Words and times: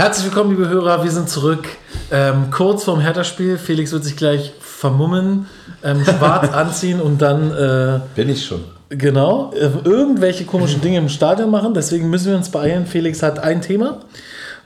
Herzlich 0.00 0.24
willkommen, 0.24 0.52
liebe 0.52 0.66
Hörer. 0.66 1.04
Wir 1.04 1.10
sind 1.10 1.28
zurück. 1.28 1.68
Ähm, 2.10 2.50
kurz 2.50 2.84
vorm 2.84 3.00
Hertha-Spiel. 3.00 3.58
Felix 3.58 3.92
wird 3.92 4.02
sich 4.02 4.16
gleich 4.16 4.54
vermummen, 4.58 5.44
ähm, 5.84 6.02
schwarz 6.02 6.50
anziehen 6.54 7.02
und 7.02 7.20
dann. 7.20 7.50
Äh, 7.50 8.00
Bin 8.14 8.30
ich 8.30 8.46
schon. 8.46 8.64
Genau, 8.88 9.52
äh, 9.52 9.68
irgendwelche 9.84 10.46
komischen 10.46 10.80
Dinge 10.80 10.96
im 10.96 11.10
Stadion 11.10 11.50
machen. 11.50 11.74
Deswegen 11.74 12.08
müssen 12.08 12.30
wir 12.30 12.38
uns 12.38 12.48
beeilen. 12.48 12.86
Felix 12.86 13.22
hat 13.22 13.40
ein 13.40 13.60
Thema. 13.60 13.98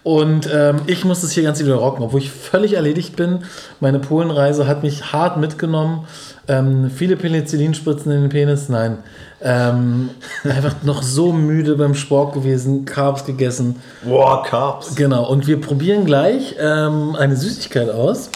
Und 0.04 0.50
ähm, 0.52 0.82
ich 0.86 1.06
muss 1.06 1.22
das 1.22 1.32
hier 1.32 1.42
ganz 1.42 1.58
wieder 1.58 1.76
rocken, 1.76 2.04
obwohl 2.04 2.20
ich 2.20 2.30
völlig 2.30 2.74
erledigt 2.74 3.16
bin. 3.16 3.38
Meine 3.80 3.98
Polenreise 3.98 4.68
hat 4.68 4.82
mich 4.82 5.14
hart 5.14 5.38
mitgenommen. 5.38 6.06
Ähm, 6.46 6.90
viele 6.94 7.16
Penicillinspritzen 7.16 8.12
in 8.12 8.20
den 8.20 8.28
Penis, 8.28 8.68
nein. 8.68 8.98
Ähm, 9.40 10.10
einfach 10.44 10.74
noch 10.82 11.02
so 11.02 11.32
müde 11.32 11.76
beim 11.76 11.94
Sport 11.94 12.34
gewesen, 12.34 12.84
Carbs 12.84 13.24
gegessen. 13.24 13.80
Boah, 14.04 14.42
Carbs. 14.42 14.94
Genau, 14.94 15.26
und 15.26 15.46
wir 15.46 15.58
probieren 15.58 16.04
gleich 16.04 16.54
ähm, 16.60 17.16
eine 17.16 17.34
Süßigkeit 17.34 17.88
aus. 17.88 18.28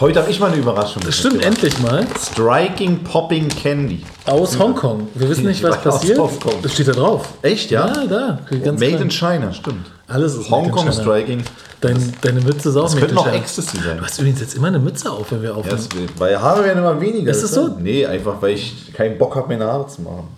Heute 0.00 0.20
habe 0.20 0.30
ich 0.30 0.38
mal 0.38 0.52
eine 0.52 0.56
Überraschung. 0.60 1.02
Das 1.04 1.16
stimmt, 1.16 1.44
endlich 1.44 1.76
mal. 1.80 2.06
Striking 2.20 3.02
Popping 3.02 3.48
Candy. 3.48 4.04
Aus 4.26 4.56
Hongkong. 4.56 5.08
Wir 5.14 5.28
wissen 5.28 5.46
nicht, 5.46 5.60
was 5.64 5.74
Aus 5.78 5.82
passiert. 5.82 6.18
Hongkong. 6.18 6.54
Das 6.62 6.72
steht 6.74 6.86
da 6.86 6.92
drauf. 6.92 7.26
Echt, 7.42 7.72
ja? 7.72 7.88
Ja, 7.88 8.06
da. 8.06 8.38
Ganz 8.48 8.78
Made 8.80 8.92
klein. 8.92 9.02
in 9.02 9.10
China, 9.10 9.52
stimmt. 9.52 9.86
Alles 10.06 10.36
ist 10.36 10.50
Hongkong. 10.50 10.92
Striking. 10.92 11.42
Dein, 11.80 12.12
deine 12.20 12.40
Mütze 12.42 12.68
ist 12.68 12.76
auch 12.76 12.84
Das 12.84 12.96
könnte 12.96 13.14
noch. 13.14 13.32
Ecstasy 13.32 13.78
sein. 13.78 13.98
Du 13.98 14.04
hast 14.04 14.18
übrigens 14.20 14.40
jetzt 14.40 14.54
immer 14.54 14.68
eine 14.68 14.78
Mütze 14.78 15.10
auf, 15.10 15.32
wenn 15.32 15.42
wir 15.42 15.50
Ja, 15.50 15.56
aufnehmen. 15.56 15.88
das, 15.90 16.20
weil 16.20 16.40
Haare 16.40 16.62
werden 16.64 16.78
immer 16.78 17.00
weniger. 17.00 17.30
Ist 17.32 17.42
das 17.42 17.52
so? 17.52 17.68
Nee, 17.78 18.06
einfach 18.06 18.40
weil 18.40 18.54
ich 18.54 18.92
keinen 18.94 19.18
Bock 19.18 19.34
habe, 19.34 19.48
meine 19.48 19.66
Haare 19.66 19.88
zu 19.88 20.02
machen. 20.02 20.28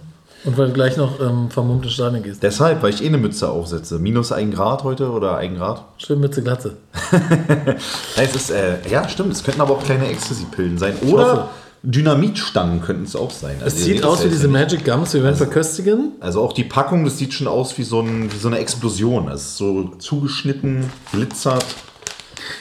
Und 0.44 0.56
weil 0.56 0.68
du 0.68 0.72
gleich 0.72 0.96
noch 0.96 1.20
ähm, 1.20 1.50
vermummt 1.50 1.84
ins 1.84 1.94
Stadion 1.94 2.22
gehst. 2.22 2.42
Deshalb, 2.42 2.82
weil 2.82 2.94
ich 2.94 3.02
eh 3.02 3.06
eine 3.06 3.18
Mütze 3.18 3.50
aufsetze. 3.50 3.98
Minus 3.98 4.32
ein 4.32 4.50
Grad 4.50 4.84
heute 4.84 5.10
oder 5.10 5.36
ein 5.36 5.56
Grad. 5.56 5.84
Schön 5.98 6.20
Mütze, 6.20 6.42
Glatze. 6.42 6.76
Ja, 8.16 8.22
es 8.22 8.34
ist, 8.34 8.50
äh, 8.50 8.76
ja, 8.90 9.08
stimmt. 9.08 9.32
Es 9.32 9.45
könnten 9.45 9.60
aber 9.60 9.74
auch 9.74 9.82
kleine 9.82 10.09
Ecstasy-Pillen 10.09 10.78
sein. 10.78 10.96
Oder 11.06 11.50
Dynamitstangen 11.82 12.82
könnten 12.82 13.04
es 13.04 13.16
auch 13.16 13.30
sein. 13.30 13.56
Es 13.59 13.65
Also, 13.65 13.78
ihr 13.78 13.95
sieht 13.95 14.04
aus 14.04 14.24
wie 14.24 14.28
diese 14.28 14.48
Magic 14.48 14.84
Gums, 14.84 15.15
wir 15.15 15.23
werden 15.23 15.37
verköstigen. 15.37 16.12
Also 16.20 16.43
auch 16.43 16.52
die 16.52 16.65
Packung, 16.65 17.04
das 17.04 17.18
sieht 17.18 17.32
schon 17.32 17.46
aus 17.46 17.78
wie 17.78 17.84
so, 17.84 18.00
ein, 18.00 18.30
wie 18.32 18.37
so 18.37 18.48
eine 18.48 18.59
Explosion. 18.59 19.28
Es 19.28 19.43
ist 19.43 19.56
so 19.56 19.90
zugeschnitten, 19.98 20.90
glitzert. 21.12 21.65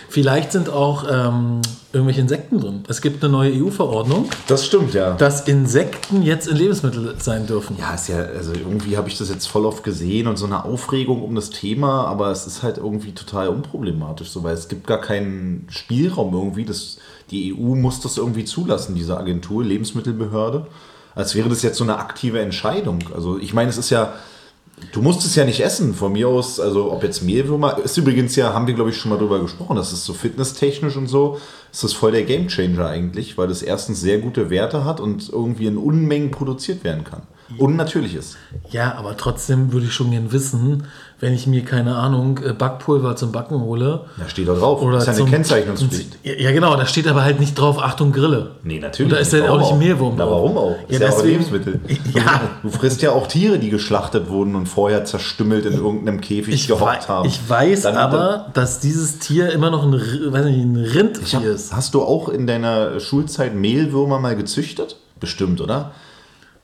Vielleicht 0.07 0.51
sind 0.51 0.69
auch 0.69 1.05
ähm, 1.09 1.61
irgendwelche 1.91 2.21
Insekten 2.21 2.59
drin. 2.59 2.83
Es 2.87 3.01
gibt 3.01 3.23
eine 3.23 3.31
neue 3.31 3.51
EU-Verordnung, 3.51 4.29
Das 4.47 4.65
stimmt, 4.65 4.93
ja. 4.93 5.15
dass 5.15 5.47
Insekten 5.47 6.21
jetzt 6.21 6.47
in 6.47 6.55
Lebensmittel 6.55 7.15
sein 7.17 7.47
dürfen. 7.47 7.77
Ja, 7.79 7.95
ist 7.95 8.09
ja, 8.09 8.17
also 8.17 8.53
irgendwie 8.53 8.95
habe 8.95 9.07
ich 9.09 9.17
das 9.17 9.29
jetzt 9.29 9.47
voll 9.47 9.65
oft 9.65 9.83
gesehen 9.83 10.27
und 10.27 10.37
so 10.37 10.45
eine 10.45 10.65
Aufregung 10.65 11.23
um 11.23 11.33
das 11.33 11.49
Thema, 11.49 12.05
aber 12.05 12.29
es 12.31 12.45
ist 12.45 12.61
halt 12.61 12.77
irgendwie 12.77 13.13
total 13.13 13.49
unproblematisch, 13.49 14.29
so, 14.29 14.43
weil 14.43 14.53
es 14.53 14.67
gibt 14.67 14.85
gar 14.85 15.01
keinen 15.01 15.65
Spielraum 15.69 16.33
irgendwie. 16.33 16.65
Das, 16.65 16.97
die 17.31 17.53
EU 17.53 17.75
muss 17.75 17.99
das 18.01 18.17
irgendwie 18.17 18.45
zulassen, 18.45 18.93
diese 18.93 19.17
Agentur, 19.17 19.63
Lebensmittelbehörde. 19.63 20.67
Als 21.15 21.33
wäre 21.33 21.49
das 21.49 21.63
jetzt 21.63 21.77
so 21.77 21.83
eine 21.83 21.97
aktive 21.97 22.39
Entscheidung. 22.39 22.99
Also 23.15 23.39
ich 23.39 23.53
meine, 23.53 23.69
es 23.69 23.77
ist 23.77 23.89
ja, 23.89 24.13
du 24.91 25.01
musst 25.01 25.25
es 25.25 25.35
ja 25.35 25.45
nicht 25.45 25.59
essen, 25.59 25.93
von 25.93 26.13
mir 26.13 26.27
aus, 26.27 26.59
also 26.59 26.91
ob 26.91 27.03
jetzt 27.03 27.21
Mehlwürmer, 27.21 27.77
ist 27.83 27.97
übrigens 27.97 28.35
ja, 28.35 28.53
haben 28.53 28.67
wir 28.67 28.73
glaube 28.73 28.89
ich 28.89 28.97
schon 28.97 29.11
mal 29.11 29.17
drüber 29.17 29.39
gesprochen, 29.39 29.75
das 29.75 29.93
ist 29.93 30.05
so 30.05 30.13
fitnesstechnisch 30.13 30.95
und 30.95 31.07
so, 31.07 31.39
ist 31.71 31.83
das 31.83 31.93
voll 31.93 32.11
der 32.11 32.23
Gamechanger 32.23 32.87
eigentlich, 32.87 33.37
weil 33.37 33.47
das 33.47 33.61
erstens 33.61 34.01
sehr 34.01 34.19
gute 34.19 34.49
Werte 34.49 34.85
hat 34.85 34.99
und 34.99 35.29
irgendwie 35.29 35.67
in 35.67 35.77
Unmengen 35.77 36.31
produziert 36.31 36.83
werden 36.83 37.03
kann. 37.03 37.23
Und 37.57 37.75
natürlich 37.75 38.13
ist. 38.13 38.37
Ja, 38.69 38.95
aber 38.95 39.17
trotzdem 39.17 39.71
würde 39.71 39.87
ich 39.87 39.93
schon 39.93 40.11
gern 40.11 40.31
wissen, 40.31 40.85
wenn 41.21 41.33
ich 41.33 41.47
mir, 41.47 41.63
keine 41.65 41.95
Ahnung, 41.95 42.39
äh, 42.45 42.53
Backpulver 42.53 43.15
zum 43.15 43.31
Backen 43.31 43.59
hole. 43.61 44.01
Da 44.17 44.29
steht 44.29 44.47
da 44.47 44.53
drauf. 44.53 44.81
Oder 44.81 44.99
das 44.99 45.07
ist 45.09 45.17
ja 45.17 45.23
eine 45.25 45.31
Kennzeichnungspflicht. 45.31 46.17
Ja, 46.23 46.51
genau, 46.51 46.75
da 46.77 46.85
steht 46.85 47.07
aber 47.07 47.23
halt 47.23 47.39
nicht 47.39 47.55
drauf, 47.59 47.77
Achtung, 47.81 48.11
Grille. 48.11 48.51
Nee, 48.63 48.79
natürlich. 48.79 49.11
Und 49.11 49.17
da 49.17 49.21
ist 49.21 49.33
ja 49.33 49.49
auch 49.51 49.59
nicht 49.59 49.77
Mehlwurm 49.77 50.15
Na, 50.17 50.25
drauf. 50.25 50.33
warum 50.43 50.57
auch? 50.57 50.75
Ist 50.87 50.99
Ja, 50.99 51.07
ja, 51.07 51.13
auch 51.13 51.19
ein 51.19 51.25
deswegen- 51.25 51.43
Lebensmittel. 51.43 51.79
Ja. 52.15 52.41
Du 52.63 52.69
frisst 52.69 53.01
ja 53.01 53.11
auch 53.11 53.27
Tiere, 53.27 53.59
die 53.59 53.69
geschlachtet 53.69 54.29
wurden 54.29 54.55
und 54.55 54.65
vorher 54.67 55.05
zerstümmelt 55.05 55.65
in 55.65 55.73
irgendeinem 55.73 56.21
Käfig 56.21 56.53
Ich, 56.53 56.67
gehockt 56.67 57.07
haben. 57.09 57.27
ich 57.27 57.39
weiß 57.47 57.81
Dann- 57.83 57.97
aber, 57.97 58.47
dass 58.53 58.79
dieses 58.79 59.19
Tier 59.19 59.51
immer 59.51 59.69
noch 59.71 59.83
ein, 59.83 59.93
weiß 59.93 60.45
nicht, 60.45 60.57
ein 60.59 60.75
Rindvieh 60.77 61.35
hab, 61.35 61.43
ist. 61.43 61.73
hast 61.75 61.93
du 61.93 62.01
auch 62.01 62.29
in 62.29 62.47
deiner 62.47 62.99
Schulzeit 62.99 63.55
Mehlwürmer 63.55 64.19
mal 64.19 64.35
gezüchtet? 64.35 64.95
Bestimmt, 65.19 65.59
oder? 65.61 65.91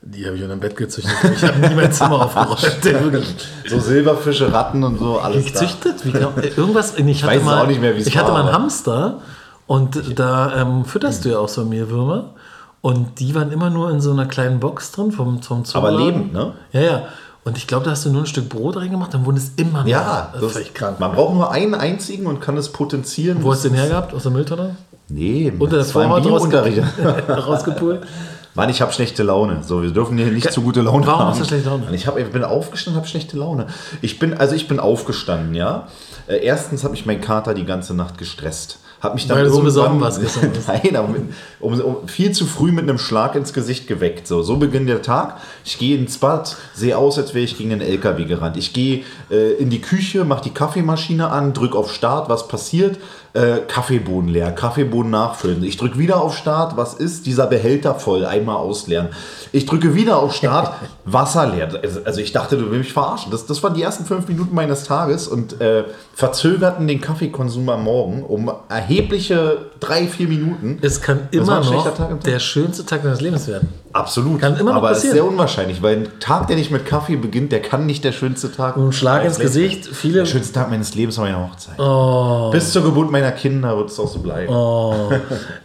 Die 0.07 0.23
habe 0.25 0.35
ich 0.37 0.43
unter 0.43 0.55
dem 0.55 0.59
Bett 0.59 0.75
gezüchtet. 0.75 1.13
Ich 1.35 1.43
habe 1.43 1.57
nie 1.67 1.73
mein 1.75 1.91
Zimmer 1.91 2.25
aufgeräumt. 2.25 2.59
So 3.67 3.79
Silberfische, 3.79 4.53
Ratten 4.53 4.83
und 4.83 4.99
so, 4.99 5.17
alles. 5.19 5.45
Gezüchtet? 5.45 6.05
Wie 6.05 6.11
kann, 6.11 6.27
irgendwas, 6.55 6.93
ich 6.97 7.23
hatte 7.23 7.33
weiß 7.33 7.39
es 7.39 7.45
mal, 7.45 7.61
auch 7.63 7.67
nicht 7.67 7.81
mehr, 7.81 7.95
wie 7.95 8.01
es 8.01 8.07
Ich 8.07 8.15
hatte 8.17 8.27
war, 8.27 8.33
mal 8.33 8.39
einen 8.41 8.49
aber- 8.49 8.57
Hamster 8.63 9.19
und 9.65 10.19
da 10.19 10.61
ähm, 10.61 10.85
fütterst 10.85 11.25
du 11.25 11.29
ja 11.29 11.39
auch 11.39 11.49
so 11.49 11.65
Mehlwürmer. 11.65 12.35
Und 12.81 13.19
die 13.19 13.33
waren 13.33 13.51
immer 13.51 13.71
nur 13.71 13.89
in 13.89 13.99
so 13.99 14.11
einer 14.11 14.27
kleinen 14.27 14.59
Box 14.59 14.91
drin 14.91 15.11
vom, 15.11 15.41
vom 15.41 15.63
Aber 15.73 15.89
Zooladen. 15.89 15.97
lebend, 16.05 16.33
ne? 16.33 16.53
Ja, 16.71 16.81
ja. 16.81 17.01
Und 17.43 17.57
ich 17.57 17.65
glaube, 17.65 17.85
da 17.85 17.91
hast 17.91 18.05
du 18.05 18.11
nur 18.11 18.21
ein 18.21 18.27
Stück 18.27 18.47
Brot 18.49 18.77
reingemacht, 18.77 19.11
dann 19.11 19.25
wurde 19.25 19.39
es 19.39 19.53
immer 19.55 19.83
mehr. 19.83 19.91
Ja, 19.91 20.29
das 20.33 20.43
ist 20.43 20.51
völlig 20.53 20.73
krank. 20.75 20.99
Man 20.99 21.11
braucht 21.13 21.33
nur 21.33 21.51
einen 21.51 21.73
einzigen 21.73 22.27
und 22.27 22.41
kann 22.41 22.57
es 22.57 22.69
potenzieren. 22.69 23.39
Wo 23.43 23.51
hast 23.51 23.65
du 23.65 23.69
den 23.69 23.77
hergehabt? 23.79 24.13
Aus 24.13 24.21
der 24.21 24.31
Mülltonne? 24.31 24.75
Nee, 25.09 25.51
Unter 25.57 25.77
der 25.77 25.85
Vorhaut 25.85 26.21
Biounterricht. 26.23 26.83
rausgepult? 27.29 28.01
Mann, 28.55 28.69
ich 28.69 28.81
habe 28.81 28.93
schlechte 28.93 29.21
Laune. 29.21 29.63
So, 29.63 29.83
wir 29.83 29.91
dürfen 29.91 30.17
hier 30.17 30.27
nicht 30.27 30.51
zu 30.51 30.61
gute 30.61 30.81
Laune 30.81 31.05
Warum 31.05 31.19
haben. 31.19 31.29
hast 31.29 31.41
du 31.41 31.45
schlechte 31.45 31.69
Laune? 31.69 31.87
Ich, 31.91 32.07
hab, 32.07 32.17
ich 32.17 32.27
bin 32.27 32.43
aufgestanden, 32.45 32.97
habe 32.97 33.07
schlechte 33.07 33.37
Laune. 33.37 33.67
Ich 34.01 34.17
bin, 34.17 34.33
also 34.33 34.55
ich 34.55 34.69
bin 34.69 34.79
aufgestanden, 34.79 35.53
ja. 35.55 35.89
Äh, 36.27 36.37
erstens 36.37 36.85
hat 36.85 36.91
mich 36.91 37.05
mein 37.05 37.19
Kater 37.19 37.53
die 37.53 37.65
ganze 37.65 37.93
Nacht 37.93 38.17
gestresst. 38.17 38.79
Hat 39.01 39.13
mich 39.13 39.27
dann 39.27 39.37
Weil 39.37 39.49
so 39.49 39.59
besoffen 39.59 39.99
warst 39.99 40.21
gestern. 40.21 40.51
Nein, 40.67 40.95
aber 40.95 41.09
mit, 41.09 41.23
um, 41.59 41.79
um, 41.81 42.07
viel 42.07 42.31
zu 42.31 42.45
früh 42.45 42.71
mit 42.71 42.83
einem 42.83 42.97
Schlag 42.97 43.35
ins 43.35 43.51
Gesicht 43.51 43.87
geweckt. 43.87 44.25
So, 44.25 44.41
so 44.41 44.55
beginnt 44.55 44.87
der 44.87 45.01
Tag. 45.01 45.37
Ich 45.65 45.77
gehe 45.77 45.97
ins 45.97 46.17
Bad, 46.17 46.55
sehe 46.73 46.97
aus, 46.97 47.17
als 47.17 47.33
wäre 47.33 47.43
ich 47.43 47.57
gegen 47.57 47.73
einen 47.73 47.81
LKW 47.81 48.23
gerannt. 48.23 48.55
Ich 48.55 48.71
gehe 48.71 49.03
äh, 49.29 49.51
in 49.55 49.69
die 49.69 49.81
Küche, 49.81 50.23
mache 50.23 50.43
die 50.43 50.53
Kaffeemaschine 50.53 51.29
an, 51.29 51.53
drücke 51.53 51.77
auf 51.77 51.93
Start, 51.93 52.29
was 52.29 52.47
passiert? 52.47 52.97
Äh, 53.35 53.63
Kaffeebohnen 53.67 54.29
leer, 54.29 54.53
Kaffeebohnen 54.53 55.11
nachfüllen. 55.11 55.61
Ich 55.63 55.75
drücke 55.75 55.97
wieder 55.99 56.21
auf 56.21 56.37
Start, 56.37 56.77
was 56.77 56.93
ist? 56.93 57.25
Dieser 57.25 57.47
Behälter 57.47 57.95
voll, 57.95 58.25
einmal 58.25 58.55
ausleeren. 58.55 59.09
Ich 59.51 59.65
drücke 59.65 59.93
wieder 59.93 60.19
auf 60.19 60.33
Start, 60.33 60.73
Wasser 61.05 61.47
leer. 61.47 61.67
Also, 61.83 61.99
also 62.05 62.21
ich 62.21 62.31
dachte, 62.31 62.55
du 62.55 62.71
willst 62.71 62.85
mich 62.85 62.93
verarschen. 62.93 63.31
Das, 63.31 63.45
das 63.45 63.61
waren 63.61 63.73
die 63.73 63.81
ersten 63.81 64.05
fünf 64.05 64.29
Minuten 64.29 64.55
meines 64.55 64.85
Tages 64.85 65.27
und 65.27 65.59
äh, 65.59 65.83
verzögerten 66.13 66.87
den 66.87 67.01
Kaffeekonsum 67.01 67.67
am 67.67 67.83
Morgen 67.83 68.23
um 68.23 68.49
erhebliche 68.69 69.65
drei, 69.81 70.07
vier 70.07 70.29
Minuten. 70.29 70.79
Es 70.81 71.01
kann 71.01 71.27
immer 71.31 71.59
noch 71.59 71.83
Tag 71.83 71.95
Tag. 71.95 72.23
der 72.23 72.39
schönste 72.39 72.85
Tag 72.85 73.03
deines 73.03 73.19
Lebens 73.19 73.49
werden. 73.49 73.67
Absolut. 73.95 74.41
Kann 74.41 74.57
immer 74.57 74.71
noch 74.71 74.77
Aber 74.79 74.91
es 74.91 75.05
ist 75.05 75.11
sehr 75.11 75.23
unwahrscheinlich, 75.23 75.81
weil 75.81 75.95
ein 75.95 76.19
Tag, 76.19 76.47
der 76.47 76.57
nicht 76.57 76.69
mit 76.69 76.85
Kaffee 76.85 77.15
beginnt, 77.15 77.53
der 77.53 77.61
kann 77.61 77.85
nicht 77.85 78.03
der 78.03 78.11
schönste 78.11 78.51
Tag 78.51 78.75
Und 78.75 78.89
ein 78.89 78.91
Schlag 78.91 79.23
ins 79.23 79.39
Gesicht. 79.39 79.85
sein. 79.85 79.93
Viele. 79.93 80.19
Der 80.19 80.25
schönste 80.25 80.51
Tag 80.51 80.69
meines 80.69 80.95
Lebens 80.95 81.17
war 81.17 81.23
meine 81.23 81.41
Hochzeit. 81.41 81.79
Oh. 81.79 82.49
Bis 82.51 82.73
zur 82.73 82.83
Geburt 82.83 83.09
meiner 83.09 83.31
Kinder 83.31 83.77
wird 83.77 83.89
es 83.89 83.97
auch 83.97 84.09
so 84.09 84.19
bleiben. 84.19 84.53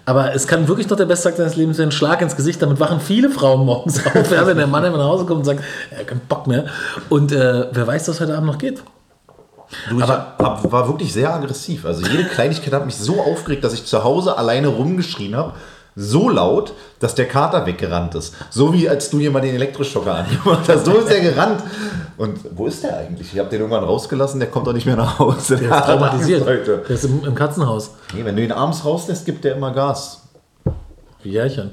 Aber 0.07 0.33
es 0.33 0.47
kann 0.47 0.69
wirklich 0.69 0.89
noch 0.89 0.97
der 0.97 1.07
beste 1.07 1.29
Tag 1.29 1.39
deines 1.39 1.57
Lebens 1.57 1.79
werden. 1.79 1.91
Schlag 1.91 2.23
ins 2.23 2.37
Gesicht. 2.37 2.63
Damit 2.63 2.79
wachen 2.79 3.01
viele 3.01 3.31
Frauen 3.31 3.67
morgens 3.67 3.99
auf. 4.07 4.13
Ja, 4.31 4.47
wenn 4.47 4.57
der 4.57 4.69
Mann 4.69 4.85
nach 4.85 4.99
Hause 5.01 5.25
kommt 5.25 5.41
und 5.41 5.45
sagt, 5.45 5.65
er 5.91 5.99
hat 5.99 6.07
keinen 6.07 6.21
Bock 6.21 6.47
mehr. 6.47 6.67
Und 7.09 7.33
äh, 7.33 7.67
wer 7.73 7.87
weiß, 7.87 8.09
was 8.09 8.21
heute 8.21 8.37
Abend 8.37 8.47
noch 8.47 8.59
geht. 8.59 8.81
Du, 9.89 9.99
ich 9.99 10.07
hab, 10.07 10.41
hab, 10.41 10.71
war 10.71 10.87
wirklich 10.87 11.13
sehr 11.13 11.35
aggressiv. 11.35 11.85
Also 11.85 12.07
jede 12.07 12.25
Kleinigkeit 12.25 12.73
hat 12.73 12.87
mich 12.87 12.97
so 12.97 13.21
aufgeregt, 13.21 13.65
dass 13.65 13.73
ich 13.73 13.85
zu 13.85 14.05
Hause 14.05 14.39
alleine 14.39 14.69
rumgeschrien 14.69 15.35
habe. 15.35 15.55
So 15.97 16.29
laut, 16.29 16.73
dass 16.99 17.15
der 17.15 17.27
Kater 17.27 17.67
weggerannt 17.67 18.15
ist. 18.15 18.35
So 18.51 18.73
wie 18.73 18.89
als 18.89 19.11
du 19.11 19.19
mal 19.31 19.41
den 19.41 19.55
Elektroschocker 19.55 20.15
angemacht 20.15 20.69
hast. 20.69 20.85
So 20.85 20.99
ist 20.99 21.11
er 21.11 21.21
gerannt. 21.21 21.63
Und 22.17 22.39
wo 22.55 22.67
ist 22.67 22.85
der 22.85 22.99
eigentlich? 22.99 23.33
Ich 23.33 23.39
habe 23.39 23.49
den 23.49 23.61
irgendwann 23.61 23.85
rausgelassen, 23.85 24.41
der 24.41 24.51
kommt 24.51 24.67
doch 24.67 24.73
nicht 24.73 24.87
mehr 24.87 24.97
nach 24.97 25.19
Hause. 25.19 25.57
Der 25.57 25.71
ist 25.71 25.85
traumatisiert. 25.87 26.47
Leute. 26.47 26.85
Der 26.87 26.95
ist 26.95 27.05
im, 27.05 27.25
im 27.25 27.35
Katzenhaus. 27.35 27.93
Nee, 28.15 28.25
wenn 28.25 28.37
du 28.37 28.43
ihn 28.43 28.53
abends 28.53 28.85
rauslässt, 28.85 29.25
gibt 29.25 29.45
der 29.45 29.57
immer 29.57 29.73
Gas. 29.73 30.23
Wie 31.23 31.31
Jährchen. 31.31 31.71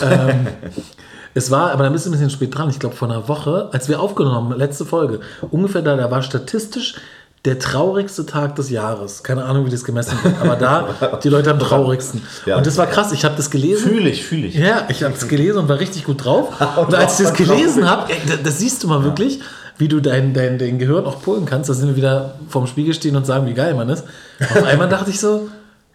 ähm, 0.00 0.46
es 1.34 1.50
war, 1.50 1.72
aber 1.72 1.84
da 1.84 1.90
bist 1.90 2.06
du 2.06 2.10
ein 2.10 2.12
bisschen 2.12 2.30
spät 2.30 2.56
dran. 2.56 2.70
Ich 2.70 2.78
glaube, 2.78 2.94
vor 2.94 3.08
einer 3.08 3.28
Woche, 3.28 3.68
als 3.72 3.88
wir 3.88 4.00
aufgenommen 4.00 4.36
haben, 4.36 4.52
letzte 4.58 4.84
Folge, 4.84 5.20
ungefähr 5.50 5.82
da, 5.82 5.96
da 5.96 6.10
war 6.10 6.22
statistisch 6.22 6.96
der 7.44 7.58
traurigste 7.58 8.24
Tag 8.24 8.54
des 8.54 8.70
Jahres. 8.70 9.24
Keine 9.24 9.44
Ahnung, 9.44 9.66
wie 9.66 9.70
das 9.70 9.82
gemessen 9.82 10.16
wird, 10.22 10.40
aber 10.40 10.54
da, 10.54 11.18
die 11.22 11.28
Leute 11.28 11.50
am 11.50 11.58
traurigsten. 11.58 12.22
Ja. 12.46 12.56
Und 12.56 12.66
das 12.66 12.76
war 12.76 12.86
krass. 12.86 13.10
Ich 13.12 13.24
habe 13.24 13.34
das 13.36 13.50
gelesen. 13.50 13.88
Fühle 13.88 14.10
ich, 14.10 14.24
fühle 14.24 14.46
ich. 14.46 14.54
Ja, 14.54 14.86
ich 14.88 15.02
habe 15.02 15.14
es 15.14 15.26
gelesen 15.26 15.58
und 15.58 15.68
war 15.68 15.80
richtig 15.80 16.04
gut 16.04 16.24
drauf. 16.24 16.52
Und 16.76 16.94
als 16.94 17.18
ich 17.18 17.26
das 17.26 17.34
gelesen 17.34 17.88
habe, 17.88 18.12
das 18.44 18.58
siehst 18.58 18.84
du 18.84 18.88
mal 18.88 19.02
wirklich, 19.02 19.40
wie 19.78 19.88
du 19.88 19.98
dein, 19.98 20.34
dein, 20.34 20.58
dein 20.58 20.78
Gehirn 20.78 21.04
auch 21.04 21.20
pullen 21.20 21.44
kannst. 21.44 21.68
Da 21.68 21.74
sind 21.74 21.88
wir 21.88 21.96
wieder 21.96 22.36
vorm 22.48 22.68
Spiegel 22.68 22.94
stehen 22.94 23.16
und 23.16 23.26
sagen, 23.26 23.46
wie 23.46 23.54
geil 23.54 23.74
man 23.74 23.88
ist. 23.88 24.04
Auf 24.40 24.62
einmal 24.64 24.88
dachte 24.88 25.10
ich 25.10 25.18
so, 25.18 25.48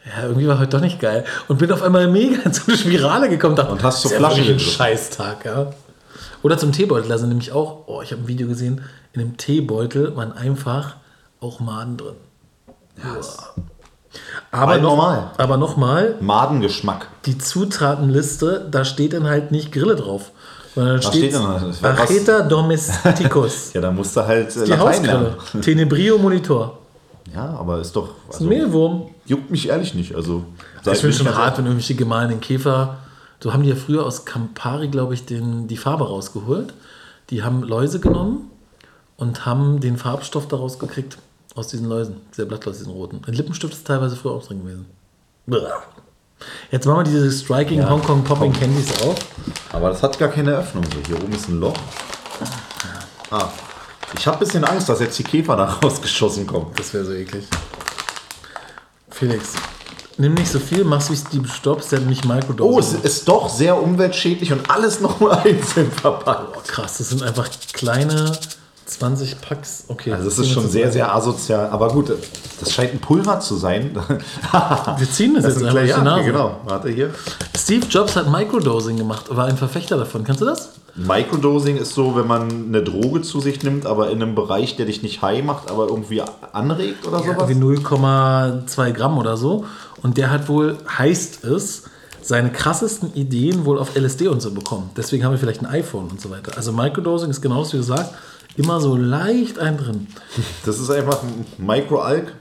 ja, 0.06 0.24
irgendwie 0.28 0.48
war 0.48 0.60
heute 0.60 0.72
doch 0.72 0.82
nicht 0.82 1.00
geil. 1.00 1.24
Und 1.48 1.60
bin 1.60 1.72
auf 1.72 1.82
einmal 1.82 2.10
mega 2.10 2.42
in 2.44 2.52
so 2.52 2.64
eine 2.68 2.78
Spirale 2.78 3.30
gekommen. 3.30 3.56
Dachte, 3.56 3.72
Und 3.72 3.84
hast 3.84 4.02
zur 4.02 4.12
das 4.12 4.18
ist 4.18 4.22
ja 4.22 4.28
Flasche 4.28 4.38
wirklich 4.42 4.50
ein 4.50 4.58
gegriffen. 4.58 4.78
Scheißtag, 4.78 5.46
ja. 5.46 5.70
Oder 6.44 6.58
zum 6.58 6.74
Teebeutel. 6.74 7.08
Da 7.08 7.18
sind 7.18 7.30
nämlich 7.30 7.54
auch, 7.54 7.84
oh, 7.88 8.02
ich 8.02 8.12
habe 8.12 8.22
ein 8.24 8.28
Video 8.28 8.50
gesehen, 8.50 8.82
in 9.14 9.22
dem 9.22 9.38
Teebeutel 9.38 10.14
waren 10.18 10.34
einfach 10.34 10.98
auch 11.42 11.60
Maden 11.60 11.98
drin. 11.98 12.16
Aber 14.52 14.72
Halt 14.72 14.82
noch, 14.82 14.92
normal. 14.92 15.32
Aber 15.38 15.58
nochmal, 15.58 16.16
Madengeschmack. 16.22 17.08
die 17.26 17.38
Zutatenliste, 17.38 18.68
da 18.72 18.86
steht 18.86 19.14
dann 19.14 19.26
halt 19.28 19.52
nicht 19.52 19.72
Grille 19.72 19.96
drauf. 19.96 20.32
Sondern 20.74 20.96
da 20.98 21.02
steht 21.02 21.14
steht 21.32 21.34
denn 21.34 21.42
da? 21.44 21.60
Das 21.60 21.84
war 21.84 21.94
was- 21.94 22.00
Acheta 22.02 22.42
domesticus. 22.42 23.72
Ja, 23.74 23.82
da 23.82 23.92
musst 23.92 24.16
du 24.16 24.26
halt 24.26 24.56
äh, 24.56 24.64
Die 24.66 24.72
Latein 24.72 25.04
lernen. 25.06 25.36
Tenebrio 25.62 26.18
Monitor. 26.18 26.78
Ja, 27.34 27.50
aber 27.60 27.80
ist 27.82 27.96
doch. 27.96 28.10
Also, 28.30 28.46
Ein 28.46 28.50
Mehlwurm. 28.50 29.10
juckt 29.26 29.52
mich 29.52 29.68
ehrlich 29.70 29.94
nicht. 29.94 30.16
Also, 30.16 30.46
Ich 30.92 31.00
finde 31.00 31.16
schon 31.16 31.36
hart, 31.36 31.58
wenn 31.58 31.66
irgendwelche 31.66 31.96
gemahlenen 31.96 32.40
Käfer. 32.40 32.98
So 33.44 33.54
haben 33.54 33.64
die 33.64 33.70
ja 33.70 33.76
früher 33.76 34.06
aus 34.06 34.26
Campari, 34.26 34.88
glaube 34.88 35.14
ich, 35.14 35.26
den, 35.26 35.68
die 35.68 35.78
Farbe 35.78 36.08
rausgeholt. 36.08 36.74
Die 37.30 37.44
haben 37.44 37.62
Läuse 37.64 38.00
genommen 38.00 38.50
und 39.18 39.46
haben 39.46 39.80
den 39.82 39.98
Farbstoff 39.98 40.48
daraus 40.48 40.80
gekriegt. 40.80 41.18
Aus 41.58 41.70
diesen 41.70 41.90
Läusen. 41.90 42.22
Dieser 42.32 42.46
Blattläuse, 42.46 42.80
diesen 42.80 42.94
roten. 42.94 43.20
Ein 43.26 43.34
Lippenstift 43.34 43.74
ist 43.74 43.88
teilweise 43.88 44.16
früher 44.16 44.34
auch 44.34 44.46
drin 44.46 44.60
gewesen. 44.62 44.86
Jetzt 46.70 46.86
machen 46.86 47.00
wir 47.00 47.04
diese 47.04 47.32
Striking 47.32 47.80
Ja, 47.80 47.90
Hong 47.90 48.04
Kong 48.04 48.24
Popping 48.24 48.54
Candies 48.54 49.02
auf. 49.02 49.16
Aber 49.72 49.90
das 49.90 50.04
hat 50.04 50.20
gar 50.20 50.30
keine 50.30 50.56
Öffnung. 50.56 50.84
So, 50.84 51.00
hier 51.08 51.16
oben 51.16 51.34
ist 51.34 51.50
ein 51.50 51.60
Loch. 51.60 51.74
Ah. 53.32 53.50
Ich 54.16 54.28
habe 54.28 54.38
ein 54.38 54.40
bisschen 54.42 54.64
Angst, 54.66 54.88
dass 54.88 55.00
jetzt 55.00 55.18
die 55.18 55.24
Käfer 55.24 55.56
da 55.56 55.66
rausgeschossen 55.84 56.46
kommen. 56.46 56.68
Das 56.76 56.94
wäre 56.94 57.06
so 57.06 57.14
eklig. 57.14 57.46
Felix, 59.10 59.54
nimm 60.18 60.36
nicht 60.36 60.52
so 60.52 60.60
viel, 60.60 60.84
mach's 60.84 61.10
wie 61.10 61.18
Steve 61.18 61.50
Jobs, 61.64 61.90
der 61.90 62.02
hat 62.02 62.06
nicht 62.06 62.24
Microdose. 62.24 62.72
Oh, 62.72 62.80
es 62.80 62.94
ist 62.94 63.28
doch 63.28 63.50
sehr 63.50 63.82
umweltschädlich 63.82 64.54
und 64.54 64.70
alles 64.70 65.00
nochmal 65.02 65.40
einzeln 65.40 65.92
verpackt. 65.92 66.68
krass, 66.68 67.00
das 67.00 67.10
sind 67.10 67.24
einfach 67.24 67.50
kleine 67.74 68.38
20 68.88 69.42
Packs. 69.42 69.84
Okay. 69.88 70.14
Also 70.14 70.28
es 70.28 70.40
ist 70.40 70.50
schon 70.50 70.68
sehr, 70.70 70.92
sehr 70.92 71.14
asozial. 71.14 71.70
Aber 71.70 71.90
gut, 71.90 72.12
das 72.60 72.72
scheint 72.74 72.94
ein 72.94 73.00
Pulver 73.00 73.40
zu 73.40 73.56
sein. 73.56 73.92
Wir 74.98 75.12
ziehen 75.12 75.36
das, 75.36 75.44
Das 75.44 75.56
jetzt 75.56 75.64
einfach 75.64 75.80
der 75.80 75.86
ja, 75.86 76.02
Nase. 76.02 76.24
genau. 76.24 76.62
Warte 76.66 76.90
hier. 76.90 77.14
Steve 77.58 77.86
Jobs 77.88 78.16
hat 78.16 78.32
Microdosing 78.32 78.98
gemacht, 78.98 79.26
war 79.30 79.46
ein 79.46 79.58
Verfechter 79.58 79.98
davon. 79.98 80.24
Kennst 80.24 80.42
du 80.42 80.46
das? 80.46 80.70
Microdosing 80.96 81.78
ist 81.78 81.94
so, 81.94 82.16
wenn 82.16 82.26
man 82.26 82.50
eine 82.68 82.82
Droge 82.82 83.22
zu 83.22 83.40
sich 83.40 83.62
nimmt, 83.62 83.86
aber 83.86 84.10
in 84.10 84.22
einem 84.22 84.34
Bereich, 84.34 84.78
der 84.78 84.88
dich 84.88 85.04
nicht 85.04 85.22
high 85.22 85.44
macht, 85.44 85.70
aber 85.70 85.88
irgendwie 85.88 86.24
anregt 86.54 87.06
oder 87.06 87.20
sowas. 87.20 87.48
Wie 87.50 87.54
0,2 87.54 88.92
Gramm 88.94 89.18
oder 89.18 89.38
so. 89.38 89.66
Und 90.02 90.18
der 90.18 90.32
hat 90.32 90.50
wohl, 90.50 90.78
heißt 90.98 91.44
es, 91.44 91.84
seine 92.22 92.52
krassesten 92.52 93.14
Ideen 93.14 93.66
wohl 93.66 93.78
auf 93.80 93.96
LSD 93.96 94.28
und 94.28 94.42
so 94.42 94.52
bekommen. 94.52 94.90
Deswegen 94.98 95.24
haben 95.24 95.32
wir 95.32 95.40
vielleicht 95.40 95.62
ein 95.62 95.68
iPhone 95.68 96.08
und 96.10 96.20
so 96.20 96.30
weiter. 96.30 96.54
Also 96.58 96.72
Microdosing 96.72 97.30
ist 97.30 97.42
genauso 97.42 97.74
wie 97.74 97.78
gesagt, 97.78 98.14
immer 98.58 98.82
so 98.82 98.98
leicht 98.98 99.60
ein 99.60 99.78
drin. 99.78 100.08
Das 100.66 100.80
ist 100.80 100.90
einfach 100.90 101.24
ein 101.24 101.46
Microalk. 101.58 102.34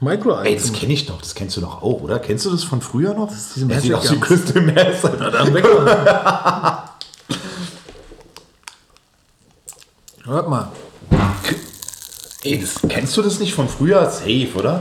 Micro 0.00 0.40
Ey, 0.42 0.54
das 0.54 0.72
kenne 0.72 0.92
ich 0.92 1.06
doch, 1.06 1.20
das 1.20 1.34
kennst 1.34 1.56
du 1.56 1.60
doch 1.60 1.82
auch, 1.82 2.02
oder? 2.02 2.20
Kennst 2.20 2.46
du 2.46 2.50
das 2.50 2.62
von 2.62 2.80
früher 2.80 3.14
noch? 3.14 3.26
Das 3.28 3.54
diese 3.54 3.66
sieht 3.66 3.68
Magic 3.68 3.94
aus 3.94 4.12
wie. 4.12 4.20
Crystal. 4.20 4.62
Dann 5.32 5.52
weg. 5.54 5.66
Hört 10.24 10.48
mal. 10.48 10.70
Ey, 12.44 12.60
das, 12.60 12.76
kennst 12.88 13.16
du 13.16 13.22
das 13.22 13.40
nicht 13.40 13.54
von 13.54 13.68
früher? 13.68 14.08
Safe, 14.08 14.50
oder? 14.54 14.80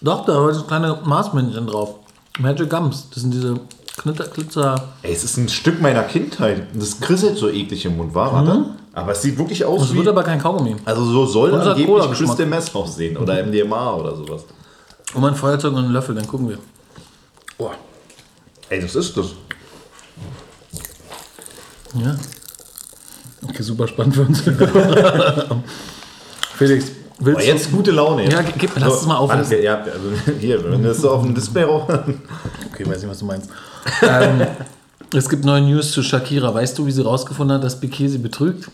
Doch, 0.00 0.24
da 0.24 0.34
war 0.34 0.48
das 0.52 0.64
kleine 0.68 1.00
Marsmännchen 1.04 1.66
drauf. 1.66 1.96
Magic 2.38 2.70
Gums. 2.70 3.08
Das 3.10 3.22
sind 3.22 3.34
diese 3.34 3.58
Knitter, 3.96 4.26
Glitzer. 4.28 4.88
Ey, 5.02 5.12
es 5.12 5.24
ist 5.24 5.36
ein 5.36 5.48
Stück 5.48 5.80
meiner 5.80 6.02
Kindheit. 6.02 6.66
Das 6.74 7.00
krisselt 7.00 7.38
so 7.38 7.48
eklig 7.48 7.84
im 7.86 7.96
Mund, 7.96 8.14
war, 8.14 8.32
warte? 8.32 8.76
Aber 8.92 9.12
es 9.12 9.22
sieht 9.22 9.38
wirklich 9.38 9.64
aus 9.64 9.82
Das 9.82 9.92
wie... 9.92 9.98
wird 9.98 10.08
aber 10.08 10.22
kein 10.22 10.40
Kaugummi. 10.40 10.76
Also 10.84 11.04
so 11.04 11.26
soll 11.26 11.54
es 11.54 11.60
hat 11.60 11.76
angeblich. 11.76 12.10
Crystal 12.12 12.46
Meth 12.46 12.74
aussehen. 12.74 13.16
Oder 13.16 13.44
MDMA 13.44 13.94
oder 13.94 14.16
sowas. 14.16 14.44
Und 15.14 15.20
mein 15.20 15.34
Feuerzeug 15.34 15.72
und 15.72 15.84
einen 15.84 15.92
Löffel, 15.92 16.14
dann 16.14 16.26
gucken 16.26 16.48
wir. 16.48 16.58
Boah. 17.58 17.74
Ey, 18.68 18.80
das 18.80 18.94
ist 18.94 19.16
das. 19.16 19.26
Ja. 21.94 22.16
Okay, 23.48 23.62
super 23.62 23.88
spannend 23.88 24.14
für 24.14 24.22
uns. 24.22 24.40
Felix, 26.56 26.86
willst 27.18 27.40
Aber 27.40 27.46
jetzt 27.46 27.72
gute 27.72 27.90
Laune. 27.90 28.30
Ja, 28.30 28.42
gib- 28.42 28.70
lass 28.78 29.00
es 29.00 29.06
mal. 29.06 29.26
Warte, 29.28 29.56
Ja, 29.62 29.76
also 29.82 30.32
hier, 30.40 30.62
wenn 30.70 30.82
das 30.82 30.98
so 30.98 31.10
auf 31.10 31.22
dem 31.22 31.34
Display 31.34 31.64
rauf... 31.64 31.84
Okay, 32.72 32.86
weiß 32.86 33.00
nicht, 33.02 33.10
was 33.10 33.18
du 33.18 33.24
meinst. 33.24 33.48
ähm, 34.02 34.46
es 35.14 35.28
gibt 35.28 35.44
neue 35.44 35.62
News 35.62 35.92
zu 35.92 36.02
Shakira. 36.02 36.52
Weißt 36.52 36.76
du, 36.78 36.86
wie 36.86 36.92
sie 36.92 37.02
rausgefunden 37.02 37.56
hat, 37.56 37.64
dass 37.64 37.80
Piquet 37.80 38.08
sie 38.08 38.18
betrügt? 38.18 38.68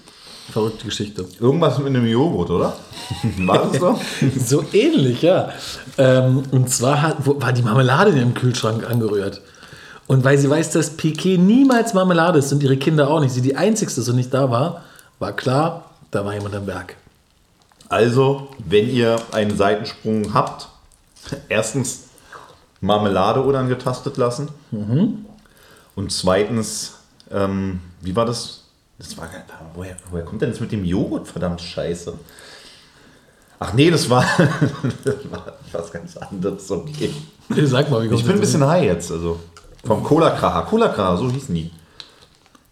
Verrückte 0.51 0.85
Geschichte. 0.87 1.25
Irgendwas 1.39 1.79
mit 1.79 1.87
einem 1.89 2.05
Joghurt, 2.07 2.51
oder? 2.51 2.77
War 3.39 3.69
das 3.71 3.81
so? 3.81 4.01
So 4.45 4.65
ähnlich, 4.73 5.23
ja. 5.23 5.51
Ähm, 5.99 6.43
und 6.51 6.69
zwar 6.69 7.01
hat, 7.01 7.17
wo, 7.25 7.41
war 7.41 7.53
die 7.53 7.63
Marmelade 7.63 8.11
in 8.11 8.17
ihrem 8.17 8.35
Kühlschrank 8.35 8.89
angerührt. 8.91 9.41
Und 10.09 10.25
weil 10.25 10.37
sie 10.37 10.51
weiß, 10.51 10.73
dass 10.73 10.91
Piquet 10.91 11.39
niemals 11.39 11.95
Marmelade 11.95 12.41
ist 12.41 12.53
und 12.53 12.63
ihre 12.63 12.77
Kinder 12.77 13.09
auch 13.09 13.21
nicht, 13.21 13.33
sie 13.33 13.41
die 13.41 13.55
einzigste 13.57 14.01
und 14.11 14.17
nicht 14.17 14.35
da 14.35 14.51
war, 14.51 14.83
war 15.21 15.33
klar, 15.33 15.85
da 16.11 16.25
war 16.25 16.35
jemand 16.35 16.57
am 16.57 16.67
Berg. 16.67 16.97
Also, 17.93 18.49
wenn 18.59 18.89
ihr 18.89 19.21
einen 19.33 19.55
Seitensprung 19.55 20.33
habt, 20.33 20.71
erstens 21.51 22.05
Marmelade 22.81 23.43
unangetastet 23.43 24.17
lassen. 24.17 24.49
Und 25.95 26.11
zweitens, 26.11 26.95
ähm, 27.31 27.81
wie 28.01 28.17
war 28.17 28.25
das? 28.25 28.65
Das 28.99 29.15
war 29.19 29.29
woher, 29.75 29.95
woher 30.11 30.25
kommt 30.25 30.41
denn 30.41 30.49
das 30.49 30.61
mit 30.61 30.73
dem 30.73 30.87
Joghurt? 30.87 31.29
Verdammt 31.29 31.61
scheiße. 31.61 32.15
Ach 33.59 33.75
nee, 33.75 33.91
das 33.91 34.09
war, 34.09 34.25
das 35.05 35.31
war 35.31 35.53
was 35.73 35.93
ganz 35.93 36.17
anderes. 36.17 36.71
Okay. 36.71 37.13
Sag 37.63 37.91
mal, 37.91 38.03
wie 38.03 38.09
kommt 38.09 38.21
Ich 38.21 38.27
bin 38.27 38.37
ein 38.37 38.41
bisschen 38.41 38.67
high 38.67 38.85
jetzt, 38.85 39.13
also. 39.13 39.39
Vom 39.85 40.03
Cola-Kracher. 40.03 40.63
Cola-Kracher, 40.63 41.19
so 41.19 41.31
hießen 41.31 41.55
die. 41.55 41.71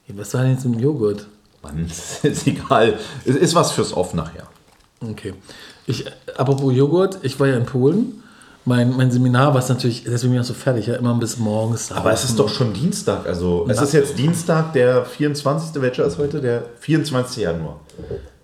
hin? 0.05 0.19
Was 0.19 0.33
war 0.33 0.45
denn 0.45 0.53
jetzt 0.53 0.65
mit 0.65 0.77
dem 0.77 0.81
Joghurt? 0.81 1.27
Mann, 1.63 1.85
ist 2.23 2.47
egal. 2.47 2.99
Es 3.27 3.37
ist 3.37 3.55
was 3.55 3.73
fürs 3.73 3.93
Off 3.93 4.15
nachher. 4.15 4.47
Okay. 5.09 5.35
Ich, 5.87 6.05
apropos 6.37 6.75
Joghurt, 6.75 7.19
ich 7.23 7.39
war 7.41 7.49
ja 7.49 7.57
in 7.57 7.65
Polen. 7.67 8.23
Mein, 8.67 8.95
mein 8.95 9.11
Seminar 9.11 9.55
war 9.55 9.63
es 9.63 9.71
natürlich, 9.71 10.05
deswegen 10.05 10.33
bin 10.33 10.41
ich 10.41 10.47
auch 10.47 10.49
so 10.49 10.55
fertig, 10.55 10.87
ja, 10.87 10.95
immer 10.97 11.15
bis 11.15 11.39
morgens. 11.39 11.91
Aber 11.93 12.13
es 12.13 12.25
ist 12.25 12.39
doch 12.39 12.49
schon 12.49 12.75
Dienstag, 12.75 13.27
also 13.27 13.67
es 13.69 13.81
ist 13.81 13.95
jetzt 13.95 14.19
Dienstag, 14.19 14.75
der 14.75 15.07
24. 15.07 15.81
Welcher 15.81 16.05
ist 16.05 16.19
heute? 16.19 16.43
Der 16.43 16.65
24. 16.81 17.43
Januar. 17.43 17.81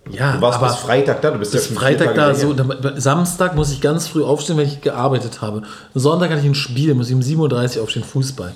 ja, 0.09 0.33
Du 0.33 0.41
warst 0.41 0.57
aber 0.57 0.69
bis 0.69 0.77
Freitag 0.77 1.21
da, 1.21 1.29
du 1.29 1.37
bist 1.37 1.51
bis 1.51 1.61
ja 1.61 1.67
schon 1.67 1.77
Freitag 1.77 2.15
da, 2.15 2.33
so, 2.33 2.55
Samstag 2.95 3.55
muss 3.55 3.71
ich 3.71 3.79
ganz 3.79 4.07
früh 4.07 4.23
aufstehen, 4.23 4.57
weil 4.57 4.65
ich 4.65 4.81
gearbeitet 4.81 5.41
habe. 5.41 5.61
Sonntag 5.93 6.31
hatte 6.31 6.41
ich 6.41 6.47
ein 6.47 6.55
Spiel, 6.55 6.95
muss 6.95 7.09
ich 7.09 7.13
um 7.13 7.21
7.30 7.21 7.77
Uhr 7.77 7.83
aufstehen, 7.83 8.03
Fußball. 8.03 8.53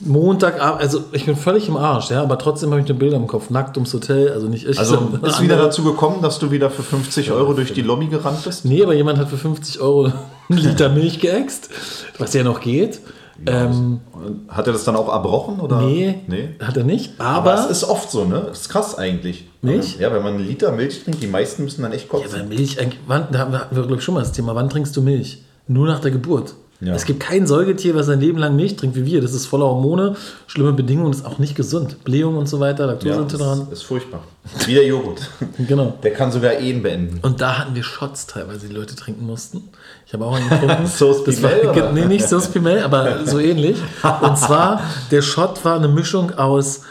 Montag, 0.00 0.60
also 0.62 1.04
ich 1.12 1.24
bin 1.24 1.36
völlig 1.36 1.68
im 1.68 1.76
Arsch, 1.76 2.10
ja, 2.10 2.22
aber 2.22 2.38
trotzdem 2.38 2.70
habe 2.70 2.82
ich 2.82 2.88
nur 2.88 2.98
Bilder 2.98 3.16
im 3.16 3.26
Kopf, 3.26 3.48
nackt 3.48 3.76
ums 3.78 3.94
Hotel, 3.94 4.30
also 4.30 4.46
nicht 4.46 4.66
ich. 4.68 4.78
Also 4.78 4.96
ist 5.22 5.40
wieder 5.40 5.54
andere. 5.54 5.68
dazu 5.68 5.82
gekommen, 5.84 6.20
dass 6.20 6.38
du 6.38 6.50
wieder 6.50 6.68
für 6.70 6.82
50 6.82 7.32
Euro 7.32 7.54
durch 7.54 7.72
die 7.72 7.80
Lobby 7.82 8.06
gerannt 8.08 8.44
bist? 8.44 8.66
Nee, 8.66 8.82
aber 8.82 8.92
jemand 8.94 9.18
hat 9.18 9.28
für 9.28 9.38
50 9.38 9.80
Euro 9.80 10.12
einen 10.50 10.58
Liter 10.58 10.90
Milch 10.90 11.18
geäxt, 11.20 11.70
was 12.18 12.34
ja 12.34 12.44
noch 12.44 12.60
geht. 12.60 13.00
ähm, 13.46 14.00
Hat 14.48 14.66
er 14.66 14.74
das 14.74 14.84
dann 14.84 14.96
auch 14.96 15.08
erbrochen? 15.08 15.60
Oder? 15.60 15.80
nee, 15.80 16.20
nee. 16.26 16.50
hat 16.62 16.76
er 16.76 16.84
nicht, 16.84 17.12
Aber, 17.18 17.52
aber, 17.52 17.64
es 17.64 17.70
ist 17.70 17.84
oft 17.84 18.10
so, 18.10 18.24
ne? 18.26 18.44
Das 18.48 18.60
ist 18.62 18.68
krass 18.68 18.98
eigentlich. 18.98 19.48
Milch? 19.62 19.98
Ja, 19.98 20.12
wenn 20.12 20.22
man 20.22 20.34
einen 20.34 20.46
Liter 20.46 20.72
Milch 20.72 21.04
trinkt, 21.04 21.22
die 21.22 21.26
meisten 21.26 21.64
müssen 21.64 21.80
dann 21.82 21.92
echt 21.92 22.04
Ja, 22.04 22.10
kotzen. 22.18 22.32
weil 22.40 22.46
Milch, 22.46 22.78
eigentlich- 22.80 23.00
wann, 23.06 23.28
da 23.32 23.38
hatten 23.38 23.52
wir, 23.52 23.82
glaube 23.82 23.96
ich, 23.96 24.02
schon 24.04 24.14
mal 24.14 24.20
das 24.20 24.32
Thema, 24.32 24.54
wann 24.54 24.68
trinkst 24.68 24.94
du 24.96 25.00
Milch? 25.00 25.42
Nur 25.68 25.86
nach 25.86 26.00
der 26.00 26.10
Geburt. 26.10 26.54
Ja. 26.80 26.94
Es 26.94 27.06
gibt 27.06 27.20
kein 27.20 27.46
Säugetier, 27.46 27.94
was 27.94 28.06
sein 28.06 28.20
Leben 28.20 28.38
lang 28.38 28.54
Milch 28.54 28.76
trinkt 28.76 28.96
wie 28.96 29.06
wir. 29.06 29.22
Das 29.22 29.32
ist 29.32 29.46
voller 29.46 29.64
Hormone, 29.64 30.16
schlimme 30.46 30.72
Bedingungen, 30.72 31.12
ist 31.12 31.24
auch 31.24 31.38
nicht 31.38 31.54
gesund. 31.54 32.04
Blähung 32.04 32.36
und 32.36 32.48
so 32.48 32.60
weiter, 32.60 32.84
ja, 32.84 32.90
Laktoseintolerant. 32.90 33.72
ist, 33.72 33.80
ist 33.80 33.82
furchtbar. 33.84 34.22
Wie 34.66 34.74
der 34.74 34.86
Joghurt. 34.86 35.30
Genau. 35.58 35.94
Der 36.02 36.12
kann 36.12 36.30
sogar 36.30 36.58
Ehen 36.58 36.82
beenden. 36.82 37.18
Und 37.22 37.40
da 37.40 37.58
hatten 37.58 37.74
wir 37.74 37.82
Shots 37.82 38.26
teilweise, 38.26 38.68
die 38.68 38.74
Leute 38.74 38.94
trinken 38.94 39.24
mussten. 39.26 39.64
Ich 40.06 40.12
habe 40.12 40.26
auch 40.26 40.36
einen 40.36 40.48
getrunken. 40.48 40.86
Sauce 40.86 41.24
das 41.24 41.42
war, 41.42 41.50
Pimel, 41.50 41.70
oder? 41.70 41.92
Nee, 41.92 42.04
nicht 42.04 42.28
Sauce 42.28 42.48
Pimel, 42.48 42.80
aber 42.80 43.20
so 43.26 43.38
ähnlich. 43.38 43.78
Und 44.20 44.38
zwar, 44.38 44.82
der 45.10 45.22
Shot 45.22 45.64
war 45.64 45.76
eine 45.76 45.88
Mischung 45.88 46.32
aus 46.32 46.82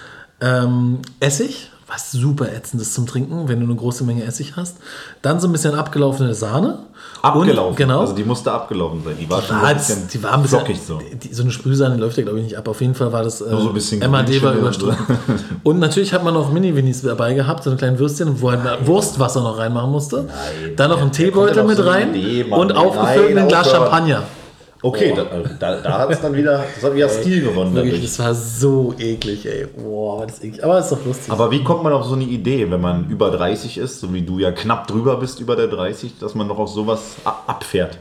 ähm, 0.41 0.99
Essig, 1.19 1.69
was 1.87 2.11
super 2.11 2.51
ätzend 2.51 2.81
ist 2.81 2.93
zum 2.93 3.05
Trinken, 3.05 3.47
wenn 3.47 3.59
du 3.59 3.65
eine 3.65 3.75
große 3.75 4.03
Menge 4.03 4.23
Essig 4.23 4.55
hast. 4.55 4.77
Dann 5.21 5.39
so 5.39 5.47
ein 5.47 5.51
bisschen 5.51 5.75
abgelaufene 5.75 6.33
Sahne. 6.33 6.79
Abgelaufen. 7.21 7.69
Und, 7.69 7.77
genau. 7.77 7.99
Also 8.01 8.13
die 8.13 8.23
musste 8.23 8.51
abgelaufen 8.51 9.03
sein. 9.03 9.15
Die 9.19 9.29
war 9.29 9.41
schon 9.41 9.55
so 9.57 9.61
war 9.61 9.69
ein 9.69 9.77
bisschen 9.77 10.07
die 10.07 10.23
war 10.23 10.33
ein 10.33 10.41
bisschen, 10.41 10.59
flockig 10.59 10.81
so. 10.81 10.99
Die, 11.23 11.33
so 11.33 11.43
eine 11.43 11.51
Sprühsahne 11.51 11.97
läuft 11.97 12.17
ja, 12.17 12.23
glaube 12.23 12.39
ich, 12.39 12.45
nicht 12.45 12.57
ab. 12.57 12.67
Auf 12.67 12.81
jeden 12.81 12.95
Fall 12.95 13.11
war 13.11 13.23
das 13.23 13.41
äh, 13.41 13.49
Nur 13.49 13.61
so 13.61 13.67
ein 13.69 13.73
bisschen 13.73 13.99
MAD 14.11 14.41
war 14.41 14.53
überströmt. 14.53 14.97
Und 15.63 15.79
natürlich 15.79 16.13
hat 16.13 16.23
man 16.23 16.33
noch 16.33 16.51
Mini-Winnies 16.51 17.03
dabei 17.03 17.33
gehabt, 17.33 17.63
so 17.63 17.69
eine 17.69 17.77
kleine 17.77 17.99
Würstchen, 17.99 18.41
wo 18.41 18.51
halt 18.51 18.87
Wurstwasser 18.87 19.41
noch 19.41 19.57
reinmachen 19.57 19.91
musste. 19.91 20.27
Dann 20.75 20.89
noch 20.89 20.97
ein 20.97 21.03
kommt 21.03 21.15
Teebeutel 21.15 21.63
mit 21.63 21.83
rein 21.85 22.15
Idee, 22.15 22.45
Mann? 22.45 22.59
und 22.61 22.71
aufgefüllt 22.71 23.25
Nein, 23.25 23.33
mit 23.33 23.43
ein 23.43 23.47
Glas. 23.47 23.69
Champagner. 23.69 24.23
Okay, 24.85 25.15
da, 25.15 25.23
da, 25.59 25.81
da 25.81 25.97
hat 25.97 26.11
es 26.11 26.21
dann 26.21 26.35
wieder, 26.35 26.63
das 26.75 26.83
hat 26.83 26.93
wieder 26.93 27.09
Stil 27.09 27.41
gewonnen. 27.41 27.73
Wirklich, 27.73 27.93
dadurch. 27.93 28.15
das 28.15 28.19
war 28.19 28.35
so 28.35 28.93
eklig, 28.99 29.43
ey. 29.47 29.65
Boah, 29.65 30.19
war 30.19 30.27
das 30.27 30.43
eklig. 30.43 30.63
Aber 30.63 30.77
ist 30.77 30.91
doch 30.91 31.03
lustig. 31.03 31.31
Aber 31.31 31.49
wie 31.49 31.63
kommt 31.63 31.81
man 31.81 31.91
auf 31.91 32.05
so 32.05 32.13
eine 32.13 32.25
Idee, 32.25 32.69
wenn 32.69 32.81
man 32.81 33.09
über 33.09 33.31
30 33.31 33.79
ist, 33.79 33.99
so 33.99 34.13
wie 34.13 34.21
du 34.21 34.37
ja 34.37 34.51
knapp 34.51 34.85
drüber 34.85 35.17
bist 35.17 35.39
über 35.39 35.55
der 35.55 35.69
30, 35.69 36.19
dass 36.19 36.35
man 36.35 36.47
doch 36.47 36.59
auf 36.59 36.69
sowas 36.69 37.15
abfährt? 37.47 37.97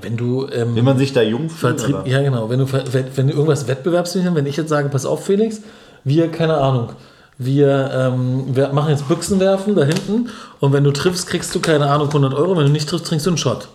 wenn 0.00 0.16
du 0.16 0.48
ähm, 0.48 0.74
Will 0.74 0.82
man 0.82 0.96
sich 0.96 1.12
da 1.12 1.20
jung 1.20 1.50
fühlen? 1.50 1.76
Vertrieb, 1.76 1.96
oder? 1.96 2.06
ja 2.06 2.22
genau. 2.22 2.48
Wenn 2.48 2.60
du, 2.60 2.72
wenn, 2.72 3.06
wenn 3.14 3.26
du 3.26 3.32
irgendwas 3.34 3.68
wettbewerbsmäßig 3.68 4.34
wenn 4.34 4.46
ich 4.46 4.56
jetzt 4.56 4.70
sage, 4.70 4.88
pass 4.88 5.04
auf, 5.04 5.26
Felix, 5.26 5.60
wir, 6.04 6.30
keine 6.30 6.54
Ahnung, 6.56 6.90
wir, 7.36 7.90
ähm, 7.92 8.56
wir 8.56 8.68
machen 8.72 8.90
jetzt 8.90 9.08
Büchsenwerfen 9.08 9.74
da 9.74 9.84
hinten 9.84 10.30
und 10.60 10.72
wenn 10.72 10.84
du 10.84 10.90
triffst, 10.90 11.26
kriegst 11.26 11.54
du, 11.54 11.60
keine 11.60 11.90
Ahnung, 11.90 12.08
100 12.08 12.32
Euro. 12.32 12.56
Wenn 12.56 12.66
du 12.66 12.72
nicht 12.72 12.88
triffst, 12.88 13.06
trinkst 13.06 13.26
du 13.26 13.30
einen 13.30 13.38
Shot. 13.38 13.68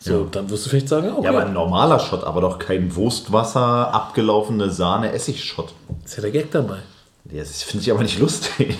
So, 0.00 0.12
Ja. 0.12 0.26
dann 0.30 0.48
wirst 0.50 0.64
du 0.66 0.70
vielleicht 0.70 0.88
sagen, 0.88 1.10
okay, 1.12 1.24
Ja, 1.24 1.30
aber 1.30 1.44
ein 1.46 1.52
normaler 1.52 1.98
Shot, 1.98 2.22
aber 2.24 2.40
doch 2.40 2.58
kein 2.58 2.94
Wurstwasser, 2.94 3.92
abgelaufene 3.92 4.70
Sahne, 4.70 5.12
Essigshot. 5.12 5.72
ist 6.04 6.16
ja 6.16 6.22
der 6.22 6.30
Gag 6.30 6.50
dabei. 6.52 6.78
Ja, 7.30 7.40
Das 7.40 7.62
finde 7.64 7.82
ich 7.82 7.90
aber 7.90 8.02
nicht 8.02 8.18
lustig. 8.18 8.76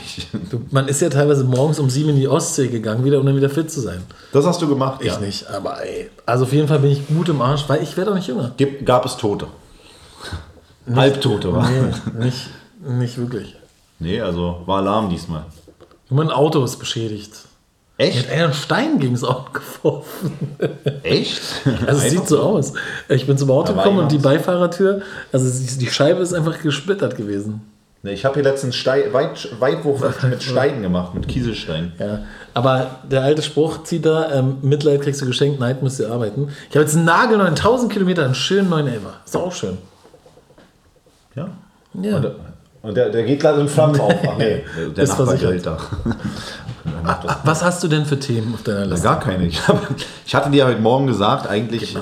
Du, 0.51 0.63
man 0.71 0.89
ist 0.89 1.03
ja 1.03 1.11
teilweise 1.11 1.45
morgens 1.45 1.79
um 1.81 1.91
sieben 1.91 2.11
in 2.11 2.17
die 2.17 2.29
Ostsee 2.29 2.69
gegangen, 2.69 3.05
wieder, 3.05 3.19
um 3.21 3.27
dann 3.27 3.37
wieder 3.37 3.51
fit 3.51 3.71
zu 3.71 3.81
sein. 3.81 4.03
Das 4.33 4.47
hast 4.47 4.63
du 4.63 4.69
gemacht, 4.69 5.01
Ich 5.03 5.19
nicht, 5.21 5.47
aber 5.51 5.85
ey. 5.85 6.09
Also 6.25 6.45
auf 6.45 6.53
jeden 6.53 6.67
Fall 6.69 6.79
bin 6.79 6.91
ich 6.93 7.07
gut 7.09 7.29
im 7.29 7.43
Arsch, 7.43 7.65
weil 7.69 7.83
ich 7.83 7.97
werde 7.97 8.13
auch 8.13 8.15
nicht 8.15 8.29
jünger. 8.29 8.53
Gib, 8.57 8.87
gab 8.87 9.05
es 9.05 9.17
Tote? 9.17 9.49
Halbtote, 10.95 11.53
wa? 11.53 11.69
Nee, 11.69 12.25
nicht, 12.25 12.49
nicht 12.81 13.19
wirklich. 13.19 13.57
Nee, 13.99 14.21
also 14.21 14.63
war 14.67 14.79
Alarm 14.79 15.11
diesmal. 15.11 15.45
Nur 16.09 16.25
mein 16.25 16.33
Auto 16.33 16.65
ist 16.65 16.77
beschädigt. 16.79 17.33
Echt? 17.99 18.27
hat 18.27 18.33
einer 18.33 18.45
einen 18.45 18.55
Stein 18.55 19.01
gegen 19.01 19.15
das 19.15 19.25
Auto 19.25 19.51
geworfen. 19.53 20.57
Echt? 21.03 21.43
Also 21.87 22.01
es 22.01 22.13
sieht 22.13 22.29
so 22.29 22.41
aus. 22.41 22.73
Ich 23.09 23.27
bin 23.27 23.37
zum 23.37 23.51
Auto 23.51 23.75
gekommen 23.75 23.99
und 23.99 24.13
die. 24.13 24.19
Beifahrertür, 24.19 25.03
also 25.33 25.79
die 25.79 25.87
Scheibe 25.87 26.21
ist 26.23 26.33
einfach 26.33 26.61
gesplittert 26.63 27.17
gewesen. 27.17 27.61
Nee, 28.03 28.13
ich 28.13 28.25
habe 28.25 28.35
hier 28.35 28.45
letztens 28.45 28.77
Stei 28.77 29.13
Weit 29.13 29.49
Weitwurf 29.59 30.23
mit 30.23 30.43
Steinen 30.43 30.83
gemacht, 30.83 31.15
mit 31.15 31.27
Kieselsteinen. 31.27 31.93
Ja. 31.99 32.21
Aber 32.55 33.01
der 33.11 33.23
alte 33.23 33.43
Spruch 33.43 33.83
zieht 33.83 34.07
da, 34.07 34.33
ähm, 34.33 34.59
Mitleid 34.63 35.03
kriegst 35.03 35.21
du 35.21 35.27
geschenkt, 35.27 35.59
Neid 35.59 35.83
musst 35.83 35.99
du 35.99 36.07
arbeiten. 36.07 36.49
Ich 36.69 36.77
habe 36.77 36.85
jetzt 36.85 36.95
einen 36.95 37.05
nagelneuen 37.05 37.51
1000 37.51 37.93
Kilometer, 37.93 38.25
einen 38.25 38.37
schönen 38.37 38.69
neuen 38.69 38.87
Elfer. 38.87 39.15
Ist 39.25 39.35
doch 39.35 39.43
auch 39.43 39.53
schön. 39.53 39.79
Ja. 41.35 41.49
Ja. 42.01 42.17
Und, 42.17 42.31
und 42.83 42.97
der, 42.97 43.11
der 43.11 43.25
geht 43.25 43.41
gerade 43.41 43.61
in 43.61 43.69
Flammen 43.69 44.01
auf. 44.01 44.15
Ach 44.27 44.39
nee, 44.39 44.63
der 44.97 45.05
Ist 45.05 45.11
Nachbar 45.11 45.27
versichert. 45.27 45.51
grillt 45.51 45.67
da. 45.67 45.79
Was 47.45 47.63
hast 47.63 47.83
du 47.83 47.89
denn 47.89 48.05
für 48.07 48.19
Themen 48.19 48.55
auf 48.55 48.63
deiner 48.63 48.87
Liste? 48.87 49.05
Gar 49.05 49.21
keine. 49.21 49.47
Ich, 49.47 49.67
hab, 49.67 49.89
ich 50.27 50.35
hatte 50.35 50.51
dir 50.51 50.67
heute 50.67 50.81
Morgen 50.81 51.07
gesagt, 51.07 51.49
eigentlich, 51.49 51.97
äh, 51.97 52.01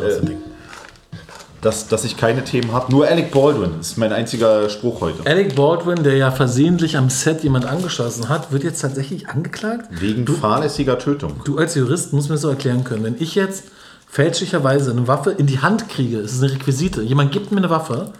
dass, 1.61 1.88
dass 1.88 2.04
ich 2.04 2.16
keine 2.16 2.45
Themen 2.45 2.73
habe. 2.73 2.92
Nur 2.92 3.06
Alec 3.06 3.33
Baldwin 3.33 3.80
ist 3.80 3.99
mein 3.99 4.12
einziger 4.12 4.68
Spruch 4.68 5.00
heute. 5.00 5.26
Alec 5.28 5.56
Baldwin, 5.56 6.02
der 6.02 6.16
ja 6.16 6.30
versehentlich 6.30 6.97
am 6.97 7.11
Set 7.11 7.42
jemand 7.42 7.66
angeschossen 7.66 8.28
hat, 8.28 8.52
wird 8.52 8.62
jetzt 8.62 8.80
tatsächlich 8.80 9.28
angeklagt? 9.28 9.87
Wegen 9.90 10.26
fahrlässiger 10.26 10.99
Tötung. 10.99 11.40
Du 11.45 11.59
als 11.59 11.75
Jurist 11.75 12.12
musst 12.12 12.28
mir 12.28 12.35
das 12.35 12.42
so 12.42 12.50
erklären 12.50 12.85
können. 12.85 13.02
Wenn 13.02 13.16
ich 13.18 13.35
jetzt 13.35 13.64
fälschlicherweise 14.09 14.92
eine 14.92 15.09
Waffe 15.09 15.33
in 15.33 15.47
die 15.47 15.59
Hand 15.61 15.88
kriege, 15.88 16.18
es 16.18 16.33
ist 16.33 16.42
eine 16.42 16.52
Requisite, 16.52 17.02
jemand 17.02 17.33
gibt 17.33 17.50
mir 17.50 17.59
eine 17.59 17.71
Waffe, 17.71 18.12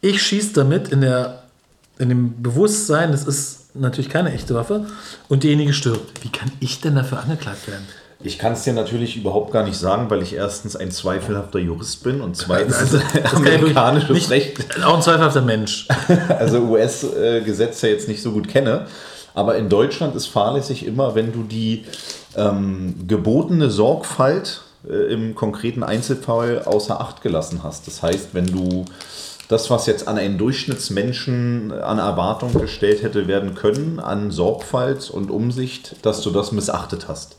ich 0.00 0.22
schieße 0.22 0.52
damit 0.54 0.88
in, 0.88 1.00
der, 1.00 1.37
in 1.98 2.08
dem 2.08 2.42
Bewusstsein, 2.42 3.10
das 3.12 3.24
ist 3.24 3.74
natürlich 3.74 4.10
keine 4.10 4.32
echte 4.32 4.54
Waffe, 4.54 4.86
und 5.28 5.42
derjenige 5.44 5.72
stirbt. 5.72 6.24
Wie 6.24 6.30
kann 6.30 6.50
ich 6.60 6.80
denn 6.80 6.94
dafür 6.94 7.20
angeklagt 7.20 7.68
werden? 7.68 7.86
Ich 8.20 8.38
kann 8.38 8.54
es 8.54 8.64
dir 8.64 8.72
natürlich 8.72 9.16
überhaupt 9.16 9.52
gar 9.52 9.62
nicht 9.62 9.76
sagen, 9.78 10.10
weil 10.10 10.22
ich 10.22 10.34
erstens 10.34 10.74
ein 10.74 10.90
zweifelhafter 10.90 11.60
Jurist 11.60 12.02
bin 12.02 12.20
und 12.20 12.36
zweitens 12.36 12.74
Also, 12.76 12.98
amerikanisches 13.36 14.10
nicht- 14.10 14.30
Recht, 14.30 14.82
Auch 14.84 14.96
ein 14.96 15.02
zweifelhafter 15.02 15.42
Mensch. 15.42 15.86
also 16.28 16.58
US-Gesetze 16.62 17.88
jetzt 17.88 18.08
nicht 18.08 18.20
so 18.22 18.32
gut 18.32 18.48
kenne. 18.48 18.86
Aber 19.34 19.54
in 19.56 19.68
Deutschland 19.68 20.16
ist 20.16 20.26
fahrlässig 20.26 20.84
immer, 20.84 21.14
wenn 21.14 21.32
du 21.32 21.44
die 21.44 21.84
ähm, 22.36 22.94
gebotene 23.06 23.70
Sorgfalt 23.70 24.62
äh, 24.88 25.12
im 25.12 25.36
konkreten 25.36 25.84
Einzelfall 25.84 26.62
außer 26.64 27.00
Acht 27.00 27.22
gelassen 27.22 27.60
hast. 27.62 27.86
Das 27.86 28.02
heißt, 28.02 28.30
wenn 28.32 28.46
du 28.46 28.84
das, 29.48 29.70
was 29.70 29.86
jetzt 29.86 30.06
an 30.06 30.18
einen 30.18 30.38
Durchschnittsmenschen 30.38 31.72
an 31.72 31.98
Erwartung 31.98 32.52
gestellt 32.52 33.02
hätte 33.02 33.26
werden 33.26 33.54
können, 33.54 33.98
an 33.98 34.30
Sorgfalt 34.30 35.10
und 35.10 35.30
Umsicht, 35.30 35.96
dass 36.02 36.20
du 36.20 36.30
das 36.30 36.52
missachtet 36.52 37.08
hast. 37.08 37.36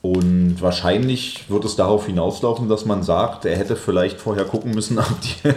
Und 0.00 0.56
wahrscheinlich 0.60 1.48
wird 1.48 1.64
es 1.64 1.76
darauf 1.76 2.06
hinauslaufen, 2.06 2.68
dass 2.68 2.86
man 2.86 3.02
sagt, 3.02 3.44
er 3.44 3.56
hätte 3.56 3.76
vielleicht 3.76 4.20
vorher 4.20 4.44
gucken 4.44 4.74
müssen, 4.74 4.98
ob 4.98 5.20
die 5.20 5.52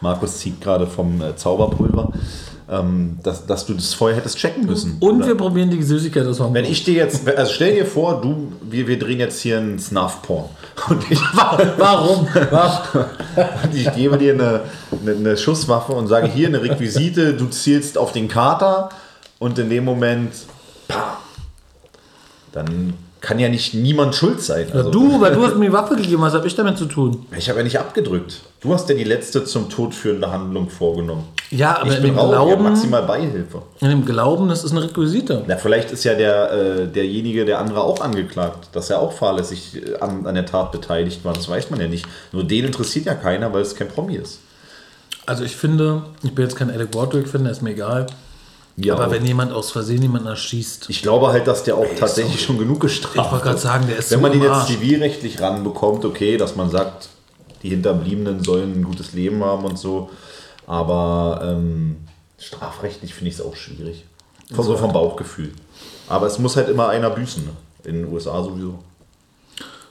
Markus 0.00 0.38
zieht 0.38 0.60
gerade 0.60 0.86
vom 0.86 1.22
äh, 1.22 1.36
Zauberpulver, 1.36 2.12
ähm, 2.70 3.18
dass, 3.22 3.46
dass 3.46 3.66
du 3.66 3.74
das 3.74 3.92
vorher 3.92 4.16
hättest 4.16 4.38
checken 4.38 4.66
müssen. 4.66 4.96
Und 5.00 5.16
Oder- 5.16 5.26
wir 5.28 5.34
probieren 5.36 5.70
die 5.70 5.82
Süßigkeit 5.82 6.26
aus 6.26 6.40
wenn 6.40 6.64
ich 6.64 6.84
dir 6.84 6.94
jetzt, 6.94 7.28
also 7.28 7.52
stell 7.52 7.74
dir 7.74 7.86
vor, 7.86 8.20
du, 8.20 8.52
wir, 8.62 8.86
wir 8.86 8.98
drehen 8.98 9.18
jetzt 9.18 9.40
hier 9.40 9.58
einen 9.58 9.78
Snuff-Porn 9.78 10.48
und 10.88 11.10
ich, 11.10 11.20
Warum? 11.34 12.26
Warum? 12.50 13.04
ich 13.74 13.92
gebe 13.94 14.16
dir 14.16 14.34
eine, 14.34 14.60
eine, 15.02 15.16
eine 15.16 15.36
Schusswaffe 15.36 15.92
und 15.92 16.06
sage 16.06 16.28
hier 16.28 16.48
eine 16.48 16.62
Requisite, 16.62 17.34
du 17.34 17.46
zielst 17.46 17.98
auf 17.98 18.12
den 18.12 18.28
Kater 18.28 18.88
und 19.38 19.58
in 19.58 19.68
dem 19.68 19.84
Moment, 19.84 20.32
pah, 20.88 21.18
dann 22.52 22.94
kann 23.24 23.38
ja 23.38 23.48
nicht 23.48 23.72
niemand 23.74 24.14
schuld 24.14 24.40
sein. 24.42 24.66
Also, 24.72 24.90
Du, 24.90 25.20
weil 25.20 25.34
du 25.34 25.42
hast 25.46 25.56
mir 25.56 25.66
die 25.66 25.72
Waffe 25.72 25.96
gegeben, 25.96 26.20
was 26.22 26.34
habe 26.34 26.46
ich 26.46 26.54
damit 26.54 26.76
zu 26.76 26.84
tun? 26.84 27.24
Ich 27.36 27.48
habe 27.48 27.58
ja 27.60 27.64
nicht 27.64 27.78
abgedrückt. 27.80 28.42
Du 28.60 28.72
hast 28.72 28.88
ja 28.90 28.94
die 28.94 29.04
letzte 29.04 29.44
zum 29.44 29.70
Tod 29.70 29.94
führende 29.94 30.30
Handlung 30.30 30.68
vorgenommen. 30.68 31.24
Ja, 31.50 31.78
aber 31.78 31.88
ich 31.90 31.96
in 31.96 32.02
bin 32.02 32.12
dem, 32.12 32.20
hab 32.20 32.28
Glauben, 32.28 32.62
maximal 32.62 33.02
Beihilfe. 33.02 33.62
in 33.80 33.88
dem 33.88 34.04
Glauben, 34.04 34.48
das 34.48 34.62
ist 34.64 34.72
eine 34.72 34.82
Requisite. 34.82 35.42
Na, 35.46 35.56
vielleicht 35.56 35.90
ist 35.90 36.04
ja 36.04 36.14
der, 36.14 36.52
äh, 36.52 36.86
derjenige, 36.86 37.44
der 37.44 37.58
andere 37.60 37.82
auch 37.82 38.00
angeklagt, 38.00 38.68
dass 38.72 38.90
er 38.90 39.00
auch 39.00 39.12
fahrlässig 39.12 39.76
äh, 39.76 39.96
an, 40.00 40.26
an 40.26 40.34
der 40.34 40.46
Tat 40.46 40.70
beteiligt 40.72 41.24
war. 41.24 41.32
Das 41.32 41.48
weiß 41.48 41.70
man 41.70 41.80
ja 41.80 41.88
nicht. 41.88 42.06
Nur 42.32 42.44
den 42.44 42.66
interessiert 42.66 43.06
ja 43.06 43.14
keiner, 43.14 43.52
weil 43.52 43.62
es 43.62 43.74
kein 43.74 43.88
Promi 43.88 44.16
ist. 44.16 44.40
Also 45.26 45.44
ich 45.44 45.56
finde, 45.56 46.02
ich 46.22 46.34
bin 46.34 46.44
jetzt 46.44 46.56
kein 46.56 46.70
Alec 46.70 46.90
Baldwin-Fan, 46.90 47.46
ist 47.46 47.62
mir 47.62 47.70
egal. 47.70 48.06
Ja, 48.76 48.94
aber 48.94 49.06
auch. 49.06 49.10
wenn 49.12 49.24
jemand 49.24 49.52
aus 49.52 49.70
Versehen 49.70 50.02
jemanden 50.02 50.26
erschießt, 50.26 50.86
ich 50.90 51.02
glaube 51.02 51.28
halt, 51.28 51.46
dass 51.46 51.62
der 51.62 51.76
auch 51.76 51.86
tatsächlich 51.98 52.42
schon 52.42 52.58
genug 52.58 52.76
ich 52.78 52.80
gestraft 52.82 53.30
wollte 53.30 53.44
gerade 53.44 53.56
ist. 53.56 53.62
sagen, 53.62 53.86
der 53.86 53.98
ist 53.98 54.10
Wenn 54.10 54.18
so 54.18 54.22
man 54.22 54.32
ihn 54.32 54.44
am 54.46 54.58
jetzt 54.58 54.66
zivilrechtlich 54.66 55.40
ranbekommt, 55.40 56.04
okay, 56.04 56.36
dass 56.36 56.56
man 56.56 56.70
sagt, 56.70 57.08
die 57.62 57.68
Hinterbliebenen 57.70 58.42
sollen 58.42 58.80
ein 58.80 58.82
gutes 58.84 59.12
Leben 59.12 59.44
haben 59.44 59.64
und 59.64 59.78
so. 59.78 60.10
Aber 60.66 61.40
ähm, 61.44 61.96
strafrechtlich 62.38 63.14
finde 63.14 63.30
ich 63.30 63.36
es 63.36 63.40
auch 63.44 63.54
schwierig. 63.56 64.04
Von, 64.52 64.64
so 64.64 64.76
vom 64.76 64.92
Bauchgefühl. 64.92 65.52
Aber 66.08 66.26
es 66.26 66.38
muss 66.38 66.56
halt 66.56 66.68
immer 66.68 66.88
einer 66.88 67.10
büßen. 67.10 67.44
Ne? 67.44 67.52
In 67.84 67.94
den 68.02 68.12
USA 68.12 68.42
sowieso. 68.42 68.78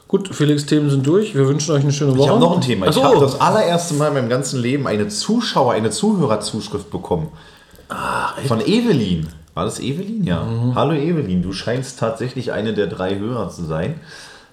Gut, 0.07 0.29
Felix, 0.35 0.65
Themen 0.67 0.91
sind 0.91 1.07
durch. 1.07 1.33
Wir 1.33 1.47
wünschen 1.47 1.73
euch 1.73 1.81
eine 1.81 1.91
schöne 1.91 2.11
Woche. 2.11 2.25
Ich 2.25 2.29
habe 2.29 2.39
noch 2.39 2.55
ein 2.55 2.61
Thema. 2.61 2.85
Ich 2.85 2.89
Achso. 2.89 3.03
habe 3.03 3.19
das 3.19 3.41
allererste 3.41 3.95
Mal 3.95 4.09
in 4.09 4.13
meinem 4.13 4.29
ganzen 4.29 4.59
Leben 4.61 4.85
eine 4.85 5.07
Zuschauer, 5.07 5.73
eine 5.73 5.89
Zuhörerzuschrift 5.89 6.91
bekommen. 6.91 7.31
Von 8.47 8.61
Evelyn. 8.61 9.27
War 9.53 9.65
das 9.65 9.79
Evelyn? 9.79 10.23
Ja. 10.23 10.45
Hallo 10.73 10.93
Evelyn, 10.93 11.43
du 11.43 11.53
scheinst 11.53 11.99
tatsächlich 11.99 12.51
eine 12.51 12.73
der 12.73 12.87
drei 12.87 13.17
Hörer 13.17 13.49
zu 13.49 13.63
sein. 13.63 13.99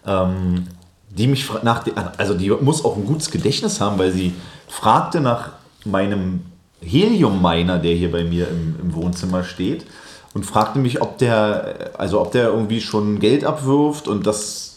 Ähm, 0.06 0.66
die 1.10 1.26
mich 1.26 1.48
nach, 1.62 1.84
also 2.18 2.34
die 2.34 2.50
muss 2.50 2.84
auch 2.84 2.96
ein 2.96 3.04
gutes 3.04 3.30
Gedächtnis 3.30 3.80
haben, 3.80 3.98
weil 3.98 4.12
sie 4.12 4.32
fragte 4.68 5.20
nach 5.20 5.50
meinem 5.84 6.42
Helium-Miner, 6.82 7.78
der 7.78 7.94
hier 7.94 8.12
bei 8.12 8.24
mir 8.24 8.48
im, 8.48 8.76
im 8.80 8.94
Wohnzimmer 8.94 9.42
steht, 9.42 9.86
und 10.34 10.46
fragte 10.46 10.78
mich, 10.78 11.02
ob 11.02 11.18
der, 11.18 11.90
also 11.98 12.20
ob 12.20 12.30
der 12.30 12.48
irgendwie 12.48 12.80
schon 12.80 13.18
Geld 13.18 13.44
abwirft 13.44 14.06
und 14.06 14.26
das 14.26 14.70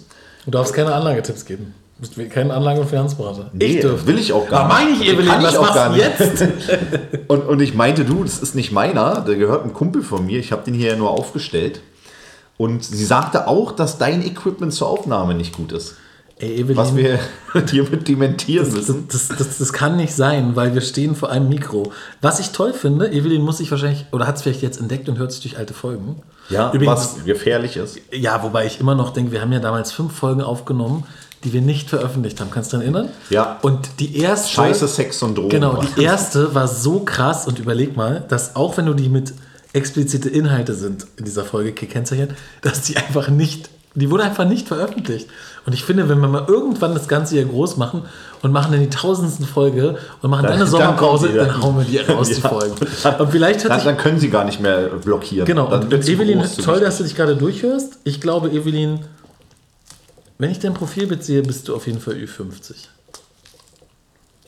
Du 0.46 0.52
darfst 0.52 0.74
keine 0.74 0.94
Anlagetipps 0.94 1.46
geben. 1.46 1.74
Du 2.04 2.10
bist 2.22 2.32
kein 2.32 2.52
Anlage- 2.52 2.82
und 2.82 2.90
Finanzberater. 2.90 3.50
Nee, 3.54 3.80
dürfte. 3.80 4.08
will 4.08 4.20
ich 4.20 4.34
auch 4.34 4.48
gar 4.48 4.66
Ah, 4.66 4.68
meine 4.68 4.92
ich, 4.92 5.08
Evelyn, 5.08 5.28
Kann 5.28 5.42
ich 5.42 5.48
was 5.48 5.56
auch 5.58 5.62
machst 5.62 5.76
gar 5.76 5.90
du 5.90 5.96
nicht. 5.96 6.20
jetzt? 6.20 6.44
Und, 7.28 7.48
und 7.48 7.62
ich 7.62 7.74
meinte, 7.74 8.04
du, 8.06 8.24
das 8.24 8.40
ist 8.40 8.54
nicht 8.56 8.72
meiner, 8.72 9.22
der 9.22 9.36
gehört 9.36 9.64
einem 9.64 9.74
Kumpel 9.74 10.04
von 10.04 10.26
mir. 10.26 10.40
Ich 10.40 10.52
habe 10.52 10.64
den 10.66 10.74
hier 10.74 10.90
ja 10.92 10.96
nur 10.98 11.10
aufgestellt. 11.12 11.82
Und 12.58 12.84
sie 12.84 13.06
sagte 13.06 13.48
auch, 13.48 13.72
dass 13.72 13.98
dein 13.98 14.24
Equipment 14.26 14.74
zur 14.74 14.90
Aufnahme 14.90 15.34
nicht 15.34 15.56
gut 15.56 15.72
ist. 15.72 15.96
Ey, 16.40 16.56
Evelyn, 16.62 16.78
Was 16.78 16.96
wir 16.96 17.20
hiermit 17.72 18.08
dementieren 18.08 18.66
das, 18.66 18.74
müssen. 18.76 19.08
das, 19.12 19.30
das, 19.30 19.58
das 19.60 19.72
kann 19.74 19.96
nicht 19.98 20.14
sein, 20.14 20.56
weil 20.56 20.74
wir 20.74 20.82
stehen 20.82 21.16
vor 21.16 21.30
einem 21.32 21.48
Mikro. 21.48 21.92
Was 22.22 22.40
ich 22.40 22.50
toll 22.52 22.74
finde, 22.74 23.12
Evelyn 23.12 23.42
muss 23.42 23.60
sich 23.60 23.72
wahrscheinlich, 23.72 24.06
oder 24.12 24.28
hat 24.28 24.36
es 24.38 24.42
vielleicht 24.42 24.62
jetzt 24.62 24.80
entdeckt 24.80 25.08
und 25.10 25.18
hört 25.20 25.32
sich 25.32 25.42
durch 25.42 25.58
alte 25.58 25.74
Folgen. 25.74 26.22
Ja, 26.50 26.72
Übrigens, 26.74 27.16
was 27.18 27.26
gefährlich 27.26 27.78
ist. 27.78 28.00
ja, 28.12 28.44
wobei 28.44 28.66
ich 28.66 28.80
immer 28.80 28.96
noch 28.96 29.12
denke, 29.12 29.32
wir 29.32 29.42
haben 29.42 29.54
ja 29.54 29.60
damals 29.60 29.92
fünf 29.92 30.14
Folgen 30.14 30.42
aufgenommen, 30.42 31.06
die 31.44 31.54
wir 31.54 31.62
nicht 31.62 31.90
veröffentlicht 31.90 32.40
haben. 32.40 32.52
Kannst 32.52 32.72
du 32.74 32.78
dich 32.78 32.86
erinnern? 32.86 33.10
Ja. 33.30 33.58
Und 33.62 34.00
die 34.00 34.18
erste. 34.18 34.50
Scheiße, 34.54 34.88
Sex 34.88 35.22
und 35.24 35.38
Drogen. 35.38 35.50
Genau, 35.50 35.82
die 35.98 36.04
erste 36.04 36.54
war 36.56 36.68
so 36.68 37.00
krass 37.00 37.48
und 37.48 37.60
überleg 37.60 37.96
mal, 37.98 38.24
dass 38.30 38.56
auch 38.56 38.78
wenn 38.78 38.86
du 38.86 38.94
die 38.94 39.10
mit 39.10 39.34
explizite 39.74 40.30
Inhalte 40.30 40.74
sind 40.74 41.08
in 41.18 41.26
dieser 41.26 41.44
Folge 41.46 41.72
gekennzeichnet, 41.74 42.32
dass 42.62 42.82
die 42.82 42.96
einfach 42.98 43.30
nicht 43.30 43.70
Die 43.96 44.10
wurde 44.10 44.24
einfach 44.24 44.46
nicht 44.46 44.68
veröffentlicht. 44.68 45.28
Und 45.68 45.74
ich 45.74 45.84
finde, 45.84 46.10
wenn 46.10 46.20
wir 46.20 46.28
mal 46.28 46.46
irgendwann 46.48 46.96
das 46.96 47.08
Ganze 47.08 47.36
hier 47.36 47.46
groß 47.46 47.78
machen 47.78 48.02
und 48.42 48.52
machen 48.52 48.72
dann 48.72 48.82
die 48.82 48.90
tausendsten 48.90 49.46
Folge 49.46 49.98
und 50.24 50.30
machen 50.32 50.44
dann 50.46 50.54
eine 50.54 50.66
Sommerpause, 50.66 51.28
dann 51.28 51.34
die 51.34 51.40
dann 51.40 51.62
hauen 51.62 51.78
wir 51.78 51.86
die 51.86 51.98
raus, 52.12 52.28
die 52.30 52.42
Ja. 52.42 52.50
Folgen. 52.50 52.76
Und 53.20 53.32
vielleicht 53.32 53.64
hat 53.64 53.72
Dann, 53.72 53.86
dann 53.86 53.98
können 53.98 54.20
sie 54.20 54.30
gar 54.32 54.46
nicht 54.46 54.60
mehr 54.60 54.90
blockieren. 55.04 55.46
Genau, 55.46 55.68
dann 55.68 55.84
und, 55.94 56.10
Evelyn, 56.10 56.44
toll, 56.64 56.80
dass 56.80 56.98
du 56.98 57.04
dich 57.04 57.16
gerade 57.16 57.36
durchhörst. 57.36 58.00
Ich 58.04 58.20
glaube, 58.20 58.50
Evelyn, 58.50 59.00
wenn 60.44 60.52
ich 60.52 60.60
dein 60.60 60.74
Profilbild 60.74 61.24
sehe, 61.24 61.42
bist 61.42 61.68
du 61.70 61.76
auf 61.76 61.88
jeden 61.88 62.00
Fall 62.02 62.16
Ü50. 62.16 62.74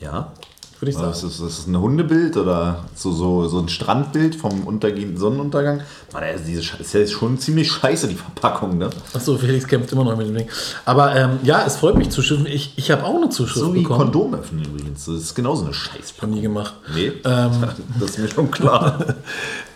Ja. 0.00 0.32
Würde 0.78 0.90
ich 0.90 0.96
sagen. 0.98 1.10
ist 1.10 1.22
das? 1.22 1.40
Ist 1.40 1.66
ein 1.68 1.80
Hundebild 1.80 2.36
oder 2.36 2.84
so, 2.94 3.10
so, 3.10 3.48
so 3.48 3.60
ein 3.60 3.68
Strandbild 3.70 4.34
vom 4.36 4.66
untergehenden 4.66 5.16
Sonnenuntergang? 5.16 5.80
Mann, 6.12 6.22
ey, 6.22 6.36
diese 6.46 6.60
Sche- 6.60 6.80
ist 6.80 6.92
ja 6.92 7.06
schon 7.06 7.38
ziemlich 7.38 7.72
scheiße, 7.72 8.08
die 8.08 8.14
Verpackung, 8.14 8.76
ne? 8.76 8.90
Achso, 9.14 9.38
Felix 9.38 9.66
kämpft 9.66 9.90
immer 9.92 10.04
noch 10.04 10.14
mit 10.18 10.26
dem 10.28 10.34
Ding. 10.34 10.48
Aber 10.84 11.16
ähm, 11.16 11.38
ja, 11.44 11.64
es 11.66 11.76
freut 11.76 11.96
mich 11.96 12.10
Zuschriften. 12.10 12.46
Ich, 12.46 12.74
ich 12.76 12.90
habe 12.90 13.04
auch 13.04 13.14
eine 13.16 13.30
Zuschrift 13.30 13.58
So 13.64 13.72
wie 13.74 13.80
bekommen. 13.80 14.12
Kondom 14.12 14.34
öffnen 14.34 14.66
übrigens. 14.66 15.06
Das 15.06 15.14
ist 15.14 15.34
genauso 15.34 15.64
eine 15.64 15.72
Scheiße. 15.72 16.12
Hab 16.20 16.28
nie 16.28 16.42
gemacht. 16.42 16.74
Nee, 16.94 17.10
das 17.22 18.10
ist 18.10 18.18
mir 18.18 18.28
schon 18.28 18.50
klar. 18.50 18.98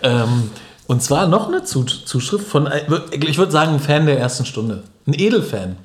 Ähm, 0.03 0.50
und 0.87 1.03
zwar 1.03 1.27
noch 1.29 1.49
eine 1.49 1.62
Zu 1.65 1.85
Zuschrift 1.85 2.47
von, 2.47 2.67
ein- 2.67 2.83
ich 3.12 3.37
würde 3.39 3.53
sagen, 3.53 3.73
ein 3.75 3.81
Fan 3.81 4.05
der 4.07 4.19
ersten 4.19 4.45
Stunde. 4.47 4.83
Ein 5.07 5.15
Edelfan. 5.15 5.77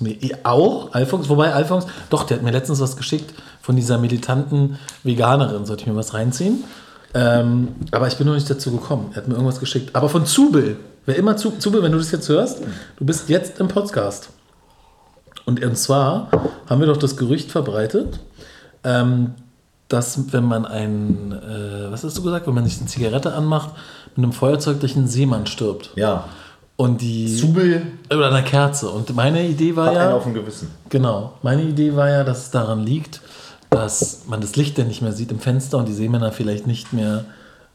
Nee, 0.00 0.18
auch 0.44 0.92
Alphons, 0.92 1.28
wobei 1.28 1.52
Alphons, 1.52 1.86
doch, 2.08 2.24
der 2.24 2.36
hat 2.36 2.44
mir 2.44 2.52
letztens 2.52 2.80
was 2.80 2.96
geschickt 2.96 3.34
von 3.60 3.76
dieser 3.76 3.98
militanten 3.98 4.78
Veganerin. 5.02 5.66
Sollte 5.66 5.82
ich 5.82 5.86
mir 5.88 5.96
was 5.96 6.14
reinziehen? 6.14 6.64
Ähm, 7.14 7.68
aber 7.90 8.08
ich 8.08 8.16
bin 8.16 8.26
noch 8.26 8.34
nicht 8.34 8.48
dazu 8.48 8.72
gekommen. 8.72 9.10
Er 9.12 9.18
hat 9.18 9.28
mir 9.28 9.34
irgendwas 9.34 9.60
geschickt. 9.60 9.94
Aber 9.94 10.08
von 10.08 10.26
Zubel. 10.26 10.76
Wer 11.06 11.16
immer 11.16 11.36
zu, 11.36 11.52
Zubel, 11.52 11.82
wenn 11.82 11.92
du 11.92 11.98
das 11.98 12.10
jetzt 12.10 12.28
hörst, 12.28 12.60
du 12.96 13.04
bist 13.04 13.28
jetzt 13.28 13.60
im 13.60 13.68
Podcast. 13.68 14.30
Und, 15.44 15.62
und 15.62 15.76
zwar 15.76 16.28
haben 16.68 16.80
wir 16.80 16.86
doch 16.86 16.96
das 16.96 17.16
Gerücht 17.16 17.50
verbreitet, 17.50 18.20
ähm, 18.82 19.34
dass 19.88 20.32
wenn 20.32 20.44
man 20.44 20.64
ein, 20.64 21.32
äh, 21.32 21.92
was 21.92 22.04
hast 22.04 22.16
du 22.16 22.22
gesagt, 22.22 22.46
wenn 22.46 22.54
man 22.54 22.64
sich 22.64 22.78
eine 22.78 22.86
Zigarette 22.86 23.34
anmacht, 23.34 23.70
mit 24.16 24.24
einem 24.24 24.32
Feuerzeug 24.32 24.80
durch 24.80 24.96
einen 24.96 25.08
Seemann 25.08 25.46
stirbt. 25.46 25.90
Ja. 25.96 26.24
Und 26.76 27.00
die. 27.00 27.34
Zubel 27.36 27.82
Oder 28.10 28.28
einer 28.28 28.42
Kerze. 28.42 28.90
Und 28.90 29.14
meine 29.14 29.46
Idee 29.46 29.76
war 29.76 29.86
hat 29.86 29.96
einen 29.96 30.10
ja. 30.10 30.16
auf 30.16 30.24
dem 30.24 30.34
Gewissen. 30.34 30.70
Genau. 30.88 31.34
Meine 31.42 31.62
Idee 31.62 31.94
war 31.94 32.08
ja, 32.08 32.24
dass 32.24 32.38
es 32.38 32.50
daran 32.50 32.84
liegt, 32.84 33.20
dass 33.70 34.22
man 34.26 34.40
das 34.40 34.56
Licht 34.56 34.78
dann 34.78 34.88
nicht 34.88 35.02
mehr 35.02 35.12
sieht 35.12 35.30
im 35.30 35.38
Fenster 35.38 35.78
und 35.78 35.86
die 35.86 35.92
Seemänner 35.92 36.32
vielleicht 36.32 36.66
nicht 36.66 36.92
mehr 36.92 37.24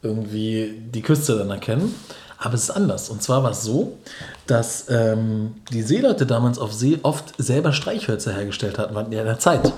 irgendwie 0.02 0.82
die 0.92 1.02
Küste 1.02 1.36
dann 1.38 1.50
erkennen. 1.50 1.94
Aber 2.38 2.54
es 2.54 2.64
ist 2.64 2.70
anders. 2.70 3.10
Und 3.10 3.22
zwar 3.22 3.42
war 3.42 3.50
es 3.50 3.62
so, 3.62 3.98
dass 4.46 4.86
ähm, 4.88 5.56
die 5.72 5.82
Seeleute 5.82 6.24
damals 6.24 6.58
auf 6.58 6.72
See 6.72 6.98
oft 7.02 7.34
selber 7.36 7.72
Streichhölzer 7.72 8.32
hergestellt 8.32 8.78
hatten, 8.78 8.94
waren 8.94 9.12
ja 9.12 9.20
in 9.20 9.26
der 9.26 9.38
Zeit. 9.38 9.72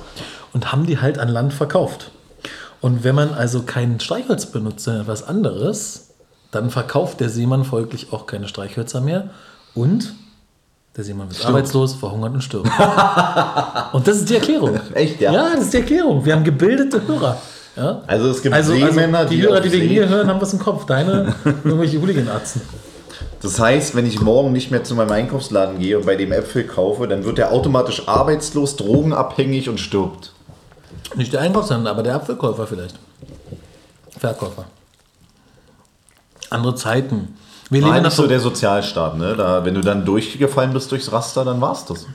Und 0.53 0.71
haben 0.71 0.87
die 0.87 1.01
halt 1.01 1.19
an 1.19 1.29
Land 1.29 1.53
verkauft. 1.53 2.13
Und 2.81 3.05
wenn 3.05 3.15
man 3.15 3.35
also 3.35 3.63
kein 3.63 3.99
Streichholz 3.99 4.47
benutzt, 4.47 4.85
sondern 4.85 5.03
etwas 5.03 5.23
anderes, 5.27 6.12
dann 6.53 6.71
verkauft 6.71 7.19
der 7.21 7.29
Seemann 7.29 7.65
folglich 7.65 8.13
auch 8.13 8.27
keine 8.27 8.47
Streichhölzer 8.47 9.01
mehr. 9.01 9.31
Und 9.75 10.15
der 10.97 11.03
Seemann 11.05 11.29
wird 11.31 11.45
arbeitslos, 11.45 11.95
verhungert 11.95 12.35
und 12.35 12.43
stirbt. 12.43 12.69
und 13.93 14.07
das 14.07 14.19
ist 14.19 14.29
die 14.31 14.35
Erklärung. 14.37 14.79
Echt, 14.95 15.21
ja? 15.21 15.33
Ja, 15.33 15.51
das 15.55 15.65
ist 15.65 15.73
die 15.73 15.79
Erklärung. 15.79 16.25
Wir 16.25 16.35
haben 16.35 16.45
gebildete 16.45 17.07
Hörer. 17.07 17.39
Ja? 17.75 18.03
Also 18.07 18.29
es 18.29 18.43
gibt 18.43 18.55
Also, 18.55 18.75
also 18.75 18.87
Seemänner, 18.87 19.25
die, 19.25 19.37
die 19.37 19.43
Hörer, 19.43 19.61
die 19.61 19.73
wegen 19.73 19.89
See- 19.89 19.95
mir 20.01 20.09
hören, 20.09 20.29
haben 20.29 20.41
was 20.41 20.53
im 20.53 20.59
Kopf. 20.59 20.85
Deine 20.85 21.35
irgendwelche 21.45 21.99
Hooligan-Arzten. 22.01 22.61
Das 23.41 23.59
heißt, 23.59 23.97
wenn 23.97 24.07
ich 24.07 24.21
morgen 24.21 24.53
nicht 24.53 24.71
mehr 24.71 24.85
zu 24.85 24.95
meinem 24.95 25.11
Einkaufsladen 25.11 25.79
gehe 25.79 25.99
und 25.99 26.05
bei 26.07 26.15
dem 26.17 26.31
Äpfel 26.31 26.65
kaufe, 26.65 27.09
dann 27.09 27.25
wird 27.25 27.39
er 27.39 27.51
automatisch 27.51 28.07
arbeitslos, 28.07 28.77
drogenabhängig 28.77 29.69
und 29.71 29.81
stirbt. 29.81 30.33
Nicht 31.17 31.33
der 31.33 31.41
Einkaufshandel, 31.41 31.89
aber 31.91 32.03
der 32.03 32.15
Apfelkäufer 32.15 32.67
vielleicht. 32.67 32.97
Verkäufer. 34.19 34.67
Andere 36.53 36.75
Zeiten. 36.75 37.35
Wir 37.71 37.83
War 37.83 37.95
leben 37.95 38.05
nicht 38.05 38.17
so 38.17 38.27
der 38.27 38.41
Sozialstaat, 38.41 39.17
ne? 39.17 39.35
Da, 39.37 39.65
wenn 39.65 39.75
du 39.75 39.81
dann 39.81 40.05
durchgefallen 40.05 40.73
bist 40.73 40.93
durchs 40.93 41.11
Raster, 41.11 41.45
dann 41.45 41.61
war's 41.61 41.87
das. 41.87 42.07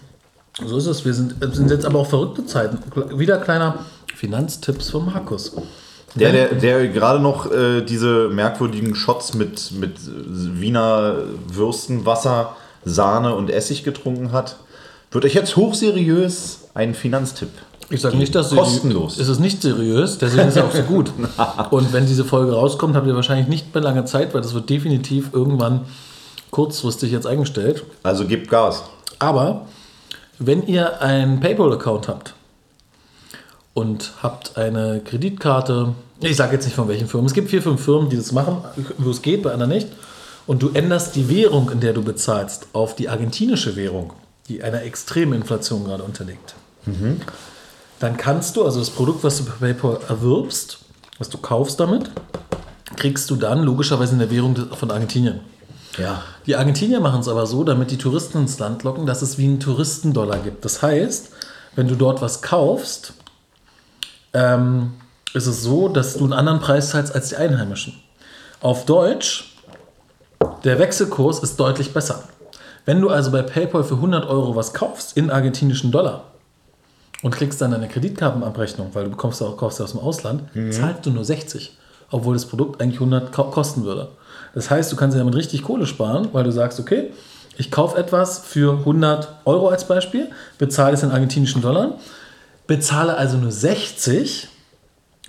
So 0.65 0.77
ist 0.77 0.87
es. 0.87 1.05
Wir 1.05 1.13
sind, 1.13 1.35
es 1.43 1.55
sind 1.55 1.69
jetzt 1.69 1.85
aber 1.85 1.99
auch 1.99 2.07
verrückte 2.07 2.45
Zeiten. 2.45 2.79
Wieder 3.17 3.37
kleiner 3.37 3.79
Finanztipps 4.15 4.89
von 4.89 5.05
Markus. 5.05 5.53
Der, 6.15 6.31
der, 6.31 6.55
der 6.55 6.87
gerade 6.87 7.19
noch 7.19 7.51
äh, 7.51 7.81
diese 7.81 8.29
merkwürdigen 8.29 8.95
Shots 8.95 9.33
mit, 9.33 9.71
mit 9.73 9.97
Wiener 10.05 11.15
Würsten, 11.47 12.05
Wasser, 12.05 12.55
Sahne 12.85 13.35
und 13.35 13.49
Essig 13.49 13.83
getrunken 13.83 14.31
hat, 14.31 14.57
wird 15.11 15.25
euch 15.25 15.33
jetzt 15.33 15.55
hochseriös 15.55 16.69
einen 16.73 16.93
Finanztipp. 16.95 17.49
Ich 17.89 18.01
sage 18.01 18.17
nicht, 18.17 18.35
dass 18.35 18.49
Kostenlos. 18.49 19.17
Es 19.17 19.29
ist 19.29 19.39
nicht 19.39 19.61
seriös, 19.61 20.17
deswegen 20.17 20.49
ist 20.49 20.57
es 20.57 20.63
auch 20.63 20.73
so 20.73 20.83
gut. 20.83 21.11
Und 21.71 21.93
wenn 21.93 22.05
diese 22.05 22.25
Folge 22.25 22.53
rauskommt, 22.53 22.95
habt 22.95 23.07
ihr 23.07 23.15
wahrscheinlich 23.15 23.47
nicht 23.47 23.73
mehr 23.73 23.83
lange 23.83 24.03
Zeit, 24.05 24.33
weil 24.33 24.41
das 24.41 24.53
wird 24.53 24.69
definitiv 24.69 25.33
irgendwann 25.33 25.85
kurzfristig 26.51 27.11
jetzt 27.11 27.25
eingestellt. 27.25 27.83
Also 28.03 28.25
gebt 28.25 28.49
Gas. 28.49 28.83
Aber 29.19 29.67
wenn 30.39 30.67
ihr 30.67 31.01
einen 31.01 31.39
PayPal-Account 31.39 32.07
habt 32.07 32.33
und 33.73 34.11
habt 34.21 34.57
eine 34.57 35.01
Kreditkarte, 35.03 35.93
ich 36.19 36.35
sage 36.35 36.53
jetzt 36.53 36.65
nicht 36.65 36.75
von 36.75 36.87
welchen 36.87 37.07
Firmen, 37.07 37.27
es 37.27 37.33
gibt 37.33 37.49
vier, 37.49 37.61
fünf 37.61 37.83
Firmen, 37.83 38.09
die 38.09 38.17
das 38.17 38.31
machen, 38.31 38.57
wo 38.97 39.09
es 39.09 39.21
geht, 39.21 39.43
bei 39.43 39.51
anderen 39.51 39.71
nicht, 39.71 39.87
und 40.45 40.61
du 40.61 40.69
änderst 40.73 41.15
die 41.15 41.29
Währung, 41.29 41.69
in 41.71 41.79
der 41.79 41.93
du 41.93 42.01
bezahlst, 42.01 42.67
auf 42.73 42.95
die 42.95 43.09
argentinische 43.09 43.75
Währung, 43.75 44.13
die 44.47 44.63
einer 44.63 44.83
extremen 44.83 45.33
Inflation 45.33 45.83
gerade 45.83 46.03
unterliegt, 46.03 46.55
dann 47.99 48.17
kannst 48.17 48.55
du, 48.55 48.63
also 48.63 48.79
das 48.79 48.89
Produkt, 48.89 49.23
was 49.23 49.37
du 49.37 49.45
bei 49.45 49.73
PayPal 49.73 49.99
erwirbst, 50.07 50.79
was 51.17 51.29
du 51.29 51.37
kaufst 51.37 51.79
damit, 51.79 52.11
kriegst 52.95 53.29
du 53.29 53.35
dann 53.35 53.63
logischerweise 53.63 54.13
in 54.13 54.19
der 54.19 54.31
Währung 54.31 54.55
von 54.55 54.91
Argentinien. 54.91 55.39
Ja. 55.97 56.21
Die 56.45 56.55
Argentinier 56.55 56.99
machen 56.99 57.21
es 57.21 57.27
aber 57.27 57.47
so, 57.47 57.63
damit 57.63 57.89
die 57.89 57.97
Touristen 57.97 58.39
ins 58.39 58.59
Land 58.59 58.83
locken, 58.83 59.05
dass 59.05 59.21
es 59.23 59.37
wie 59.37 59.45
einen 59.45 59.59
Touristendollar 59.59 60.39
gibt. 60.39 60.63
Das 60.63 60.81
heißt, 60.81 61.31
wenn 61.75 61.87
du 61.87 61.95
dort 61.95 62.21
was 62.21 62.41
kaufst, 62.41 63.13
ähm, 64.33 64.93
ist 65.33 65.47
es 65.47 65.63
so, 65.63 65.89
dass 65.89 66.17
du 66.17 66.23
einen 66.23 66.33
anderen 66.33 66.59
Preis 66.59 66.91
zahlst 66.91 67.15
als 67.15 67.29
die 67.29 67.35
Einheimischen. 67.35 67.93
Auf 68.61 68.85
Deutsch, 68.85 69.55
der 70.63 70.79
Wechselkurs 70.79 71.39
ist 71.39 71.59
deutlich 71.59 71.93
besser. 71.93 72.23
Wenn 72.85 73.01
du 73.01 73.09
also 73.09 73.31
bei 73.31 73.41
PayPal 73.41 73.83
für 73.83 73.95
100 73.95 74.27
Euro 74.27 74.55
was 74.55 74.73
kaufst 74.73 75.17
in 75.17 75.29
argentinischen 75.29 75.91
Dollar 75.91 76.25
und 77.23 77.31
kriegst 77.31 77.59
dann 77.61 77.73
eine 77.73 77.87
Kreditkartenabrechnung, 77.87 78.89
weil 78.93 79.05
du 79.05 79.09
bekommst 79.11 79.41
ja 79.41 79.47
auch, 79.47 79.57
kaufst 79.57 79.79
ja 79.79 79.85
aus 79.85 79.91
dem 79.91 80.01
Ausland, 80.01 80.43
zahlst 80.71 81.05
du 81.05 81.09
nur 81.11 81.25
60, 81.25 81.75
obwohl 82.11 82.33
das 82.35 82.45
Produkt 82.45 82.81
eigentlich 82.81 82.99
100 82.99 83.31
ko- 83.31 83.45
kosten 83.51 83.83
würde. 83.83 84.09
Das 84.53 84.69
heißt, 84.69 84.91
du 84.91 84.95
kannst 84.95 85.15
dir 85.15 85.19
damit 85.19 85.35
richtig 85.35 85.63
Kohle 85.63 85.85
sparen, 85.87 86.29
weil 86.31 86.43
du 86.43 86.51
sagst, 86.51 86.79
okay, 86.79 87.11
ich 87.57 87.71
kaufe 87.71 87.97
etwas 87.97 88.39
für 88.39 88.73
100 88.79 89.27
Euro 89.45 89.69
als 89.69 89.85
Beispiel, 89.87 90.29
bezahle 90.59 90.93
es 90.93 91.03
in 91.03 91.11
argentinischen 91.11 91.61
Dollar, 91.61 91.93
bezahle 92.67 93.15
also 93.17 93.37
nur 93.37 93.51
60 93.51 94.47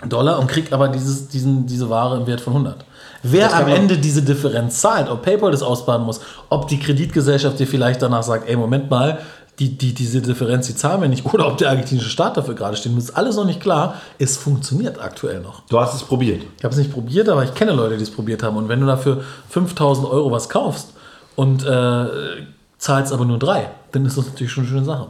Dollar 0.07 0.39
und 0.39 0.47
krieg 0.47 0.71
aber 0.71 0.87
dieses, 0.87 1.27
diesen, 1.27 1.65
diese 1.65 1.89
Ware 1.89 2.17
im 2.17 2.27
Wert 2.27 2.39
von 2.39 2.53
100. 2.53 2.85
Wer 3.21 3.53
am 3.53 3.67
Ende 3.75 3.97
diese 3.97 4.21
Differenz 4.21 4.79
zahlt, 4.79 5.09
ob 5.09 5.23
PayPal 5.23 5.51
das 5.51 5.61
ausbaden 5.61 6.05
muss, 6.05 6.21
ob 6.49 6.69
die 6.69 6.79
Kreditgesellschaft 6.79 7.59
dir 7.59 7.67
vielleicht 7.67 8.01
danach 8.01 8.23
sagt, 8.23 8.47
ey, 8.47 8.55
Moment 8.55 8.89
mal, 8.89 9.19
die, 9.59 9.77
die, 9.77 9.93
diese 9.93 10.21
Differenz, 10.21 10.67
die 10.67 10.75
zahlen 10.75 11.01
wir 11.01 11.09
nicht, 11.09 11.25
oder 11.25 11.47
ob 11.47 11.57
der 11.57 11.69
argentinische 11.69 12.09
Staat 12.09 12.37
dafür 12.37 12.55
gerade 12.55 12.77
steht, 12.77 12.97
ist 12.97 13.11
alles 13.11 13.35
noch 13.35 13.45
nicht 13.45 13.59
klar. 13.59 13.95
Es 14.17 14.37
funktioniert 14.37 15.01
aktuell 15.01 15.41
noch. 15.41 15.63
Du 15.67 15.79
hast 15.79 15.93
es 15.93 16.03
probiert. 16.03 16.43
Ich 16.57 16.63
habe 16.63 16.71
es 16.71 16.77
nicht 16.77 16.93
probiert, 16.93 17.27
aber 17.27 17.43
ich 17.43 17.53
kenne 17.53 17.73
Leute, 17.73 17.97
die 17.97 18.03
es 18.03 18.11
probiert 18.11 18.41
haben. 18.41 18.55
Und 18.55 18.69
wenn 18.69 18.79
du 18.79 18.87
dafür 18.87 19.21
5000 19.49 20.07
Euro 20.07 20.31
was 20.31 20.47
kaufst 20.47 20.93
und 21.35 21.65
äh, 21.65 22.05
zahlst 22.77 23.11
aber 23.11 23.25
nur 23.25 23.37
drei, 23.37 23.69
dann 23.91 24.05
ist 24.05 24.17
das 24.17 24.27
natürlich 24.27 24.51
schon 24.51 24.63
eine 24.63 24.71
schöne 24.71 24.85
Sache. 24.85 25.07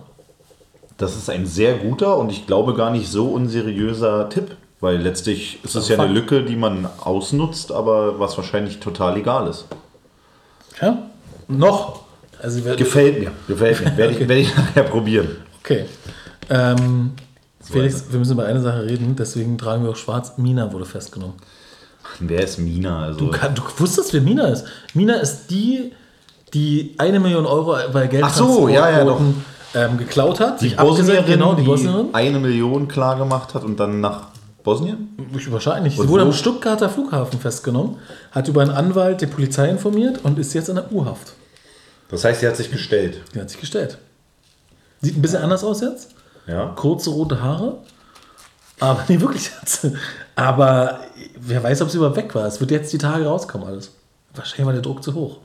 Das 0.98 1.16
ist 1.16 1.30
ein 1.30 1.46
sehr 1.46 1.76
guter 1.76 2.18
und 2.18 2.32
ich 2.32 2.48
glaube 2.48 2.74
gar 2.74 2.90
nicht 2.90 3.10
so 3.10 3.28
unseriöser 3.28 4.30
Tipp, 4.30 4.58
weil 4.82 4.98
letztlich 4.98 5.64
ist 5.64 5.76
es 5.76 5.88
ja 5.88 6.00
eine. 6.00 6.12
Lücke, 6.12 6.44
die 6.44 6.56
man 6.56 6.90
ausnutzt, 7.00 7.72
aber 7.72 8.20
was 8.20 8.36
wahrscheinlich 8.36 8.80
total 8.80 9.14
legal 9.14 9.48
ist. 9.48 9.68
Ja? 10.82 11.04
Noch. 11.48 12.09
Also, 12.42 12.62
Gefällt 12.62 13.20
mir, 13.20 13.32
gefällt 13.48 13.82
mir. 13.84 13.98
Werde 13.98 14.14
ich, 14.14 14.20
werde 14.20 14.38
ich 14.38 14.56
nachher 14.56 14.84
probieren. 14.84 15.28
Okay. 15.62 15.86
Ähm, 16.50 17.12
Felix, 17.62 18.06
wir 18.10 18.18
müssen 18.20 18.34
über 18.34 18.46
eine 18.46 18.62
Sache 18.62 18.84
reden, 18.86 19.16
deswegen 19.18 19.58
tragen 19.58 19.84
wir 19.84 19.92
auch 19.92 19.96
schwarz. 19.96 20.34
Mina 20.38 20.72
wurde 20.72 20.86
festgenommen. 20.86 21.36
Wer 22.20 22.44
ist 22.44 22.58
Mina? 22.60 23.04
Also, 23.04 23.20
Du, 23.20 23.32
kann, 23.32 23.54
du 23.54 23.62
wusstest, 23.78 24.14
wer 24.14 24.22
Mina 24.22 24.48
ist. 24.48 24.66
Mina 24.94 25.16
ist 25.16 25.48
die, 25.52 25.92
die 26.54 26.96
eine 26.98 27.20
Million 27.20 27.46
Euro 27.46 27.76
bei 27.94 28.10
Ach 28.24 28.34
so, 28.34 28.68
ja, 28.68 28.90
ja, 28.90 29.04
doch. 29.04 29.22
ähm, 29.76 29.98
geklaut 29.98 30.40
hat. 30.40 30.62
die 30.62 30.70
Bosnierin, 30.70 31.26
genau, 31.26 31.54
die 31.54 31.62
die 31.62 31.68
Bosnierin. 31.68 32.08
eine 32.14 32.40
Million 32.40 32.88
klar 32.88 33.18
gemacht 33.18 33.54
hat 33.54 33.64
und 33.64 33.80
dann 33.80 34.02
nach 34.02 34.30
Bosnien? 34.64 35.16
Wahrscheinlich. 35.50 35.96
Sie 35.96 36.02
Und 36.02 36.08
wurde 36.10 36.24
wo? 36.24 36.28
am 36.28 36.34
Stuttgarter 36.34 36.90
Flughafen 36.90 37.40
festgenommen, 37.40 37.98
hat 38.32 38.48
über 38.48 38.62
einen 38.62 38.72
Anwalt 38.72 39.22
die 39.22 39.28
Polizei 39.28 39.70
informiert 39.70 40.22
und 40.24 40.40
ist 40.40 40.54
jetzt 40.54 40.70
in 40.70 40.76
der 40.76 40.92
U-Haft. 40.92 41.34
Das 42.10 42.24
heißt, 42.24 42.40
sie 42.42 42.48
hat 42.48 42.58
sich 42.58 42.72
gestellt. 42.72 43.22
Die 43.34 43.40
hat 43.40 43.50
sich 43.50 43.60
gestellt. 43.60 43.98
Sieht 45.02 45.18
ein 45.18 45.22
bisschen 45.22 45.42
anders 45.42 45.64
aus 45.64 45.82
jetzt. 45.82 46.10
Ja. 46.48 46.68
Kurze 46.76 47.12
rote 47.12 47.42
Haare. 47.42 47.78
Aber 48.80 49.04
nee, 49.08 49.20
wirklich 49.20 49.52
jetzt. 49.62 49.88
Aber 50.36 51.02
wer 51.40 51.64
weiß, 51.64 51.82
ob 51.82 51.90
sie 51.90 51.98
überhaupt 51.98 52.18
weg 52.18 52.34
war. 52.36 52.46
Es 52.46 52.60
wird 52.60 52.72
jetzt 52.72 52.92
die 52.92 52.98
Tage 52.98 53.26
rauskommen 53.26 53.68
alles. 53.68 53.92
Wahrscheinlich 54.34 54.66
war 54.66 54.74
der 54.74 54.82
Druck 54.82 55.04
zu 55.04 55.14
hoch. 55.14 55.38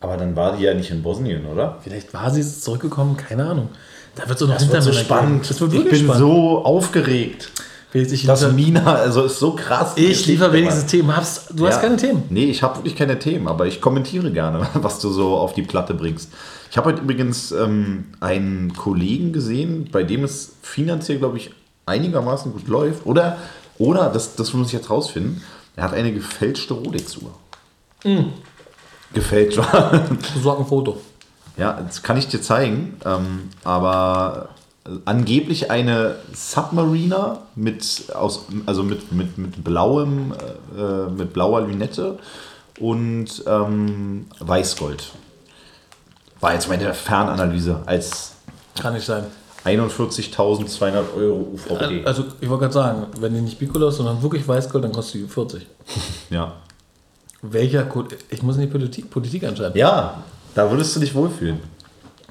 Aber 0.00 0.16
dann 0.16 0.36
war 0.36 0.56
die 0.56 0.64
ja 0.64 0.74
nicht 0.74 0.90
in 0.90 1.02
Bosnien, 1.02 1.46
oder? 1.46 1.78
Vielleicht 1.82 2.12
war 2.12 2.30
sie 2.30 2.42
zurückgekommen, 2.42 3.16
keine 3.16 3.46
Ahnung. 3.46 3.70
Da 4.14 4.28
wird 4.28 4.38
so 4.38 4.46
noch 4.46 4.54
Das 4.54 4.70
wird 4.70 4.82
so 4.82 4.92
spannend. 4.92 5.48
Das 5.48 5.60
wird 5.60 5.72
ich 5.72 5.84
bin 5.84 5.94
spannend. 5.96 6.18
so 6.18 6.64
aufgeregt. 6.64 7.50
Ich 7.94 8.26
Das 8.26 8.52
Mina, 8.52 8.94
also 8.96 9.22
ist 9.22 9.38
so 9.38 9.52
krass. 9.54 9.92
ich 9.94 10.26
liefer 10.26 10.52
wenigstens 10.52 10.86
Themen. 10.86 11.16
Hab's, 11.16 11.46
du 11.54 11.64
hast 11.68 11.76
Ja. 11.76 11.80
keine 11.82 11.96
Themen. 11.96 12.24
Nee, 12.28 12.46
ich 12.46 12.64
habe 12.64 12.76
wirklich 12.78 12.96
keine 12.96 13.20
Themen, 13.20 13.46
aber 13.46 13.66
ich 13.66 13.80
kommentiere 13.80 14.32
gerne, 14.32 14.66
was 14.74 14.98
du 14.98 15.10
so 15.10 15.36
auf 15.36 15.54
die 15.54 15.62
Platte 15.62 15.94
bringst. 15.94 16.32
Ich 16.72 16.76
habe 16.76 16.90
heute 16.90 17.02
übrigens 17.02 17.52
ähm, 17.52 18.06
einen 18.18 18.72
Kollegen 18.74 19.32
gesehen, 19.32 19.88
bei 19.92 20.02
dem 20.02 20.24
es 20.24 20.54
finanziell, 20.62 21.18
glaube 21.18 21.36
ich, 21.36 21.52
einigermaßen 21.86 22.52
gut 22.52 22.66
läuft. 22.66 23.06
Oder, 23.06 23.38
oder 23.78 24.08
das, 24.08 24.34
das 24.34 24.52
muss 24.54 24.66
ich 24.68 24.72
jetzt 24.72 24.90
rausfinden, 24.90 25.40
er 25.76 25.84
hat 25.84 25.94
eine 25.94 26.12
gefälschte 26.12 26.74
Rolex-Uhr. 26.74 27.30
Mm. 28.02 28.24
Gefälscht 29.12 29.58
war. 29.72 29.92
Ein 29.92 30.66
Foto. 30.66 31.00
Ja, 31.56 31.80
das 31.86 32.02
kann 32.02 32.16
ich 32.16 32.26
dir 32.26 32.42
zeigen. 32.42 32.96
Ähm, 33.04 33.50
aber 33.62 34.48
angeblich 35.04 35.70
eine 35.70 36.16
Submariner 36.32 37.42
mit, 37.54 38.12
aus, 38.14 38.46
also 38.66 38.82
mit, 38.82 39.12
mit, 39.12 39.38
mit, 39.38 39.64
blauem, 39.64 40.34
äh, 40.76 41.10
mit 41.10 41.32
blauer 41.32 41.62
Lünette 41.62 42.18
und 42.78 43.44
ähm, 43.46 44.26
Weißgold. 44.40 45.12
War 46.40 46.52
jetzt 46.52 46.68
meine 46.68 46.92
Fernanalyse 46.92 47.80
als 47.86 48.34
Kann 48.78 48.94
nicht 48.94 49.06
sein. 49.06 49.24
41.200 49.64 51.14
Euro 51.16 51.54
UVP. 51.54 52.04
Also, 52.04 52.24
ich 52.38 52.48
wollte 52.50 52.64
gerade 52.64 52.74
sagen, 52.74 53.06
wenn 53.18 53.32
die 53.32 53.40
nicht 53.40 53.58
Picolos, 53.58 53.96
sondern 53.96 54.22
wirklich 54.22 54.46
Weißgold, 54.46 54.84
dann 54.84 54.92
kostet 54.92 55.22
die 55.22 55.26
40. 55.26 55.66
Ja. 56.30 56.52
Welcher 57.40 57.84
Code? 57.84 58.16
Ich 58.30 58.42
muss 58.42 58.56
in 58.56 58.62
die 58.62 58.66
Politik, 58.66 59.10
Politik 59.10 59.44
anschreiben. 59.44 59.78
ja, 59.78 60.22
da 60.54 60.70
würdest 60.70 60.96
du 60.96 61.00
dich 61.00 61.14
wohlfühlen. 61.14 61.60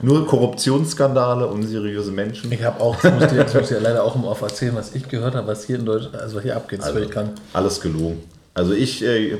Nur 0.03 0.27
Korruptionsskandale, 0.27 1.47
unseriöse 1.47 2.11
Menschen. 2.11 2.51
Ich 2.51 2.61
habe 2.61 2.81
auch, 2.81 2.97
das 2.99 3.13
muss 3.13 3.23
ich 3.23 3.29
dir, 3.29 3.43
das 3.45 3.53
muss 3.53 3.71
ich 3.71 3.81
leider 3.81 4.03
auch 4.03 4.15
im 4.15 4.25
Off 4.25 4.41
erzählen, 4.41 4.75
was 4.75 4.93
ich 4.93 5.07
gehört 5.07 5.33
habe, 5.33 5.47
was 5.47 5.63
hier 5.65 5.77
in 5.79 5.85
Deutschland, 5.85 6.15
also 6.17 6.41
hier 6.41 6.57
abgeht. 6.57 6.79
Ist 6.79 6.89
völlig 6.89 7.09
krank. 7.09 7.31
Alles 7.53 7.79
gelogen. 7.79 8.21
Also 8.53 8.73
ich 8.73 9.01
äh, 9.01 9.37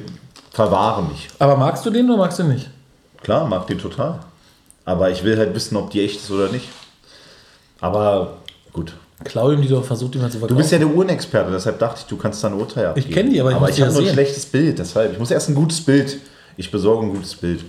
verwahre 0.51 1.03
mich. 1.03 1.27
Aber 1.37 1.57
magst 1.57 1.85
du 1.85 1.89
den 1.89 2.09
oder 2.09 2.17
magst 2.17 2.39
du 2.39 2.43
nicht? 2.43 2.69
Klar, 3.21 3.45
mag 3.45 3.67
die 3.67 3.75
total. 3.75 4.19
Aber 4.85 5.11
ich 5.11 5.25
will 5.25 5.37
halt 5.37 5.53
wissen, 5.53 5.75
ob 5.75 5.89
die 5.91 6.01
echt 6.01 6.21
ist 6.21 6.31
oder 6.31 6.47
nicht. 6.49 6.69
Aber 7.81 8.37
gut. 8.71 8.93
Klau 9.25 9.51
ihm 9.51 9.61
die 9.61 9.67
doch, 9.67 9.83
versucht 9.83 10.15
mal 10.15 10.29
zu 10.29 10.37
Du 10.37 10.39
verkaufen. 10.39 10.57
bist 10.57 10.71
ja 10.71 10.77
der 10.77 10.87
Uhrenexperte, 10.87 11.51
deshalb 11.51 11.77
dachte 11.79 11.99
ich, 11.99 12.05
du 12.05 12.15
kannst 12.15 12.41
da 12.41 12.47
ein 12.47 12.53
Urteil 12.53 12.87
abgeben. 12.87 13.11
kenn 13.13 13.29
die, 13.29 13.39
aber 13.41 13.51
ich 13.51 13.57
ich 13.57 13.61
habe 13.81 13.91
ja 13.91 13.91
nur 13.91 14.07
ein 14.07 14.13
schlechtes 14.13 14.45
Bild, 14.45 14.79
deshalb. 14.79 15.11
Ich 15.11 15.19
muss 15.19 15.29
erst 15.29 15.49
ein 15.49 15.55
gutes 15.55 15.81
Bild. 15.81 16.17
Ich 16.55 16.71
besorge 16.71 17.05
ein 17.05 17.13
gutes 17.13 17.35
Bild. 17.35 17.65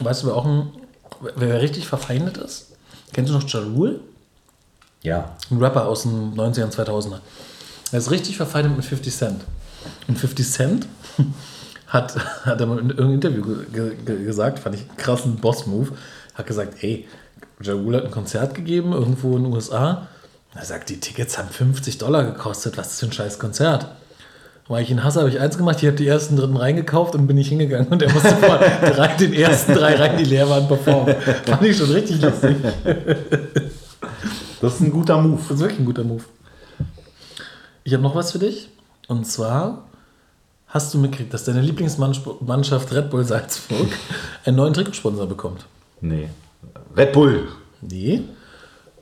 Weißt 0.00 0.22
du, 0.22 0.26
wer 0.28 0.36
auch 0.36 0.44
ein, 0.44 0.72
wer 1.20 1.60
richtig 1.60 1.86
verfeindet 1.86 2.36
ist? 2.38 2.68
Kennst 3.12 3.30
du 3.30 3.34
noch 3.34 3.44
Ja 3.44 3.64
Rule? 3.64 4.00
Ja. 5.02 5.36
Ein 5.50 5.58
Rapper 5.58 5.86
aus 5.86 6.02
den 6.02 6.34
90ern, 6.34 6.70
2000er. 6.70 7.20
Er 7.90 7.98
ist 7.98 8.10
richtig 8.10 8.36
verfeindet 8.36 8.76
mit 8.76 8.84
50 8.84 9.14
Cent. 9.14 9.44
Und 10.08 10.18
50 10.18 10.50
Cent 10.50 10.86
hat, 11.86 12.16
hat 12.44 12.60
er 12.60 12.66
mal 12.66 12.78
in 12.78 12.90
irgendeinem 12.90 13.14
Interview 13.14 13.42
ge 13.72 13.96
ge 14.04 14.24
gesagt, 14.24 14.58
fand 14.58 14.76
ich 14.76 14.82
einen 14.82 14.96
krassen 14.96 15.36
Boss-Move, 15.36 15.92
hat 16.34 16.46
gesagt, 16.46 16.82
ey, 16.82 17.06
Ja 17.60 17.74
Rule 17.74 17.98
hat 17.98 18.04
ein 18.04 18.10
Konzert 18.10 18.54
gegeben, 18.54 18.92
irgendwo 18.92 19.36
in 19.36 19.44
den 19.44 19.52
USA. 19.52 20.08
Er 20.54 20.64
sagt, 20.64 20.90
die 20.90 21.00
Tickets 21.00 21.38
haben 21.38 21.48
50 21.48 21.98
Dollar 21.98 22.24
gekostet, 22.24 22.76
was 22.76 22.92
ist 22.92 23.00
für 23.00 23.06
ein 23.06 23.12
scheiß 23.12 23.38
Konzert? 23.38 23.88
Weil 24.72 24.84
ich 24.84 24.90
ihn 24.90 25.04
hasse, 25.04 25.18
habe 25.18 25.28
ich 25.28 25.38
eins 25.38 25.58
gemacht, 25.58 25.82
ich 25.82 25.86
habe 25.86 25.98
die 25.98 26.06
ersten 26.06 26.34
dritten 26.34 26.56
reingekauft 26.56 27.14
und 27.14 27.26
bin 27.26 27.36
nicht 27.36 27.50
hingegangen 27.50 27.88
und 27.88 28.00
er 28.00 28.10
musste 28.10 28.34
vor 28.36 28.58
drei, 28.80 29.08
den 29.18 29.34
ersten 29.34 29.74
drei 29.74 29.96
rein, 29.96 30.16
die 30.16 30.24
leer 30.24 30.48
waren, 30.48 30.66
performen. 30.66 31.14
Fand 31.44 31.62
ich 31.62 31.76
schon 31.76 31.90
richtig 31.90 32.22
lustig. 32.22 32.56
Das 34.62 34.74
ist 34.76 34.80
ein 34.80 34.90
guter 34.90 35.20
Move. 35.20 35.42
Das 35.42 35.50
ist 35.50 35.60
wirklich 35.60 35.78
ein 35.78 35.84
guter 35.84 36.04
Move. 36.04 36.22
Ich 37.84 37.92
habe 37.92 38.02
noch 38.02 38.14
was 38.14 38.32
für 38.32 38.38
dich. 38.38 38.70
Und 39.08 39.26
zwar 39.26 39.84
hast 40.68 40.94
du 40.94 40.98
mitgekriegt, 40.98 41.34
dass 41.34 41.44
deine 41.44 41.60
Lieblingsmannschaft 41.60 42.94
Red 42.94 43.10
Bull 43.10 43.24
Salzburg 43.24 43.88
einen 44.46 44.56
neuen 44.56 44.72
Trikotsponsor 44.72 45.26
bekommt. 45.26 45.66
Nee. 46.00 46.30
Red 46.96 47.12
Bull. 47.12 47.46
Nee. 47.82 48.22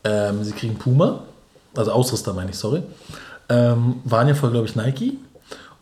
Ähm, 0.02 0.42
sie 0.42 0.50
kriegen 0.50 0.74
Puma, 0.74 1.22
also 1.76 1.92
Ausrüster 1.92 2.33
meine 2.33 2.50
ich, 2.50 2.56
sorry. 2.56 2.83
Ähm, 3.48 4.00
waren 4.02 4.26
ja 4.26 4.35
vorher, 4.35 4.50
glaube 4.50 4.66
ich, 4.66 4.74
Nike 4.74 5.16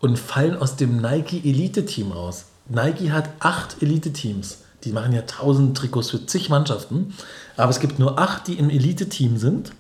und 0.00 0.18
fallen 0.18 0.56
aus 0.56 0.76
dem 0.76 1.00
Nike 1.00 1.42
Elite-Team 1.44 2.12
raus. 2.12 2.46
Nike 2.68 3.10
hat 3.10 3.30
acht 3.40 3.82
Elite-Teams. 3.82 4.58
Die 4.84 4.92
machen 4.92 5.12
ja 5.12 5.22
tausend 5.22 5.76
Trikots 5.76 6.10
für 6.10 6.24
zig 6.24 6.50
Mannschaften. 6.50 7.14
Aber 7.56 7.70
es 7.70 7.80
gibt 7.80 7.98
nur 7.98 8.18
acht, 8.18 8.46
die 8.46 8.54
im 8.54 8.70
Elite-Team 8.70 9.38
sind. 9.38 9.72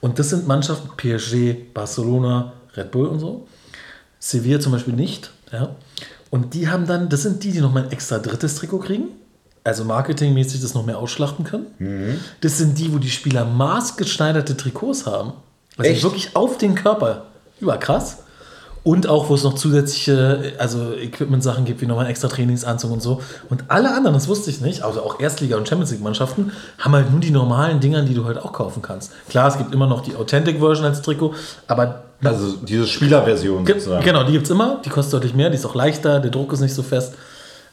Und 0.00 0.18
das 0.18 0.30
sind 0.30 0.46
Mannschaften 0.46 0.90
PSG, 0.96 1.72
Barcelona, 1.72 2.52
Red 2.76 2.90
Bull 2.90 3.06
und 3.06 3.20
so. 3.20 3.48
Sevilla 4.18 4.60
zum 4.60 4.72
Beispiel 4.72 4.94
nicht. 4.94 5.30
Ja. 5.52 5.74
Und 6.30 6.54
die 6.54 6.68
haben 6.68 6.86
dann, 6.86 7.08
das 7.08 7.22
sind 7.22 7.42
die, 7.44 7.52
die 7.52 7.60
nochmal 7.60 7.84
ein 7.84 7.92
extra 7.92 8.18
drittes 8.18 8.56
Trikot 8.56 8.80
kriegen. 8.80 9.08
Also 9.64 9.84
marketingmäßig 9.84 10.60
das 10.60 10.74
noch 10.74 10.84
mehr 10.84 10.98
ausschlachten 10.98 11.44
können. 11.44 11.66
Das 12.42 12.58
sind 12.58 12.78
die, 12.78 12.92
wo 12.92 12.98
die 12.98 13.10
Spieler 13.10 13.44
maßgeschneiderte 13.46 14.56
Trikots 14.56 15.06
haben. 15.06 15.32
Also 15.76 15.90
Echt? 15.90 16.02
wirklich 16.02 16.36
auf 16.36 16.58
den 16.58 16.74
Körper. 16.74 17.26
Überkrass. 17.60 18.18
Und 18.84 19.06
auch, 19.08 19.30
wo 19.30 19.34
es 19.34 19.42
noch 19.42 19.54
zusätzliche 19.54 20.52
also 20.58 20.92
Equipment-Sachen 20.92 21.64
gibt, 21.64 21.80
wie 21.80 21.86
nochmal 21.86 22.04
einen 22.04 22.10
extra 22.10 22.28
Trainingsanzug 22.28 22.90
und 22.92 23.00
so. 23.02 23.22
Und 23.48 23.64
alle 23.68 23.88
anderen, 23.94 24.12
das 24.14 24.28
wusste 24.28 24.50
ich 24.50 24.60
nicht, 24.60 24.82
also 24.82 25.02
auch 25.02 25.18
Erstliga- 25.20 25.56
und 25.56 25.66
Champions 25.66 25.90
League-Mannschaften, 25.92 26.52
haben 26.78 26.92
halt 26.94 27.10
nur 27.10 27.18
die 27.20 27.30
normalen 27.30 27.80
Dinger, 27.80 28.02
die 28.02 28.12
du 28.12 28.26
halt 28.26 28.36
auch 28.38 28.52
kaufen 28.52 28.82
kannst. 28.82 29.10
Klar, 29.30 29.48
es 29.48 29.56
gibt 29.56 29.72
immer 29.72 29.86
noch 29.86 30.02
die 30.02 30.14
Authentic-Version 30.14 30.84
als 30.84 31.00
Trikot, 31.00 31.32
aber 31.66 32.02
Also 32.22 32.56
diese 32.62 32.86
Spielerversion 32.86 33.64
Ge- 33.64 33.76
sozusagen. 33.78 34.04
Genau, 34.04 34.22
die 34.24 34.32
gibt 34.32 34.44
es 34.44 34.50
immer. 34.50 34.80
Die 34.84 34.90
kostet 34.90 35.14
deutlich 35.14 35.34
mehr, 35.34 35.48
die 35.48 35.56
ist 35.56 35.64
auch 35.64 35.74
leichter, 35.74 36.20
der 36.20 36.30
Druck 36.30 36.52
ist 36.52 36.60
nicht 36.60 36.74
so 36.74 36.82
fest. 36.82 37.14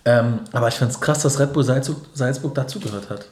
Ähm, 0.06 0.40
aber 0.54 0.70
ich 0.70 0.76
finde 0.76 0.94
es 0.94 1.00
krass, 1.02 1.22
dass 1.24 1.40
Red 1.42 1.52
Bull 1.52 1.64
Salzburg, 1.66 1.98
Salzburg 2.14 2.56
dazugehört 2.56 3.10
hat. 3.10 3.26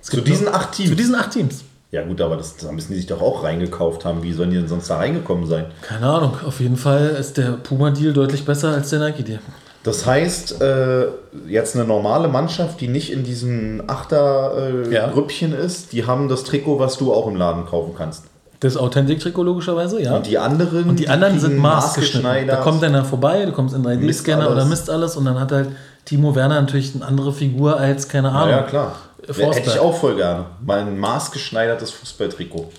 Zu 0.00 0.20
diesen 0.22 0.46
nur- 0.46 0.54
acht 0.54 0.72
Teams? 0.72 0.88
Zu 0.88 0.96
diesen 0.96 1.14
acht 1.14 1.30
Teams. 1.30 1.62
Ja 1.90 2.02
gut, 2.04 2.20
aber 2.20 2.36
das, 2.36 2.56
da 2.58 2.70
müssen 2.70 2.92
die 2.92 2.98
sich 2.98 3.06
doch 3.06 3.22
auch 3.22 3.44
reingekauft 3.44 4.04
haben. 4.04 4.22
Wie 4.22 4.32
sollen 4.34 4.50
die 4.50 4.56
denn 4.56 4.68
sonst 4.68 4.90
da 4.90 4.98
reingekommen 4.98 5.46
sein? 5.46 5.66
Keine 5.80 6.06
Ahnung, 6.06 6.32
auf 6.46 6.60
jeden 6.60 6.76
Fall 6.76 7.16
ist 7.18 7.38
der 7.38 7.52
Puma-Deal 7.52 8.12
deutlich 8.12 8.44
besser 8.44 8.68
als 8.74 8.90
der 8.90 8.98
Nike-Deal. 8.98 9.38
Das 9.84 10.04
heißt, 10.04 10.60
äh, 10.60 11.06
jetzt 11.46 11.76
eine 11.76 11.86
normale 11.86 12.28
Mannschaft, 12.28 12.80
die 12.82 12.88
nicht 12.88 13.10
in 13.10 13.24
diesem 13.24 13.78
Ja. 13.78 13.84
Achter-Grüppchen 13.86 15.54
ist, 15.54 15.92
die 15.92 16.04
haben 16.06 16.28
das 16.28 16.44
Trikot, 16.44 16.78
was 16.78 16.98
du 16.98 17.12
auch 17.12 17.26
im 17.26 17.36
Laden 17.36 17.64
kaufen 17.64 17.94
kannst. 17.96 18.24
Das 18.60 18.76
Authentic-Trikot 18.76 19.44
logischerweise, 19.44 20.02
ja. 20.02 20.16
Und 20.16 20.26
die 20.26 20.36
anderen, 20.36 20.90
Und 20.90 20.98
die 20.98 21.08
anderen 21.08 21.38
sind 21.38 21.50
kriegen 21.50 21.62
maßgeschnitten. 21.62 22.22
Da 22.22 22.28
maßgeschneidert. 22.28 22.62
kommt 22.64 22.84
einer 22.84 23.04
vorbei, 23.04 23.46
du 23.46 23.52
kommst 23.52 23.74
in 23.74 23.82
3D-Scanner 23.82 24.42
Misst 24.42 24.52
oder 24.52 24.64
misst 24.66 24.90
alles 24.90 25.16
und 25.16 25.24
dann 25.24 25.38
hat 25.40 25.52
halt 25.52 25.68
Timo 26.04 26.34
Werner 26.34 26.60
natürlich 26.60 26.94
eine 26.94 27.06
andere 27.06 27.32
Figur 27.32 27.78
als, 27.78 28.08
keine 28.08 28.30
Ahnung. 28.32 28.50
Ja, 28.50 28.62
klar. 28.62 28.96
Forsberg. 29.26 29.56
Hätte 29.56 29.70
ich 29.70 29.78
auch 29.78 29.96
voll 29.96 30.16
gerne. 30.16 30.46
Mal 30.60 30.80
ein 30.80 30.98
maßgeschneidertes 30.98 31.90
Fußballtrikot. 31.90 32.70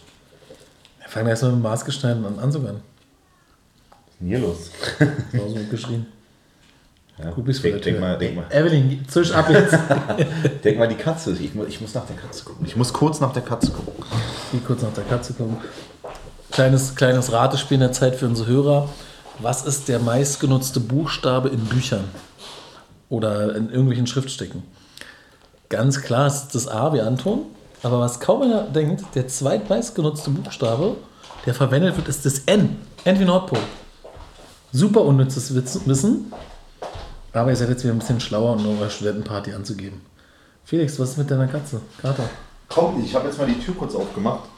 Wir 1.00 1.10
fangen 1.10 1.28
erstmal 1.28 1.52
mit 1.52 1.60
dem 1.60 1.64
maßgeschneiderten 1.64 2.40
Anzug 2.40 2.68
an. 2.68 2.82
Was 3.90 4.00
ist 4.10 4.20
denn 4.20 4.28
hier 4.28 4.40
los? 4.40 4.72
So 5.32 5.48
so 5.48 5.60
geschrien. 5.70 6.06
Ja, 7.22 7.32
Gut, 7.32 7.46
bis 7.46 7.60
vor 7.60 7.70
der 7.70 7.80
denk, 7.80 7.84
denk, 7.84 8.00
mal, 8.00 8.18
denk, 8.18 8.36
mal, 8.36 8.46
Evelyn, 8.50 9.06
zisch 9.08 9.32
ab 9.34 9.50
jetzt. 9.50 9.78
denk 10.64 10.78
mal 10.78 10.88
die 10.88 10.96
Katze. 10.96 11.34
Ich 11.34 11.54
muss, 11.54 11.68
ich 11.68 11.82
muss 11.82 11.94
nach 11.94 12.06
der 12.06 12.16
Katze 12.16 12.46
gucken. 12.46 12.66
Ich 12.66 12.78
muss 12.78 12.94
kurz 12.94 13.20
nach 13.20 13.34
der 13.34 13.42
Katze 13.42 13.72
gucken. 13.72 14.06
Die 14.54 14.60
kurz 14.60 14.82
nach 14.82 14.94
der 14.94 15.04
Katze 15.04 15.34
kommen. 15.34 15.58
Kleines, 16.52 16.96
kleines 16.96 17.32
Ratespiel 17.34 17.76
in 17.76 17.82
der 17.82 17.92
Zeit 17.92 18.16
für 18.16 18.26
unsere 18.26 18.48
Hörer. 18.50 18.90
Was 19.40 19.66
ist 19.66 19.90
der 19.90 20.00
meistgenutzte 20.00 20.80
Buchstabe 20.80 21.50
in 21.50 21.66
Büchern? 21.66 22.06
Oder 23.10 23.56
in 23.56 23.70
irgendwelchen 23.70 24.08
Schriftstücken? 24.08 24.64
Ganz 25.70 26.02
klar 26.02 26.26
ist 26.26 26.50
das 26.56 26.68
A 26.68 26.94
wie 26.94 27.02
Anton. 27.02 27.46
Aber 27.84 28.00
was 28.00 28.20
kaum 28.20 28.42
einer 28.42 28.64
denkt, 28.64 29.04
der 29.16 29.28
zweitmeistgenutzte 29.28 30.32
Buchstabe, 30.32 30.98
der 31.46 31.54
verwendet 31.54 31.96
wird, 31.96 32.08
ist 32.08 32.26
das 32.26 32.40
N. 32.40 32.78
N 33.06 33.20
wie 33.20 33.26
Nordpol. 33.26 33.60
Super 34.72 35.02
unnützes 35.02 35.54
Wissen. 35.56 36.34
Aber 37.32 37.52
ihr 37.52 37.56
seid 37.56 37.70
jetzt 37.70 37.84
wieder 37.84 37.94
ein 37.94 38.00
bisschen 38.00 38.20
schlauer, 38.20 38.54
um 38.54 38.80
eure 38.80 38.90
Studentenparty 38.90 39.54
anzugeben. 39.54 40.02
Felix, 40.66 41.00
was 41.00 41.12
ist 41.12 41.18
mit 41.18 41.30
deiner 41.30 41.48
Katze? 41.48 41.82
Kater. 42.02 42.30
Komm, 42.68 43.04
ich 43.04 43.14
habe 43.16 43.28
jetzt 43.28 43.38
mal 43.38 43.48
die 43.48 43.60
Tür 43.60 43.76
kurz 43.76 43.96
aufgemacht. 43.96 44.50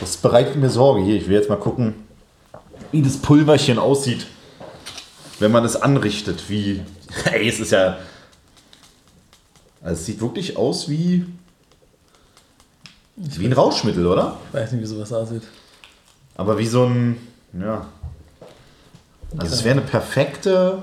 Das 0.00 0.16
bereitet 0.16 0.56
mir 0.56 0.70
Sorge. 0.70 1.02
Hier, 1.02 1.16
ich 1.16 1.28
will 1.28 1.34
jetzt 1.34 1.48
mal 1.48 1.58
gucken, 1.58 1.94
wie 2.92 3.02
das 3.02 3.16
Pulverchen 3.16 3.78
aussieht, 3.78 4.26
wenn 5.40 5.52
man 5.52 5.64
es 5.64 5.76
anrichtet. 5.76 6.48
Wie. 6.48 6.82
Ey, 7.32 7.48
es 7.48 7.60
ist 7.60 7.72
ja. 7.72 7.98
Also 9.84 10.00
es 10.00 10.06
sieht 10.06 10.20
wirklich 10.20 10.56
aus 10.56 10.88
wie. 10.88 11.26
Wie 13.16 13.46
ein 13.46 13.52
Rauschmittel, 13.52 14.06
oder? 14.06 14.38
Ich 14.48 14.54
weiß 14.54 14.72
nicht, 14.72 14.82
wie 14.82 14.86
sowas 14.86 15.12
aussieht. 15.12 15.42
Aber 16.36 16.58
wie 16.58 16.66
so 16.66 16.86
ein. 16.86 17.16
Ja. 17.52 17.86
Also 19.36 19.54
es 19.54 19.62
wäre 19.62 19.78
eine 19.78 19.86
perfekte 19.86 20.82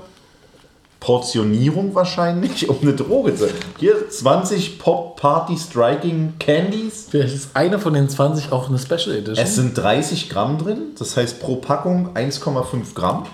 Portionierung 1.00 1.94
wahrscheinlich, 1.94 2.68
um 2.70 2.78
eine 2.80 2.94
Droge 2.94 3.34
zu. 3.34 3.48
Hier 3.78 4.08
20 4.08 4.78
Pop 4.78 5.20
Party 5.20 5.58
Striking 5.58 6.34
Candies. 6.38 7.08
Vielleicht 7.10 7.34
ist 7.34 7.56
eine 7.56 7.80
von 7.80 7.94
den 7.94 8.08
20 8.08 8.52
auch 8.52 8.68
eine 8.68 8.78
Special 8.78 9.16
Edition. 9.16 9.36
Es 9.36 9.56
sind 9.56 9.76
30 9.76 10.30
Gramm 10.30 10.58
drin, 10.58 10.94
das 10.96 11.16
heißt 11.16 11.40
pro 11.40 11.56
Packung 11.56 12.14
1,5 12.14 12.94
Gramm. 12.94 13.26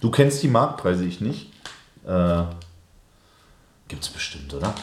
Du 0.00 0.10
kennst 0.10 0.42
die 0.42 0.48
Marktpreise, 0.48 1.04
ich 1.04 1.20
nicht. 1.20 1.50
Äh, 2.06 2.42
gibt's 3.88 4.08
bestimmt, 4.08 4.52
oder? 4.54 4.74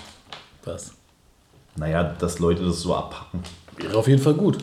Was? 0.65 0.91
Naja, 1.75 2.03
dass 2.19 2.39
Leute 2.39 2.63
das 2.65 2.81
so 2.81 2.95
abpacken. 2.95 3.41
Wäre 3.77 3.97
auf 3.97 4.07
jeden 4.07 4.21
Fall 4.21 4.33
gut. 4.33 4.57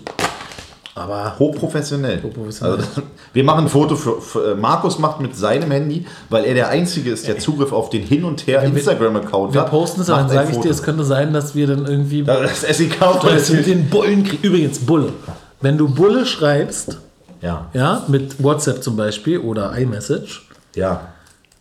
Aber 0.94 1.38
Hochprofessionell. 1.38 2.20
Hochprofessionell. 2.22 2.78
Also, 2.78 3.02
wir 3.32 3.44
machen 3.44 3.64
ein 3.66 3.68
Foto 3.68 3.94
für, 3.94 4.20
für 4.20 4.52
äh, 4.52 4.54
Markus 4.56 4.98
macht 4.98 5.20
mit 5.20 5.36
seinem 5.36 5.70
Handy, 5.70 6.06
weil 6.28 6.44
er 6.44 6.54
der 6.54 6.68
Einzige 6.70 7.12
ist, 7.12 7.26
der 7.28 7.38
Zugriff 7.38 7.72
auf 7.72 7.88
den 7.90 8.02
Hin 8.02 8.24
und 8.24 8.46
Her 8.46 8.62
wir- 8.62 8.68
Instagram-Account 8.68 9.54
wir 9.54 9.60
hat. 9.62 9.70
posten 9.70 10.00
es, 10.00 10.08
dann 10.08 10.28
sage 10.28 10.50
ich 10.52 10.58
dir, 10.58 10.70
es 10.70 10.82
könnte 10.82 11.04
sein, 11.04 11.32
dass 11.32 11.54
wir 11.54 11.68
dann 11.68 11.86
irgendwie 11.86 12.24
Das 12.24 12.62
SEK 12.62 12.98
das 13.22 13.50
mit 13.50 13.66
den 13.66 13.88
Bullen 13.88 14.24
kriegen. 14.24 14.42
Übrigens, 14.42 14.80
Bulle. 14.80 15.12
Wenn 15.60 15.78
du 15.78 15.88
Bulle 15.88 16.26
schreibst, 16.26 16.98
Ja, 17.40 17.66
ja, 17.74 18.04
mit 18.08 18.42
WhatsApp 18.42 18.82
zum 18.82 18.96
Beispiel 18.96 19.38
oder 19.38 19.76
iMessage, 19.78 20.48
ja. 20.74 21.12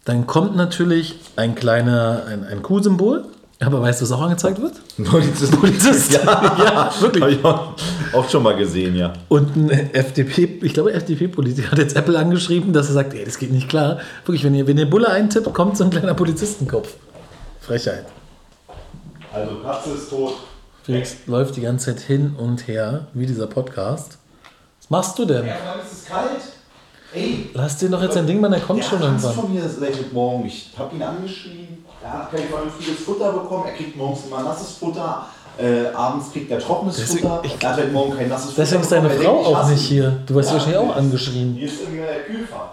Dann 0.08 0.26
kommt 0.26 0.56
natürlich 0.56 1.16
ein 1.36 1.54
kleiner, 1.54 2.24
ein, 2.28 2.46
ein 2.46 2.62
Q-Symbol. 2.62 3.26
Aber 3.60 3.82
weißt 3.82 4.00
du, 4.00 4.06
was 4.06 4.12
auch 4.14 4.22
angezeigt 4.22 4.62
wird? 4.62 4.76
Polizist. 5.04 5.60
Polizist. 5.60 6.14
Ja, 6.24 6.24
Ja, 6.64 7.02
wirklich. 7.02 7.24
Habe 7.24 7.34
ich 7.34 7.44
auch, 7.44 7.74
auch 8.14 8.30
schon 8.30 8.44
mal 8.44 8.56
gesehen, 8.56 8.96
ja. 8.96 9.12
Und 9.28 9.56
ein 9.58 9.70
FDP, 9.94 10.60
ich 10.62 10.74
glaube, 10.74 10.94
FDP-Politiker 10.94 11.72
hat 11.72 11.80
jetzt 11.80 11.98
Apple 11.98 12.18
angeschrieben, 12.18 12.72
dass 12.72 12.88
er 12.88 12.94
sagt, 12.94 13.16
ey, 13.16 13.26
das 13.26 13.38
geht 13.38 13.52
nicht 13.52 13.68
klar. 13.68 14.00
Wirklich, 14.26 14.46
wenn 14.46 14.56
ihr, 14.56 14.66
wenn 14.66 14.78
ihr 14.78 14.90
Bulle 14.90 15.10
eintippt, 15.10 15.54
kommt 15.54 15.76
so 15.76 15.84
ein 15.84 15.90
kleiner 15.90 16.14
Polizistenkopf. 16.14 16.94
Frechheit. 17.60 18.06
Also 19.34 19.56
Katze 19.56 19.90
ist 19.90 20.10
tot. 20.10 20.36
Felix 20.84 21.18
läuft 21.26 21.58
die 21.58 21.62
ganze 21.62 21.88
Zeit 21.88 22.00
hin 22.00 22.34
und 22.38 22.68
her, 22.70 23.08
wie 23.14 23.26
dieser 23.26 23.48
Podcast. 23.48 24.20
Was 24.80 24.90
machst 24.90 25.20
du 25.20 25.26
denn? 25.26 25.46
Ja, 25.46 25.56
ist 25.84 25.92
es 25.92 26.06
kalt? 26.06 26.57
Ey, 27.14 27.50
Lass 27.54 27.78
den 27.78 27.92
doch 27.92 28.02
jetzt 28.02 28.18
ein 28.18 28.28
Ding 28.28 28.42
machen, 28.42 28.52
der 28.54 28.62
kommt 28.62 28.80
der 28.80 28.86
schon 28.88 29.00
hat 29.00 29.06
irgendwann. 29.06 29.34
von 29.34 29.54
mir 29.54 29.62
heute 29.64 30.06
Morgen. 30.14 30.46
Ich 30.46 30.70
habe 30.78 30.96
ihn 30.96 31.02
angeschrien. 31.02 31.86
Er 32.04 32.14
hat 32.14 32.32
kein 32.32 32.48
vernünftiges 32.48 33.00
Futter 33.04 33.32
bekommen. 33.32 33.66
Er 33.68 33.74
kriegt 33.76 33.96
morgens 33.96 34.26
immer 34.28 34.44
nasses 34.44 34.72
Futter. 34.78 35.26
Äh, 35.58 35.88
abends 35.96 36.32
kriegt 36.32 36.52
er 36.52 36.60
trockenes 36.60 36.98
Deswegen- 36.98 37.28
Futter. 37.28 37.42
ich- 37.44 37.64
er 37.64 37.76
hat 37.78 37.92
Morgen 37.94 38.16
kein 38.16 38.30
nasses 38.30 38.50
Futter. 38.52 38.62
Deswegen 38.62 38.82
ist 38.84 38.92
deine 38.92 39.10
bekommen. 39.10 39.44
Frau 39.46 39.56
auch 39.56 39.70
nicht 39.70 39.82
hier. 39.82 40.20
Du 40.26 40.36
wirst 40.36 40.52
wahrscheinlich 40.54 40.78
auch 40.78 40.96
angeschrien. 40.96 41.56
Die 41.56 41.62
ist 41.64 41.82
im 41.82 41.94
Kühlfach. 41.96 42.68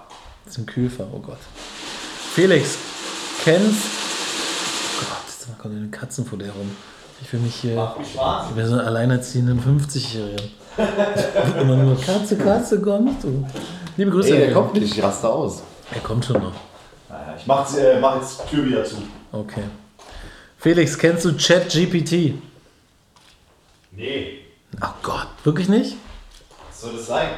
Das 0.45 0.53
ist 0.55 0.59
ein 0.59 0.67
Kühlfach, 0.67 1.07
oh 1.15 1.19
Gott. 1.21 1.39
Felix, 2.35 2.77
kennst. 3.43 3.85
Oh 5.01 5.05
Gott, 5.07 5.49
da 5.49 5.63
kommt 5.63 5.77
eine 5.77 5.89
Katzen 5.89 6.27
vor 6.27 6.39
dir 6.39 6.51
rum. 6.51 6.71
Ich 7.23 7.33
will 7.33 7.41
mich 7.41 7.55
hier. 7.55 7.77
Macht 7.77 7.99
mich 8.01 8.15
wahnsinnig. 8.19 8.51
Ich 8.51 8.57
bin 8.57 8.67
so 8.67 8.73
einen 8.79 8.87
alleinerziehenden 8.87 9.61
50-Jährigen. 9.63 10.51
Immer 11.61 11.77
nur 11.77 11.99
Katze, 12.01 12.37
Katze 12.37 12.81
kommt. 12.83 13.25
Und 13.25 13.47
liebe 13.97 14.11
Grüße. 14.11 14.31
Ey, 14.31 14.39
der 14.39 14.47
Herr 14.49 14.55
kommt 14.55 14.75
nicht. 14.75 14.97
Ich 14.97 15.03
raste 15.03 15.29
aus. 15.29 15.63
Er 15.93 16.01
kommt 16.01 16.25
schon 16.25 16.43
noch. 16.43 16.53
Naja, 17.09 17.35
ich 17.39 17.47
mach, 17.47 17.75
äh, 17.77 17.99
mach 18.01 18.17
jetzt 18.17 18.43
die 18.51 18.57
Tür 18.57 18.65
wieder 18.67 18.85
zu. 18.85 18.97
Okay. 19.33 19.65
Felix, 20.59 20.97
kennst 20.99 21.25
du 21.25 21.35
ChatGPT? 21.37 22.35
Nee. 23.93 24.39
Oh 24.83 24.87
Gott, 25.03 25.27
wirklich 25.45 25.69
nicht? 25.69 25.97
Was 26.71 26.81
soll 26.81 26.93
das 26.97 27.07
sein? 27.07 27.29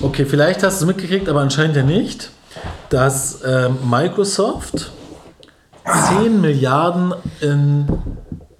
Okay, 0.00 0.24
vielleicht 0.24 0.62
hast 0.62 0.80
du 0.80 0.84
es 0.84 0.86
mitgekriegt, 0.86 1.28
aber 1.28 1.40
anscheinend 1.40 1.76
ja 1.76 1.82
nicht, 1.82 2.30
dass 2.88 3.40
ähm, 3.44 3.78
Microsoft 3.88 4.90
10 6.20 6.40
Milliarden 6.40 7.14
in, 7.40 7.86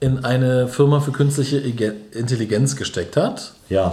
in 0.00 0.24
eine 0.24 0.68
Firma 0.68 1.00
für 1.00 1.12
künstliche 1.12 1.58
Ige- 1.58 1.94
Intelligenz 2.12 2.76
gesteckt 2.76 3.16
hat, 3.16 3.52
Ja. 3.68 3.90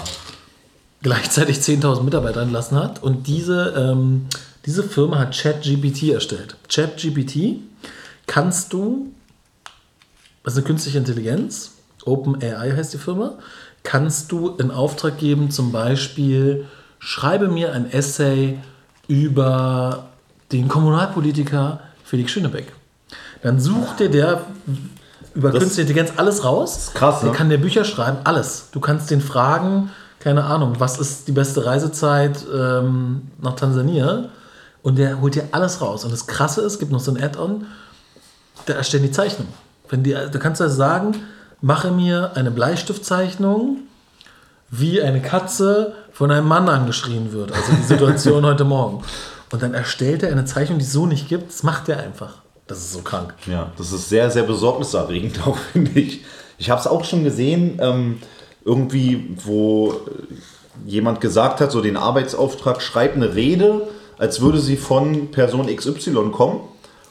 Gleichzeitig 1.06 1.58
10.000 1.60 2.02
Mitarbeiter 2.02 2.42
entlassen 2.42 2.80
hat 2.80 3.04
und 3.04 3.28
diese, 3.28 3.76
ähm, 3.78 4.26
diese 4.66 4.82
Firma 4.82 5.20
hat 5.20 5.38
ChatGPT 5.38 6.10
erstellt. 6.10 6.56
ChatGPT 6.68 7.60
kannst 8.26 8.74
du, 8.74 9.12
das 10.44 10.54
ist 10.54 10.58
eine 10.58 10.66
künstliche 10.66 10.98
Intelligenz, 10.98 11.74
OpenAI 12.06 12.72
heißt 12.76 12.92
die 12.96 12.98
Firma, 12.98 13.34
kannst 13.84 14.32
du 14.32 14.56
in 14.58 14.72
Auftrag 14.72 15.20
geben, 15.20 15.52
zum 15.52 15.72
Beispiel, 15.72 16.66
schreibe 16.98 17.50
mir 17.50 17.72
ein 17.74 17.92
Essay 17.92 18.58
über 19.08 20.08
den 20.52 20.68
Kommunalpolitiker 20.68 21.82
Felix 22.04 22.32
Schönebeck. 22.32 22.74
Dann 23.44 23.60
sucht 23.60 24.00
dir 24.00 24.10
der 24.10 24.42
über 25.36 25.52
Das- 25.52 25.60
künstliche 25.60 25.88
Intelligenz 25.88 26.18
alles 26.18 26.44
raus. 26.44 26.90
krass, 26.96 27.20
Der 27.20 27.30
ne? 27.30 27.36
kann 27.36 27.50
dir 27.52 27.60
Bücher 27.60 27.86
schreiben, 27.86 28.18
alles. 28.24 28.70
Du 28.72 28.80
kannst 28.80 29.12
den 29.12 29.22
fragen, 29.22 29.92
keine 30.26 30.44
Ahnung, 30.44 30.74
was 30.80 30.98
ist 30.98 31.28
die 31.28 31.32
beste 31.32 31.68
Reisezeit 31.68 32.44
ähm, 32.52 33.30
nach 33.40 33.56
Tansania? 33.56 34.30
Und 34.82 34.98
der 34.98 35.22
holt 35.22 35.36
dir 35.36 35.44
alles 35.52 35.82
raus. 35.82 36.04
Und 36.04 36.12
das 36.12 36.26
Krasse 36.26 36.62
ist, 36.62 36.80
gibt 36.80 36.92
noch 36.92 37.00
so 37.00 37.12
ein 37.12 37.22
Add-on, 37.22 37.68
der 38.68 38.76
erstellt 38.76 39.04
die 39.04 39.12
Zeichnung. 39.12 39.46
Wenn 39.88 40.02
die, 40.02 40.16
du 40.16 40.40
kannst 40.40 40.64
also 40.64 40.76
sagen, 40.76 41.16
mache 41.62 41.92
mir 41.92 42.32
eine 42.34 42.50
Bleistiftzeichnung, 42.50 43.82
wie 44.72 45.00
eine 45.00 45.22
Katze 45.22 45.94
von 46.12 46.32
einem 46.32 46.48
Mann 46.48 46.70
angeschrien 46.70 47.32
wird. 47.32 47.52
Also 47.52 47.74
die 47.74 47.84
Situation 47.84 48.44
heute 48.48 48.64
Morgen. 48.64 49.04
Und 49.52 49.62
dann 49.62 49.76
erstellt 49.76 50.24
er 50.24 50.32
eine 50.32 50.46
Zeichnung, 50.46 50.80
die 50.80 50.86
es 50.86 50.92
so 50.92 51.06
nicht 51.06 51.30
gibt. 51.30 51.50
Das 51.50 51.62
macht 51.62 51.88
er 51.88 52.00
einfach. 52.00 52.38
Das 52.66 52.80
ist 52.80 52.94
so 52.94 53.02
krank. 53.02 53.36
Ja, 53.46 53.72
das 53.78 53.92
ist 53.92 54.10
sehr, 54.10 54.32
sehr 54.32 54.44
besorgniserregend 54.44 55.46
auch, 55.46 55.58
finde 55.72 55.92
ich. 56.00 56.26
Ich 56.58 56.72
habe 56.72 56.82
es 56.82 56.88
auch 56.88 57.04
schon 57.04 57.24
gesehen, 57.24 57.78
ähm, 57.80 58.18
irgendwie, 58.66 59.38
wo 59.46 59.94
äh, 59.94 60.90
jemand 60.90 61.22
gesagt 61.22 61.62
hat, 61.62 61.72
so 61.72 61.82
den 61.82 61.96
Arbeitsauftrag, 61.96 62.82
schreib 62.82 63.16
eine 63.16 63.36
Rede, 63.36 63.88
als 64.18 64.42
würde 64.42 64.60
sie 64.60 64.76
von 64.76 65.32
Person 65.32 65.74
XY 65.74 66.32
kommen. 66.32 66.62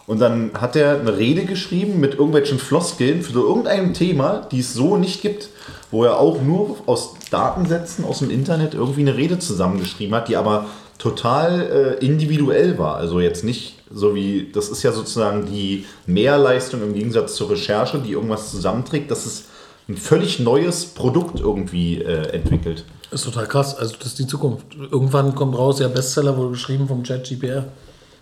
Und 0.07 0.21
dann 0.21 0.51
hat 0.61 0.77
er 0.77 1.01
eine 1.01 1.17
Rede 1.17 1.47
geschrieben 1.47 1.99
mit 1.99 2.15
irgendwelchen 2.15 2.59
Floskeln 2.59 3.23
für 3.23 3.41
irgendein 3.41 3.95
Thema, 3.95 4.47
die 4.53 4.61
es 4.61 4.75
so 4.75 4.99
nicht 4.99 5.23
gibt, 5.23 5.49
wo 5.91 6.05
er 6.05 6.19
auch 6.19 6.43
nur 6.43 6.77
aus 6.85 7.15
Datensätzen 7.31 8.05
aus 8.05 8.19
dem 8.19 8.29
Internet 8.29 8.75
irgendwie 8.75 9.01
eine 9.01 9.17
Rede 9.17 9.39
zusammengeschrieben 9.39 10.15
hat, 10.15 10.29
die 10.29 10.37
aber 10.37 10.67
total 10.99 11.99
äh, 12.01 12.05
individuell 12.05 12.79
war. 12.79 12.97
Also 12.97 13.21
jetzt 13.21 13.45
nicht 13.45 13.79
so 13.91 14.15
wie, 14.15 14.51
das 14.53 14.69
ist 14.69 14.83
ja 14.83 14.93
sozusagen 14.93 15.47
die 15.47 15.87
Mehrleistung 16.07 16.83
im 16.83 16.95
Gegensatz 16.95 17.35
zur 17.37 17.51
Recherche, 17.51 17.99
die 17.99 18.13
irgendwas 18.13 18.51
zusammenträgt, 18.51 19.11
dass 19.11 19.25
es 19.25 19.45
ein 19.89 19.97
völlig 19.97 20.41
neues 20.41 20.87
Produkt 20.87 21.41
irgendwie 21.41 22.01
äh, 22.03 22.31
entwickelt. 22.31 22.85
Ist 23.11 23.25
total 23.25 23.47
krass. 23.47 23.77
Also 23.77 23.95
das 23.99 24.09
ist 24.09 24.19
die 24.19 24.27
Zukunft. 24.27 24.67
Irgendwann 24.91 25.35
kommt 25.35 25.57
raus, 25.57 25.79
ja, 25.79 25.89
Bestseller 25.89 26.37
wurde 26.37 26.51
geschrieben 26.53 26.89
vom 26.89 27.03
ChatGPR. 27.03 27.67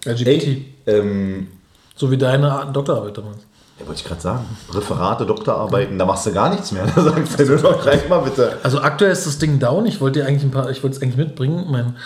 Äh, 0.04 0.14
GPT. 0.14 0.26
Ey, 0.26 0.74
ähm, 0.86 1.48
So 1.94 2.10
wie 2.10 2.18
deine 2.18 2.68
Doktorarbeit 2.72 3.16
damals. 3.16 3.38
ja, 3.78 3.86
wollte 3.86 4.00
ich 4.00 4.06
gerade 4.06 4.20
sagen, 4.20 4.44
Referate, 4.72 5.24
Doktorarbeiten, 5.24 5.98
da 5.98 6.04
machst 6.04 6.26
du 6.26 6.32
gar 6.32 6.50
nichts 6.50 6.72
mehr. 6.72 6.84
Da 6.94 7.02
sagst 7.02 7.38
du 7.38 7.44
nur 7.46 7.58
noch 7.58 7.80
gleich 7.82 8.08
mal 8.08 8.18
bitte. 8.18 8.58
Also 8.62 8.80
aktuell 8.80 9.12
ist 9.12 9.26
das 9.26 9.38
Ding 9.38 9.58
down. 9.58 9.86
Ich 9.86 10.00
wollte 10.00 10.20
dir 10.20 10.26
eigentlich 10.26 10.42
ein 10.44 10.50
paar, 10.50 10.68
ich 10.70 10.82
wollte 10.82 10.96
es 10.96 11.02
eigentlich 11.02 11.16
mitbringen 11.16 11.66
mein, 11.70 11.96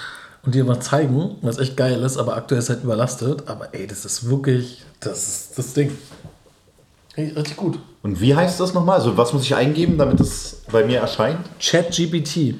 und 0.44 0.54
dir 0.54 0.62
mal 0.64 0.78
zeigen, 0.78 1.36
was 1.42 1.58
echt 1.58 1.76
geil 1.76 2.02
ist, 2.04 2.18
aber 2.18 2.36
aktuell 2.36 2.60
ist 2.60 2.68
halt 2.68 2.84
überlastet. 2.84 3.48
Aber 3.48 3.74
ey, 3.74 3.86
das 3.86 4.04
ist 4.04 4.28
wirklich, 4.28 4.84
das 5.00 5.26
ist 5.26 5.58
das 5.58 5.72
Ding. 5.72 5.96
Richtig 7.16 7.56
gut. 7.56 7.78
Und 8.02 8.20
wie 8.20 8.34
heißt 8.34 8.60
das 8.60 8.74
nochmal? 8.74 8.98
Also 8.98 9.16
was 9.16 9.32
muss 9.32 9.42
ich 9.42 9.54
eingeben, 9.54 9.96
damit 9.98 10.20
es 10.20 10.62
bei 10.70 10.84
mir 10.84 11.00
erscheint? 11.00 11.38
ChatGPT. 11.60 12.54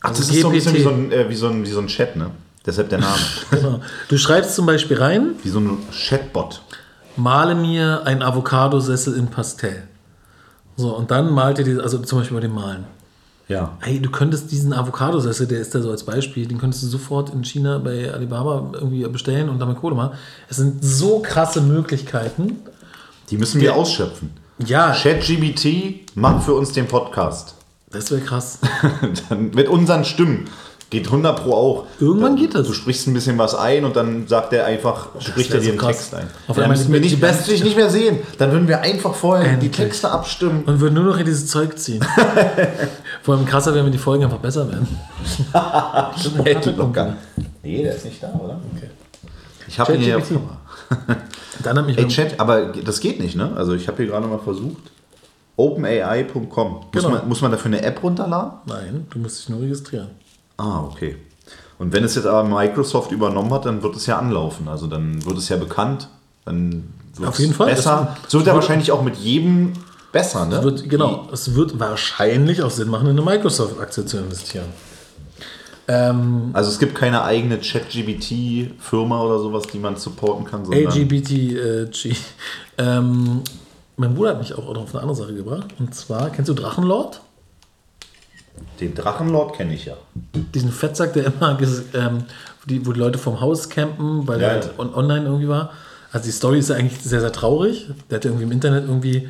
Ach, 0.00 0.10
das 0.10 0.20
Also 0.20 0.32
ist 0.34 0.40
so 0.42 0.48
ein 0.48 0.52
bisschen 0.52 0.74
wie 0.74 0.78
GPT. 0.78 0.84
so 0.84 0.90
ein, 0.90 1.12
äh, 1.12 1.28
wie, 1.28 1.34
so 1.34 1.48
ein, 1.48 1.64
wie 1.64 1.70
so 1.70 1.80
ein 1.80 1.86
Chat, 1.88 2.16
ne? 2.16 2.30
Deshalb 2.66 2.88
der 2.90 2.98
Name. 2.98 3.16
Genau. 3.50 3.80
Du 4.08 4.18
schreibst 4.18 4.54
zum 4.54 4.66
Beispiel 4.66 4.98
rein, 4.98 5.30
wie 5.42 5.48
so 5.48 5.58
ein 5.60 5.78
Chatbot. 5.90 6.60
male 7.16 7.54
mir 7.54 8.02
ein 8.04 8.22
Avocadosessel 8.22 9.14
in 9.16 9.28
Pastell. 9.28 9.84
So, 10.76 10.94
und 10.94 11.10
dann 11.10 11.32
malt 11.32 11.58
er 11.58 11.64
die, 11.64 11.80
also 11.80 11.98
zum 11.98 12.18
Beispiel 12.20 12.36
bei 12.36 12.42
dem 12.42 12.54
Malen. 12.54 12.84
Ja. 13.48 13.76
Hey, 13.80 13.98
du 13.98 14.10
könntest 14.10 14.50
diesen 14.52 14.72
Avocadosessel, 14.74 15.46
der 15.46 15.60
ist 15.60 15.74
da 15.74 15.80
so 15.80 15.90
als 15.90 16.04
Beispiel, 16.04 16.46
den 16.46 16.58
könntest 16.58 16.82
du 16.82 16.86
sofort 16.88 17.30
in 17.32 17.42
China 17.42 17.78
bei 17.78 18.12
Alibaba 18.12 18.72
irgendwie 18.74 19.02
bestellen 19.08 19.48
und 19.48 19.58
damit 19.58 19.78
Kohle 19.78 19.94
machen. 19.96 20.16
Es 20.50 20.58
sind 20.58 20.84
so 20.84 21.20
krasse 21.20 21.62
Möglichkeiten. 21.62 22.58
Die 23.30 23.36
müssen 23.36 23.60
wir 23.60 23.74
ausschöpfen. 23.74 24.30
Ja, 24.64 24.92
ChatGBT 24.92 26.16
macht 26.16 26.44
für 26.44 26.54
uns 26.54 26.72
den 26.72 26.86
Podcast. 26.86 27.54
das 27.90 28.10
wäre 28.10 28.20
krass. 28.22 28.58
Dann 29.28 29.50
mit 29.50 29.68
unseren 29.68 30.04
Stimmen. 30.04 30.48
Geht 30.90 31.04
100 31.04 31.42
Pro 31.42 31.52
auch. 31.52 31.84
Irgendwann 32.00 32.34
du, 32.36 32.40
geht 32.42 32.54
das. 32.54 32.66
Du 32.66 32.72
sprichst 32.72 33.06
ein 33.08 33.12
bisschen 33.12 33.36
was 33.36 33.54
ein 33.54 33.84
und 33.84 33.94
dann 33.94 34.26
sagt 34.26 34.54
er 34.54 34.64
einfach, 34.64 35.08
spricht 35.20 35.52
er 35.52 35.58
dir 35.60 35.66
so 35.66 35.70
den 35.72 35.78
krass. 35.78 35.96
Text 35.98 36.14
ein. 36.14 36.26
Auf 36.46 36.56
Dann 36.56 36.64
einmal 36.64 36.78
müssen 36.78 36.86
die- 36.86 36.92
wir 36.94 37.00
die 37.02 37.10
nicht, 37.10 37.20
natürlich 37.20 37.62
nicht 37.62 37.76
mehr 37.76 37.90
sehen. 37.90 38.20
Dann 38.38 38.52
würden 38.52 38.68
wir 38.68 38.80
einfach 38.80 39.14
vorher 39.14 39.44
die 39.44 39.66
Endlich. 39.66 39.72
Texte 39.72 40.10
abstimmen. 40.10 40.64
Und 40.64 40.80
würden 40.80 40.94
nur 40.94 41.04
noch 41.04 41.18
in 41.18 41.26
dieses 41.26 41.46
Zeug 41.46 41.78
ziehen. 41.78 42.02
Vor 43.22 43.34
allem 43.36 43.44
krasser 43.44 43.74
wäre, 43.74 43.84
wenn 43.84 43.92
die 43.92 43.98
Folgen 43.98 44.24
einfach 44.24 44.38
besser 44.38 44.66
werden. 44.66 44.88
Noch 46.76 46.92
gar 46.94 47.16
Nee, 47.62 47.82
der 47.82 47.94
ist 47.94 48.06
nicht 48.06 48.22
da, 48.22 48.28
oder? 48.42 48.58
Okay. 48.74 48.88
Ich 49.66 49.78
habe 49.78 49.92
ihn 49.94 50.00
hier. 50.00 50.22
Dann 51.62 51.78
hat 51.78 51.86
mich 51.86 51.98
Ey, 51.98 52.06
Chat, 52.08 52.38
aber 52.40 52.66
das 52.72 53.00
geht 53.00 53.20
nicht, 53.20 53.36
ne? 53.36 53.52
Also 53.56 53.72
ich 53.74 53.88
habe 53.88 53.96
hier 53.98 54.06
gerade 54.06 54.26
mal 54.26 54.38
versucht. 54.38 54.90
OpenAI.com. 55.56 56.72
Muss, 56.72 56.84
Genau. 56.92 57.08
man, 57.10 57.28
muss 57.28 57.40
man 57.42 57.50
dafür 57.50 57.66
eine 57.66 57.82
App 57.82 58.02
runterladen? 58.02 58.52
Nein, 58.66 59.06
du 59.10 59.18
musst 59.18 59.40
dich 59.40 59.48
nur 59.48 59.60
registrieren. 59.60 60.08
Ah, 60.56 60.82
okay. 60.84 61.16
Und 61.78 61.92
wenn 61.92 62.04
es 62.04 62.14
jetzt 62.14 62.26
aber 62.26 62.44
Microsoft 62.48 63.12
übernommen 63.12 63.52
hat, 63.52 63.66
dann 63.66 63.82
wird 63.82 63.96
es 63.96 64.06
ja 64.06 64.18
anlaufen. 64.18 64.68
Also 64.68 64.86
dann 64.86 65.24
wird 65.24 65.36
es 65.38 65.48
ja 65.48 65.56
bekannt. 65.56 66.08
Dann 66.44 66.92
wird 67.16 67.28
Auf 67.28 67.38
jeden 67.38 67.54
Fall. 67.54 67.66
Besser. 67.74 68.16
Es- 68.24 68.30
So 68.32 68.38
wird 68.38 68.48
er 68.48 68.54
wird- 68.54 68.62
wahrscheinlich 68.62 68.90
auch 68.92 69.02
mit 69.02 69.16
jedem 69.16 69.72
besser, 70.12 70.46
ne? 70.46 70.56
Es 70.56 70.64
wird, 70.64 70.88
genau, 70.90 71.28
es 71.32 71.54
wird 71.54 71.78
wahrscheinlich 71.78 72.62
auch 72.62 72.70
Sinn 72.70 72.88
machen, 72.88 73.06
in 73.08 73.12
eine 73.18 73.22
Microsoft-Aktie 73.22 74.06
zu 74.06 74.18
investieren. 74.18 74.66
Ähm, 75.88 76.50
Also 76.52 76.70
es 76.70 76.78
gibt 76.78 76.94
keine 76.94 77.22
eigene 77.22 77.58
ChatGBT-Firma 77.58 79.22
oder 79.22 79.38
sowas, 79.40 79.64
die 79.72 79.78
man 79.78 79.96
supporten 79.96 80.44
kann, 80.44 80.64
sondern 80.64 80.86
AGBTG. 80.86 82.14
Ähm, 82.76 83.42
mein 83.96 84.14
Bruder 84.14 84.30
hat 84.30 84.38
mich 84.38 84.54
auch 84.54 84.72
noch 84.72 84.82
auf 84.82 84.94
eine 84.94 85.02
andere 85.02 85.16
Sache 85.16 85.34
gebracht. 85.34 85.68
Und 85.78 85.94
zwar, 85.94 86.30
kennst 86.30 86.48
du 86.48 86.54
Drachenlord? 86.54 87.20
den 88.80 88.94
Drachenlord 88.94 89.56
kenne 89.56 89.74
ich 89.74 89.84
ja. 89.86 89.94
Diesen 90.54 90.72
Fettsack, 90.72 91.12
der 91.12 91.26
immer, 91.26 91.58
ähm, 91.94 92.24
die, 92.66 92.84
wo 92.86 92.92
die 92.92 93.00
Leute 93.00 93.18
vom 93.18 93.40
Haus 93.40 93.68
campen, 93.68 94.26
weil 94.26 94.40
Ja, 94.40 94.48
er 94.48 94.52
halt 94.54 94.64
ja. 94.66 94.70
on 94.78 94.94
online 94.94 95.26
irgendwie 95.26 95.48
war. 95.48 95.70
Also 96.12 96.26
die 96.26 96.32
Story 96.32 96.58
ist 96.58 96.70
ja 96.70 96.76
eigentlich 96.76 96.98
sehr, 97.00 97.20
sehr 97.20 97.32
traurig. 97.32 97.88
Der 98.10 98.16
hat 98.16 98.24
ja 98.24 98.30
irgendwie 98.30 98.44
im 98.44 98.52
Internet 98.52 98.84
irgendwie 98.84 99.28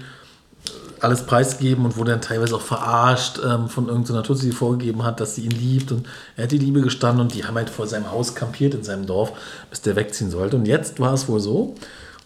alles 1.01 1.23
preisgegeben 1.27 1.85
und 1.85 1.97
wurde 1.97 2.13
dann 2.13 2.21
teilweise 2.21 2.57
auch 2.57 2.61
verarscht 2.61 3.41
ähm, 3.45 3.69
von 3.69 3.89
irgendeiner 3.89 4.23
Tussi, 4.23 4.47
die 4.47 4.53
vorgegeben 4.53 5.05
hat, 5.05 5.21
dass 5.21 5.35
sie 5.35 5.43
ihn 5.43 5.51
liebt. 5.51 5.93
Und 5.93 6.07
er 6.37 6.45
hat 6.45 6.53
die 6.53 6.59
Liebe 6.59 6.81
gestanden 6.81 7.23
und 7.23 7.35
die 7.35 7.45
haben 7.45 7.57
halt 7.57 7.71
vor 7.71 7.87
seinem 7.87 8.11
Haus 8.11 8.35
kampiert 8.35 8.75
in 8.75 8.83
seinem 8.83 9.07
Dorf, 9.07 9.33
bis 9.71 9.81
der 9.81 9.97
wegziehen 9.97 10.31
sollte. 10.31 10.57
Und 10.57 10.67
jetzt 10.67 11.01
war 11.01 11.15
es 11.15 11.29
wohl 11.29 11.41
so, 11.41 11.75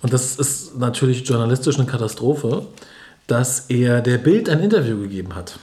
und 0.03 0.13
das 0.13 0.37
ist 0.37 0.79
natürlich 0.79 1.27
journalistisch 1.27 1.77
eine 1.77 1.87
Katastrophe, 1.87 2.67
dass 3.29 3.67
er 3.69 4.01
der 4.01 4.19
Bild 4.19 4.49
ein 4.49 4.61
Interview 4.61 4.99
gegeben 4.99 5.35
hat. 5.35 5.59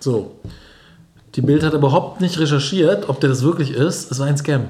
So. 0.00 0.32
Die 1.34 1.42
Bild 1.42 1.62
hat 1.62 1.74
überhaupt 1.74 2.22
nicht 2.22 2.38
recherchiert, 2.38 3.10
ob 3.10 3.20
der 3.20 3.28
das 3.28 3.42
wirklich 3.42 3.72
ist. 3.72 4.10
Es 4.10 4.18
war 4.18 4.26
ein 4.26 4.38
Scam. 4.38 4.68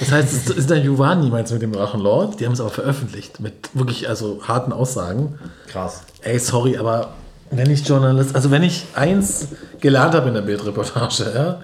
Das 0.00 0.12
heißt, 0.12 0.50
das 0.50 0.56
Interview 0.56 0.96
war 0.98 1.14
niemals 1.16 1.50
mit 1.52 1.62
dem 1.62 1.72
Drachenlord. 1.72 2.38
Die 2.40 2.46
haben 2.46 2.52
es 2.52 2.60
aber 2.60 2.70
veröffentlicht 2.70 3.40
mit 3.40 3.70
wirklich 3.74 4.08
also 4.08 4.40
harten 4.46 4.72
Aussagen. 4.72 5.38
Krass. 5.66 6.02
Ey, 6.22 6.38
sorry, 6.38 6.76
aber 6.76 7.14
wenn 7.50 7.68
ich 7.70 7.86
Journalist, 7.86 8.34
also 8.34 8.50
wenn 8.50 8.62
ich 8.62 8.86
eins 8.94 9.48
gelernt 9.80 10.14
habe 10.14 10.28
in 10.28 10.34
der 10.34 10.42
Bildreportage, 10.42 11.32
ja, 11.34 11.60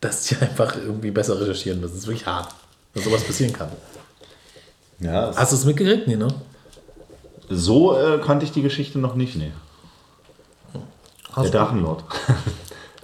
dass 0.00 0.24
die 0.24 0.36
einfach 0.36 0.74
irgendwie 0.76 1.10
besser 1.10 1.40
recherchieren 1.40 1.80
müssen. 1.80 1.92
Das 1.94 2.02
ist 2.02 2.06
wirklich 2.08 2.26
hart, 2.26 2.48
dass 2.94 3.04
sowas 3.04 3.22
passieren 3.24 3.52
kann. 3.52 3.68
Ja, 4.98 5.30
es- 5.30 5.36
Hast 5.36 5.52
du 5.52 5.56
es 5.56 5.64
mitgekriegt? 5.64 6.08
Nee, 6.08 6.16
ne? 6.16 6.28
so 7.48 7.96
äh, 7.96 8.18
kannte 8.18 8.44
ich 8.44 8.50
die 8.52 8.62
Geschichte 8.62 8.98
noch 8.98 9.14
nicht, 9.14 9.36
nee. 9.36 9.52
Der 10.74 10.80
Hast- 11.44 11.54
Drachenlord. 11.54 12.02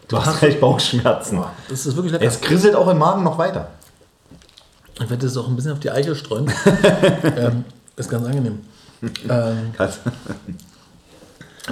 Du 0.08 0.22
hast 0.22 0.40
gleich 0.40 0.60
Bauchschmerzen. 0.60 1.42
Das 1.70 1.86
ist 1.86 1.96
wirklich 1.96 2.12
lecker. 2.12 2.26
Es 2.26 2.38
kriselt 2.42 2.74
auch 2.74 2.86
im 2.88 2.98
Magen 2.98 3.22
noch 3.22 3.38
weiter. 3.38 3.68
Ich 4.96 5.00
werde 5.10 5.26
das 5.26 5.36
auch 5.36 5.48
ein 5.48 5.56
bisschen 5.56 5.72
auf 5.72 5.80
die 5.80 5.90
Eichel 5.90 6.14
streuen. 6.14 6.50
ähm, 7.36 7.64
ist 7.96 8.10
ganz 8.10 8.26
angenehm. 8.26 8.60
Ähm, 9.28 9.72
habe 9.78 9.92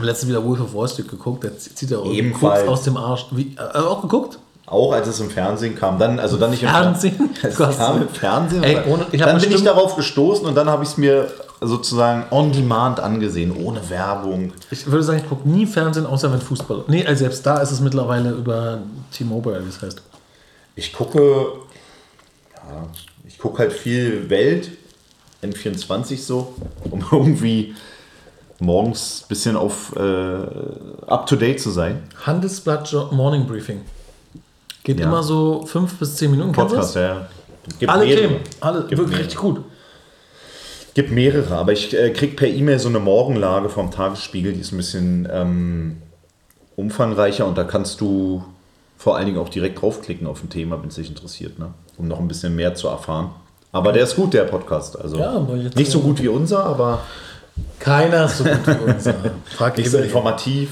letztens 0.06 0.30
wieder 0.30 0.44
Wolf 0.44 0.60
of 0.60 0.74
Wall 0.74 0.88
Street 0.88 1.08
geguckt, 1.08 1.44
der 1.44 1.56
zieht 1.58 1.90
ja 1.90 1.98
auch 1.98 2.06
Ebenfalls. 2.06 2.66
Aus 2.68 2.82
dem 2.82 2.96
Arsch. 2.96 3.26
Wie, 3.32 3.56
äh, 3.56 3.78
auch 3.78 4.02
geguckt? 4.02 4.38
Auch 4.66 4.92
als 4.92 5.08
es 5.08 5.18
im 5.18 5.30
Fernsehen 5.30 5.74
kam, 5.74 5.98
dann, 5.98 6.20
also 6.20 6.36
dann 6.36 6.50
nicht 6.50 6.62
im 6.62 6.68
Fernsehen? 6.68 7.30
Es 7.42 7.56
kam 7.56 8.02
im 8.02 8.08
Fernsehen. 8.08 8.62
Ey, 8.62 8.78
ohne- 8.86 9.06
ich 9.10 9.20
dann 9.20 9.40
bin 9.40 9.50
ich 9.52 9.64
darauf 9.64 9.96
gestoßen 9.96 10.46
und 10.46 10.54
dann 10.54 10.68
habe 10.70 10.84
ich 10.84 10.90
es 10.90 10.96
mir 10.96 11.28
sozusagen 11.60 12.24
on 12.30 12.52
demand 12.52 13.00
angesehen, 13.00 13.52
ohne 13.64 13.88
Werbung. 13.90 14.52
Ich 14.70 14.86
würde 14.86 15.02
sagen, 15.02 15.20
ich 15.22 15.28
gucke 15.28 15.48
nie 15.48 15.66
Fernsehen, 15.66 16.06
außer 16.06 16.32
wenn 16.32 16.40
Fußball. 16.40 16.84
Nee, 16.86 17.04
also 17.04 17.18
selbst 17.18 17.44
da 17.44 17.58
ist 17.58 17.72
es 17.72 17.80
mittlerweile 17.80 18.30
über 18.30 18.78
T-Mobile, 19.12 19.64
wie 19.64 19.68
es 19.68 19.82
heißt. 19.82 20.00
Ich 20.76 20.92
gucke, 20.92 21.46
ja, 22.56 22.86
gucke 23.40 23.58
halt 23.58 23.72
viel 23.72 24.28
Welt, 24.30 24.70
N24 25.42 26.18
so, 26.18 26.54
um 26.90 27.04
irgendwie 27.12 27.74
morgens 28.58 29.22
ein 29.24 29.28
bisschen 29.28 29.56
auf 29.56 29.94
äh, 29.96 30.00
up 31.06 31.26
to 31.26 31.36
date 31.36 31.60
zu 31.60 31.70
sein. 31.70 32.02
Handelsblatt 32.26 32.92
Morning 33.12 33.46
Briefing. 33.46 33.80
Geht 34.84 35.00
Ja. 35.00 35.06
immer 35.06 35.22
so 35.22 35.64
fünf 35.66 35.94
bis 35.98 36.16
zehn 36.16 36.30
Minuten. 36.30 36.52
Podcast, 36.52 36.94
ja. 36.96 37.28
Gibt 37.78 37.90
Alle 37.90 38.04
mehrere. 38.06 38.28
Themen. 38.28 38.40
Alle, 38.60 38.78
Gibt 38.80 38.90
wirklich 38.92 39.08
mehrere. 39.08 39.24
richtig 39.24 39.38
gut. 39.40 39.60
Gibt 40.94 41.12
mehrere, 41.12 41.54
aber 41.56 41.72
ich 41.72 41.96
äh, 41.96 42.10
krieg 42.10 42.36
per 42.36 42.48
E-Mail 42.48 42.78
so 42.78 42.88
eine 42.88 42.98
Morgenlage 42.98 43.68
vom 43.68 43.90
Tagesspiegel, 43.90 44.52
die 44.54 44.60
ist 44.60 44.72
ein 44.72 44.76
bisschen 44.76 45.28
ähm, 45.30 45.98
umfangreicher 46.76 47.46
und 47.46 47.56
da 47.56 47.64
kannst 47.64 48.00
du 48.00 48.44
vor 48.96 49.16
allen 49.16 49.26
Dingen 49.26 49.38
auch 49.38 49.48
direkt 49.48 49.80
draufklicken 49.80 50.26
auf 50.26 50.42
ein 50.42 50.50
Thema, 50.50 50.80
wenn 50.82 50.88
es 50.88 50.96
dich 50.96 51.08
interessiert, 51.08 51.58
ne? 51.58 51.72
Um 52.00 52.08
noch 52.08 52.18
ein 52.18 52.28
bisschen 52.28 52.56
mehr 52.56 52.74
zu 52.74 52.88
erfahren. 52.88 53.30
Aber 53.72 53.92
der 53.92 54.04
ist 54.04 54.16
gut, 54.16 54.32
der 54.34 54.44
Podcast. 54.44 54.98
Also 54.98 55.18
Ja, 55.18 55.46
nicht 55.76 55.90
so 55.90 56.00
gut 56.00 56.20
wie 56.22 56.28
unser, 56.28 56.64
aber 56.64 57.02
Keiner 57.78 58.24
ist 58.24 58.38
so 58.38 58.44
gut 58.44 58.66
wie 58.66 58.90
unser. 58.90 59.14
Frag 59.56 59.76
nicht 59.76 59.90
so 59.90 59.98
informativ, 59.98 60.70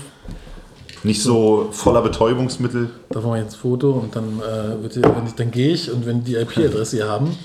nicht 1.04 1.22
so 1.22 1.68
voller 1.70 2.02
Betäubungsmittel. 2.02 2.90
Da 3.10 3.20
machen 3.20 3.32
wir 3.32 3.38
jetzt 3.42 3.54
ein 3.54 3.60
Foto 3.60 3.90
und 3.92 4.16
dann, 4.16 4.40
äh, 4.40 4.82
wird 4.82 4.96
die, 4.96 5.02
wenn 5.02 5.26
ich, 5.26 5.34
dann 5.34 5.50
gehe 5.50 5.72
ich 5.72 5.92
und 5.92 6.06
wenn 6.06 6.24
die 6.24 6.36
IP-Adresse 6.36 6.96
hier 6.96 7.08
haben, 7.08 7.36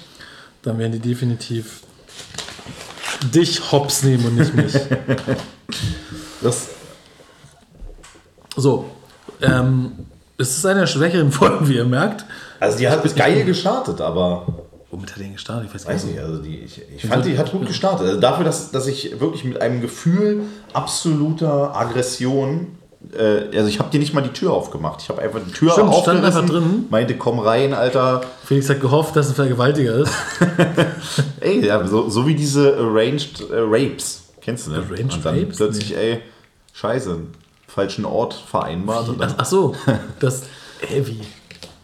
dann 0.63 0.79
werden 0.79 0.93
die 0.93 0.99
definitiv 0.99 1.81
dich 3.33 3.71
hops 3.71 4.03
nehmen 4.03 4.25
und 4.25 4.35
nicht 4.37 4.55
mich. 4.55 4.73
Das, 6.41 6.67
So, 8.57 8.83
ähm, 9.41 9.93
es 10.37 10.57
ist 10.57 10.65
eine 10.65 10.81
der 10.81 10.87
schwächeren 10.87 11.31
Folgen, 11.39 11.69
wie 11.69 11.75
ihr 11.75 11.85
merkt. 11.85 12.25
Also 12.63 12.77
die 12.77 12.87
hat 12.89 13.15
geil 13.15 13.43
gestartet, 13.45 14.01
aber 14.01 14.45
Womit 14.91 15.09
hat 15.11 15.17
er 15.17 15.23
den 15.23 15.33
gestartet? 15.33 15.69
Ich 15.69 15.73
weiß 15.73 15.87
Weiß 15.87 16.03
nicht. 16.05 16.19
also 16.19 16.37
die, 16.37 16.59
ich, 16.59 16.79
ich 16.95 17.05
fand, 17.07 17.25
die 17.25 17.35
hat 17.35 17.51
gut 17.51 17.65
gestartet. 17.65 18.05
Also 18.07 18.19
dafür, 18.19 18.45
dass, 18.45 18.69
dass 18.69 18.85
ich 18.85 19.19
wirklich 19.19 19.43
mit 19.43 19.59
einem 19.59 19.81
Gefühl 19.81 20.43
absoluter 20.71 21.75
Aggression, 21.75 22.77
äh, 23.17 23.57
also 23.57 23.67
ich 23.69 23.79
habe 23.79 23.89
dir 23.89 23.99
nicht 23.99 24.13
mal 24.13 24.21
die 24.21 24.29
Tür 24.33 24.53
aufgemacht. 24.53 25.01
Ich 25.01 25.09
habe 25.09 25.19
einfach 25.19 25.39
die 25.43 25.51
Tür 25.51 25.71
Stimmt, 25.71 25.95
stand 25.95 26.19
aufgerissen, 26.19 26.25
einfach 26.25 26.45
drin. 26.47 26.85
meinte, 26.91 27.17
komm 27.17 27.39
rein, 27.39 27.73
Alter. 27.73 28.21
Felix 28.45 28.69
hat 28.69 28.81
gehofft, 28.81 29.15
dass 29.15 29.25
es 29.25 29.31
ein 29.31 29.35
Vergewaltiger 29.35 29.95
ist. 29.95 30.13
Ey, 31.39 31.65
ja, 31.65 31.83
so, 31.87 32.07
so 32.09 32.27
wie 32.27 32.35
diese 32.35 32.77
Arranged 32.77 33.49
äh, 33.49 33.55
Rapes. 33.61 34.25
Kennst 34.41 34.67
du, 34.67 34.71
ne? 34.71 34.77
Arranged 34.77 35.15
und 35.15 35.25
dann 35.25 35.39
Rapes? 35.39 35.57
plötzlich, 35.57 35.97
ey, 35.97 36.19
scheiße, 36.73 37.17
falschen 37.67 38.05
Ort 38.05 38.35
vereinbart. 38.35 39.09
Und 39.09 39.21
Ach, 39.23 39.33
ach 39.37 39.45
so, 39.45 39.75
das, 40.19 40.43
heavy. 40.87 41.19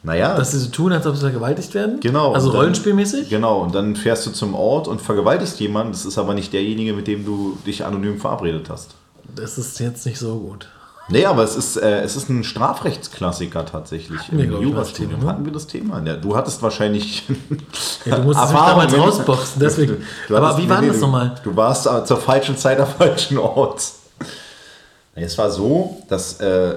Naja, 0.03 0.35
Dass 0.35 0.51
sie 0.51 0.59
so 0.59 0.69
tun, 0.69 0.93
als 0.93 1.05
ob 1.05 1.15
sie 1.15 1.21
vergewaltigt 1.21 1.73
werden? 1.73 1.99
Genau. 1.99 2.33
Also 2.33 2.49
dann- 2.49 2.57
rollenspielmäßig? 2.62 3.29
Genau, 3.29 3.59
und 3.62 3.75
dann 3.75 3.95
fährst 3.95 4.25
du 4.25 4.31
zum 4.31 4.55
Ort 4.55 4.88
und 4.88 5.01
vergewaltigst 5.01 5.59
jemanden. 5.59 5.91
Das 5.91 6.05
ist 6.05 6.17
aber 6.17 6.33
nicht 6.33 6.53
derjenige, 6.53 6.93
mit 6.93 7.07
dem 7.07 7.25
du 7.25 7.57
dich 7.65 7.83
anonym 7.85 8.17
verabredet 8.19 8.69
hast. 8.69 8.91
Das 9.35 9.57
ist 9.57 9.79
jetzt 9.79 10.05
nicht 10.05 10.17
so 10.19 10.35
gut. 10.39 10.67
Nee, 11.12 11.25
aber 11.25 11.43
es 11.43 11.55
ist, 11.55 11.75
äh, 11.77 12.01
es 12.01 12.15
ist 12.15 12.29
ein 12.29 12.43
Strafrechtsklassiker 12.43 13.65
tatsächlich. 13.65 14.19
wir, 14.31 14.43
Im 14.45 14.62
Jurastudium 14.62 15.21
ne? 15.21 15.27
hatten 15.27 15.43
wir 15.43 15.51
das 15.51 15.65
Thema. 15.65 16.01
Ja, 16.05 16.15
du 16.15 16.35
hattest 16.35 16.62
wahrscheinlich. 16.62 17.23
Ja, 18.05 18.15
du 18.17 18.23
musstest 18.23 18.51
mich 18.53 18.62
damals 18.62 18.95
rausboxen, 18.97 19.59
deswegen. 19.59 19.97
Du 20.27 20.38
Aber 20.38 20.49
hattest- 20.49 20.63
wie 20.63 20.69
war 20.69 20.81
nee, 20.81 20.88
das 20.88 20.97
du- 20.97 21.01
nochmal? 21.01 21.35
Du 21.43 21.55
warst 21.55 21.88
äh, 21.88 22.05
zur 22.05 22.17
falschen 22.17 22.55
Zeit 22.57 22.79
am 22.79 22.88
falschen 22.97 23.38
Ort. 23.39 23.81
Es 25.15 25.38
war 25.38 25.49
so, 25.51 25.97
dass 26.07 26.39
äh, 26.39 26.75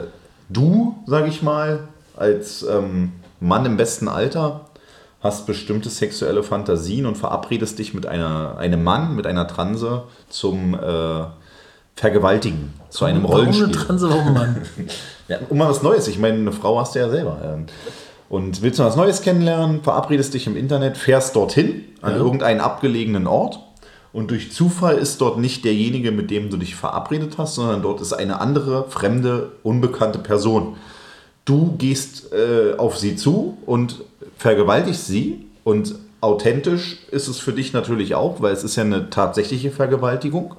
du, 0.49 0.97
sag 1.07 1.29
ich 1.29 1.43
mal, 1.43 1.81
als 2.23 2.63
ähm, 2.63 3.13
Mann 3.41 3.67
im 3.67 3.77
besten 3.77 4.09
Alter 4.09 4.67
hast 5.21 5.47
bestimmte 5.47 5.89
sexuelle 5.91 6.43
Fantasien 6.43 7.07
und 7.07 7.17
verabredest 7.17 7.79
dich 7.79 7.93
mit 7.95 8.07
einer, 8.07 8.57
einem 8.59 8.83
Mann, 8.83 9.15
mit 9.15 9.27
einer 9.27 9.47
Transe 9.47 10.05
zum 10.29 10.75
äh, 10.75 11.25
Vergewaltigen, 11.95 12.73
zu 12.89 13.05
einem 13.05 13.23
Warum 13.25 13.37
eine 13.37 13.45
Rollenspiel. 13.51 13.71
Transe, 13.85 14.09
warum 14.09 14.29
ein 14.29 14.35
Mann? 14.35 14.63
Ja, 15.29 15.39
um 15.49 15.57
mal 15.59 15.69
was 15.71 15.83
Neues. 15.83 16.09
Ich 16.09 16.19
meine, 16.19 16.39
eine 16.39 16.53
Frau 16.53 16.79
hast 16.81 16.95
du 16.95 16.99
ja 16.99 17.09
selber. 17.09 17.39
Und 18.29 18.61
willst 18.63 18.79
du 18.79 18.85
was 18.85 18.97
Neues 18.97 19.23
kennenlernen, 19.23 19.83
verabredest 19.83 20.35
dich 20.35 20.47
im 20.47 20.57
Internet, 20.57 20.97
fährst 20.97 21.37
dorthin, 21.37 21.85
an 22.03 22.13
Ja. 22.13 22.19
irgendeinen 22.19 22.61
abgelegenen 22.61 23.27
Ort. 23.27 23.61
Und 24.13 24.31
durch 24.31 24.53
Zufall 24.53 24.97
ist 24.99 25.21
dort 25.21 25.39
nicht 25.39 25.65
derjenige, 25.65 26.11
mit 26.11 26.31
dem 26.31 26.51
du 26.51 26.57
dich 26.59 26.75
verabredet 26.75 27.35
hast, 27.39 27.55
sondern 27.55 27.81
dort 27.83 28.01
ist 28.01 28.13
eine 28.13 28.41
andere, 28.41 28.91
fremde, 28.91 29.53
unbekannte 29.63 30.19
Person. 30.19 30.77
Du 31.45 31.75
gehst 31.77 32.33
äh, 32.33 32.75
auf 32.77 32.99
sie 32.99 33.17
zu 33.17 33.59
und 33.67 34.03
vergewaltigst 34.37 35.07
sie 35.07 35.47
und 35.65 35.95
authentisch 36.21 36.99
ist 37.11 37.29
es 37.29 37.39
für 37.39 37.53
dich 37.53 37.73
natürlich 37.73 38.15
auch, 38.15 38.41
weil 38.41 38.53
es 38.53 38.65
ist 38.65 38.77
ja 38.77 38.85
eine 38.85 39.11
tatsächliche 39.11 39.71
Vergewaltigung. 39.71 40.55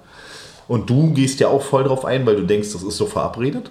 Und 0.67 0.89
du 0.89 1.11
gehst 1.13 1.39
ja 1.39 1.47
auch 1.47 1.61
voll 1.61 1.84
drauf 1.84 2.05
ein, 2.05 2.25
weil 2.25 2.36
du 2.36 2.43
denkst, 2.43 2.71
das 2.73 2.84
ist 2.84 2.97
so 2.97 3.05
verabredet. 3.05 3.69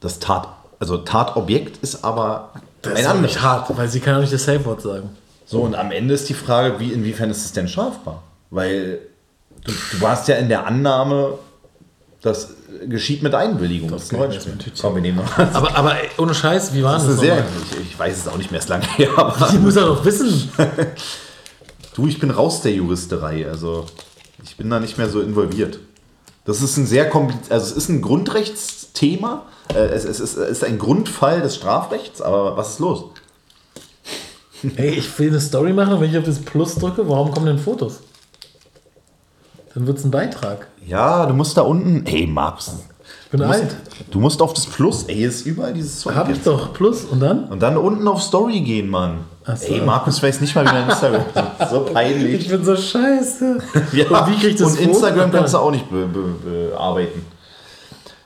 Das 0.00 0.18
Tat, 0.18 0.48
also 0.78 0.98
Tatobjekt 0.98 1.78
ist 1.82 2.04
aber 2.04 2.52
Das 2.82 2.98
ist 2.98 3.06
auch 3.06 3.20
nicht 3.20 3.42
hart, 3.42 3.76
weil 3.76 3.88
sie 3.88 4.00
kann 4.00 4.16
auch 4.16 4.20
nicht 4.20 4.32
das 4.32 4.44
Safe-Wort 4.44 4.80
sagen. 4.80 5.10
So, 5.46 5.62
und 5.62 5.74
am 5.74 5.90
Ende 5.90 6.14
ist 6.14 6.28
die 6.28 6.34
Frage, 6.34 6.78
wie, 6.78 6.92
inwiefern 6.92 7.30
ist 7.30 7.44
es 7.44 7.52
denn 7.52 7.68
strafbar? 7.68 8.22
Weil 8.50 9.00
du, 9.64 9.72
du 9.72 10.00
warst 10.00 10.28
ja 10.28 10.36
in 10.36 10.48
der 10.48 10.66
Annahme, 10.66 11.38
das 12.20 12.50
geschieht 12.88 13.22
mit 13.22 13.34
Einwilligung. 13.34 13.90
Das 13.90 14.04
ist 14.04 14.14
ein 14.14 14.30
ich 14.30 14.80
Komm, 14.80 14.94
wir 14.96 15.02
nehmen 15.02 15.18
noch. 15.18 15.38
Aber, 15.38 15.76
aber 15.76 15.96
ohne 16.18 16.34
Scheiß, 16.34 16.74
wie 16.74 16.82
war 16.82 16.94
Das 16.94 17.06
das? 17.06 17.20
sehr, 17.20 17.44
ich, 17.72 17.90
ich 17.92 17.98
weiß 17.98 18.16
es 18.18 18.28
auch 18.28 18.36
nicht 18.36 18.50
mehr, 18.50 18.60
ist 18.60 18.68
lange 18.68 18.86
her. 18.96 19.10
Aber 19.16 19.48
Die 19.52 19.58
muss 19.58 19.76
er 19.76 19.86
doch 19.86 20.04
wissen. 20.04 20.50
du, 21.94 22.06
ich 22.06 22.18
bin 22.18 22.30
raus 22.30 22.60
der 22.62 22.72
Juristerei. 22.72 23.46
Also 23.48 23.86
ich 24.44 24.56
bin 24.56 24.68
da 24.70 24.80
nicht 24.80 24.98
mehr 24.98 25.08
so 25.08 25.20
involviert. 25.20 25.78
Das 26.44 26.62
ist 26.62 26.76
ein 26.76 26.86
sehr 26.86 27.08
kompliziert, 27.10 27.52
also 27.52 27.66
es 27.66 27.72
ist 27.76 27.88
ein 27.90 28.00
Grundrechtsthema. 28.02 29.46
Äh, 29.74 29.78
Es, 29.88 30.04
es, 30.04 30.18
ist, 30.18 30.36
es 30.36 30.48
ist 30.50 30.64
ein 30.64 30.78
Grundfall 30.78 31.42
des 31.42 31.56
Strafrechts, 31.56 32.22
aber 32.22 32.56
was 32.56 32.70
ist 32.70 32.78
los? 32.80 33.04
Ey, 34.76 34.90
ich 34.90 35.16
will 35.18 35.28
eine 35.28 35.40
Story 35.40 35.72
machen 35.72 35.92
und 35.92 36.00
wenn 36.00 36.10
ich 36.10 36.18
auf 36.18 36.24
das 36.24 36.40
Plus 36.40 36.74
drücke, 36.74 37.08
warum 37.08 37.30
kommen 37.30 37.46
denn 37.46 37.58
Fotos? 37.58 38.00
Dann 39.74 39.86
wird 39.86 39.98
es 39.98 40.04
ein 40.04 40.10
Beitrag. 40.10 40.66
Ja, 40.86 41.26
du 41.26 41.34
musst 41.34 41.56
da 41.56 41.62
unten. 41.62 42.04
Ey, 42.06 42.26
Markus. 42.26 42.72
Ich 43.24 43.30
bin 43.30 43.40
Du 43.40 43.46
musst, 43.46 43.60
alt. 43.60 43.76
du 44.10 44.20
musst 44.20 44.42
auf 44.42 44.54
das 44.54 44.66
Plus. 44.66 45.04
Ey, 45.04 45.24
ist 45.24 45.44
überall 45.46 45.74
dieses 45.74 46.00
Zeug. 46.00 46.14
Hab 46.14 46.28
ich 46.30 46.36
jetzt. 46.36 46.46
doch. 46.46 46.72
Plus 46.72 47.04
und 47.04 47.20
dann? 47.20 47.44
Und 47.44 47.60
dann 47.60 47.76
unten 47.76 48.08
auf 48.08 48.22
Story 48.22 48.60
gehen, 48.60 48.88
Mann. 48.88 49.24
So. 49.46 49.52
Ey, 49.74 49.80
Markus 49.82 50.22
weiß 50.22 50.40
nicht 50.40 50.54
mal, 50.54 50.64
wie 50.66 50.72
man 50.72 50.88
Instagram 50.88 51.24
So 51.70 51.86
Ich 51.86 51.92
peinlich. 51.92 52.48
bin 52.48 52.64
so 52.64 52.74
scheiße. 52.76 53.58
Ja, 53.92 54.06
Und 54.08 54.30
wie 54.32 54.40
krieg 54.40 54.50
ich 54.50 54.56
das 54.56 54.72
und? 54.72 54.80
Instagram 54.80 55.30
kannst 55.30 55.52
du 55.54 55.58
auch 55.58 55.70
nicht 55.70 55.90
be 55.90 56.06
be 56.06 56.70
bearbeiten. 56.70 57.24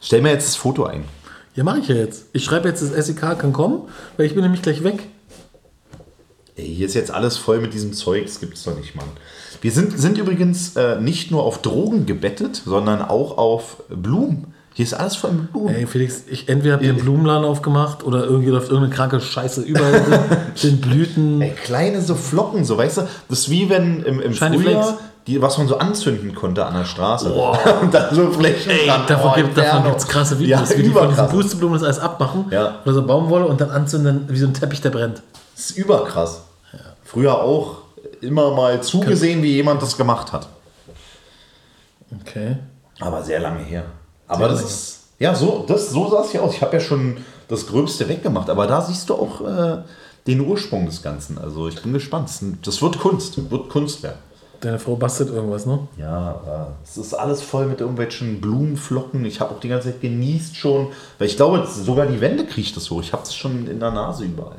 Stell 0.00 0.20
mir 0.22 0.30
jetzt 0.30 0.48
das 0.48 0.56
Foto 0.56 0.84
ein. 0.84 1.04
Ja, 1.54 1.64
mache 1.64 1.80
ich 1.80 1.88
ja 1.88 1.96
jetzt. 1.96 2.26
Ich 2.32 2.44
schreibe 2.44 2.68
jetzt, 2.68 2.82
das 2.82 3.06
SEK 3.06 3.20
kann 3.38 3.52
kommen, 3.52 3.82
weil 4.16 4.26
ich 4.26 4.34
bin 4.34 4.42
nämlich 4.42 4.62
gleich 4.62 4.82
weg. 4.84 5.02
Ey, 6.56 6.66
hier 6.74 6.86
ist 6.86 6.94
jetzt 6.94 7.10
alles 7.10 7.36
voll 7.38 7.60
mit 7.60 7.72
diesem 7.74 7.92
Zeug, 7.92 8.24
das 8.24 8.40
gibt's 8.40 8.62
doch 8.64 8.76
nicht, 8.76 8.94
Mann. 8.94 9.06
Wir 9.62 9.70
sind, 9.72 9.98
sind 9.98 10.18
übrigens 10.18 10.76
äh, 10.76 11.00
nicht 11.00 11.30
nur 11.30 11.44
auf 11.44 11.62
Drogen 11.62 12.04
gebettet, 12.04 12.60
sondern 12.66 13.00
auch 13.00 13.38
auf 13.38 13.76
Blumen. 13.88 14.52
Hier 14.74 14.84
ist 14.84 14.94
alles 14.94 15.16
voll 15.16 15.32
mit 15.32 15.52
Blumen. 15.52 15.74
Ey, 15.74 15.86
Felix, 15.86 16.22
ich 16.28 16.48
entweder 16.48 16.74
habt 16.74 16.82
ihr 16.82 16.90
einen 16.90 16.98
Blumenladen 17.00 17.44
aufgemacht 17.44 18.02
oder 18.04 18.24
irgendwie 18.24 18.50
läuft 18.50 18.68
irgendeine 18.70 18.92
kranke 18.94 19.20
Scheiße 19.20 19.60
überall 19.62 20.02
sind, 20.04 20.20
sind 20.56 20.80
Blüten. 20.80 21.40
Ey, 21.42 21.50
kleine 21.50 22.00
so 22.02 22.14
Flocken, 22.14 22.64
so 22.64 22.76
weißt 22.76 22.98
du, 22.98 23.02
das 23.28 23.38
ist 23.40 23.50
wie 23.50 23.68
wenn 23.70 24.02
im, 24.02 24.20
im 24.20 24.32
Shiny 24.34 24.58
Frühjahr, 24.58 24.82
Flakes. 24.82 25.00
die, 25.28 25.40
was 25.42 25.58
man 25.58 25.68
so 25.68 25.76
anzünden 25.78 26.34
konnte 26.34 26.64
an 26.66 26.74
der 26.74 26.84
Straße. 26.86 27.32
Und 27.82 27.94
dann 27.94 28.12
so 28.14 28.30
Flächen 28.32 28.72
Ey, 28.72 28.86
dran. 28.88 29.02
davon 29.06 29.30
Oh, 29.32 29.36
gibt 29.36 29.56
es 29.58 30.08
krasse 30.08 30.38
Videos, 30.40 30.70
Ja, 30.70 30.76
wie 30.78 30.82
die 30.82 30.88
von 30.90 31.08
diesen. 31.08 31.28
Pusteblumen 31.28 31.74
das 31.74 31.84
alles 31.84 31.98
abmachen 32.00 32.46
Ja. 32.50 32.76
oder 32.84 32.94
so 32.94 33.02
Baumwolle 33.06 33.46
und 33.46 33.60
dann 33.60 33.70
anzünden 33.70 34.24
wie 34.28 34.38
so 34.38 34.46
ein 34.46 34.54
Teppich, 34.54 34.80
der 34.80 34.90
brennt. 34.90 35.22
Das 35.54 35.66
ist 35.70 35.76
überkrass. 35.78 36.42
Früher 37.04 37.34
auch 37.42 37.81
immer 38.22 38.54
mal 38.54 38.82
zugesehen, 38.82 39.42
wie 39.42 39.52
jemand 39.52 39.82
das 39.82 39.96
gemacht 39.96 40.32
hat. 40.32 40.48
Okay. 42.20 42.56
Aber 43.00 43.22
sehr 43.22 43.40
lange 43.40 43.62
her. 43.62 43.84
Aber 44.28 44.48
das 44.48 44.62
ist, 44.62 45.00
ja, 45.18 45.34
so, 45.34 45.64
das, 45.66 45.90
so 45.90 46.08
sah 46.08 46.22
es 46.22 46.30
hier 46.30 46.42
aus. 46.42 46.54
Ich 46.54 46.62
habe 46.62 46.74
ja 46.74 46.80
schon 46.80 47.16
das 47.48 47.66
Gröbste 47.66 48.08
weggemacht, 48.08 48.48
aber 48.48 48.66
da 48.66 48.80
siehst 48.80 49.08
du 49.08 49.14
auch 49.14 49.40
äh, 49.40 49.78
den 50.26 50.40
Ursprung 50.40 50.86
des 50.86 51.02
Ganzen. 51.02 51.38
Also 51.38 51.68
ich 51.68 51.82
bin 51.82 51.92
gespannt. 51.92 52.30
Das- 52.62 52.82
wird 52.82 52.98
Kunst, 52.98 53.50
wird 53.50 53.68
Kunstwerk. 53.68 54.16
Deine 54.60 54.78
Frau 54.78 54.94
bastelt 54.94 55.30
irgendwas, 55.30 55.66
ne? 55.66 55.80
Ja, 55.98 56.08
aber 56.40 56.72
es 56.84 56.96
ist 56.96 57.14
alles 57.14 57.42
voll 57.42 57.66
mit 57.66 57.80
irgendwelchen 57.80 58.40
Blumenflocken. 58.40 59.24
Ich 59.24 59.40
habe 59.40 59.52
auch 59.54 59.60
die 59.60 59.66
ganze 59.68 59.90
Zeit 59.90 60.00
genießt 60.00 60.54
schon, 60.56 60.88
weil 61.18 61.26
ich 61.26 61.36
glaube, 61.36 61.66
sogar 61.66 62.06
die 62.06 62.20
Wände 62.20 62.46
kriecht 62.46 62.76
das 62.76 62.88
hoch. 62.88 63.00
Ich 63.00 63.12
habe 63.12 63.24
es 63.24 63.34
schon 63.34 63.66
in 63.66 63.80
der 63.80 63.90
Nase 63.90 64.24
überall. 64.24 64.58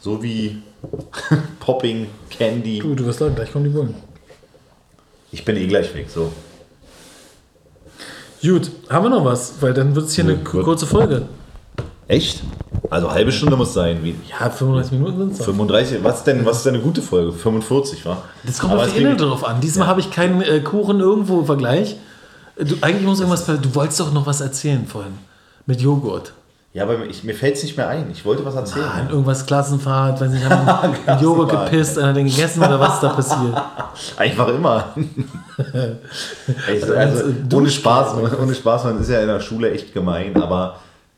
So 0.00 0.20
wie 0.20 0.62
Popping, 1.60 2.06
Candy. 2.30 2.78
Du, 2.78 2.94
du 2.94 3.04
wirst 3.06 3.18
sagen, 3.18 3.34
gleich 3.34 3.52
kommen 3.52 3.64
die 3.64 3.70
Bullen. 3.70 3.94
Ich 5.32 5.44
bin 5.44 5.56
eh 5.56 5.66
gleich 5.66 5.94
weg, 5.94 6.06
so. 6.08 6.32
Gut, 8.42 8.70
haben 8.88 9.04
wir 9.04 9.10
noch 9.10 9.24
was? 9.24 9.54
Weil 9.60 9.74
dann 9.74 9.94
wird 9.94 10.06
es 10.06 10.14
hier 10.14 10.24
eine 10.24 10.34
Nö, 10.34 10.44
ku- 10.44 10.54
wird- 10.58 10.64
kurze 10.64 10.86
Folge. 10.86 11.22
Echt? 12.06 12.42
Also 12.88 13.10
halbe 13.10 13.32
Stunde 13.32 13.56
muss 13.56 13.74
sein. 13.74 13.98
Wie 14.02 14.14
Ja, 14.30 14.48
35 14.48 14.92
Minuten 14.92 15.18
sind 15.18 15.32
es. 15.32 15.44
35, 15.44 16.02
was 16.04 16.24
denn, 16.24 16.46
was 16.46 16.58
ist 16.58 16.66
denn 16.66 16.74
eine 16.74 16.82
gute 16.82 17.02
Folge? 17.02 17.32
45, 17.32 18.06
wa? 18.06 18.22
Das 18.44 18.58
kommt 18.60 18.72
Aber 18.72 18.82
auf 18.84 18.92
die 18.94 19.00
Inhalte 19.00 19.24
drauf 19.26 19.44
an. 19.44 19.60
Diesmal 19.60 19.88
habe 19.88 20.00
ich 20.00 20.10
keinen 20.10 20.40
äh, 20.40 20.60
Kuchen 20.60 21.00
irgendwo 21.00 21.40
im 21.40 21.46
Vergleich. 21.46 21.96
Du, 22.56 22.76
eigentlich 22.80 23.04
muss 23.04 23.20
irgendwas. 23.20 23.44
Du 23.44 23.74
wolltest 23.74 24.00
doch 24.00 24.12
noch 24.12 24.26
was 24.26 24.40
erzählen 24.40 24.86
vorhin. 24.86 25.12
Mit 25.66 25.80
Joghurt. 25.82 26.32
Ja, 26.78 26.84
aber 26.84 27.06
ich, 27.06 27.24
mir 27.24 27.34
fällt 27.34 27.56
es 27.56 27.64
nicht 27.64 27.76
mehr 27.76 27.88
ein. 27.88 28.08
Ich 28.12 28.24
wollte 28.24 28.44
was 28.44 28.54
erzählen. 28.54 28.86
Ah, 28.86 29.10
irgendwas 29.10 29.44
Klassenfahrt, 29.44 30.20
weiß 30.20 30.30
nicht, 30.30 30.48
haben 30.48 30.94
einen 31.06 31.20
Joghurt 31.20 31.50
gepisst, 31.50 31.98
einer 31.98 32.10
hat 32.10 32.16
den 32.16 32.26
gegessen 32.26 32.62
oder 32.62 32.78
was 32.78 32.94
ist 32.94 33.02
da 33.02 33.08
passiert? 33.08 33.62
Einfach 34.16 34.46
immer. 34.46 34.94
Ey, 36.68 36.80
so, 36.80 36.94
also, 36.94 37.24
ohne 37.52 37.68
Spaß, 37.68 38.14
ohne 38.40 38.54
Spaß, 38.54 38.84
man 38.84 39.00
ist 39.00 39.10
ja 39.10 39.20
in 39.20 39.26
der 39.26 39.40
Schule 39.40 39.72
echt 39.72 39.92
gemein, 39.92 40.40
aber 40.40 40.76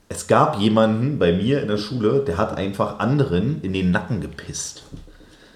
es 0.09 0.27
gab 0.27 0.59
jemanden 0.59 1.19
bei 1.19 1.31
mir 1.31 1.61
in 1.61 1.69
der 1.69 1.77
Schule, 1.77 2.25
der 2.27 2.39
hat 2.39 2.57
einfach 2.57 2.99
anderen 2.99 3.61
in 3.61 3.75
den 3.75 3.91
Nacken 3.91 4.23
gepisst. 4.23 4.85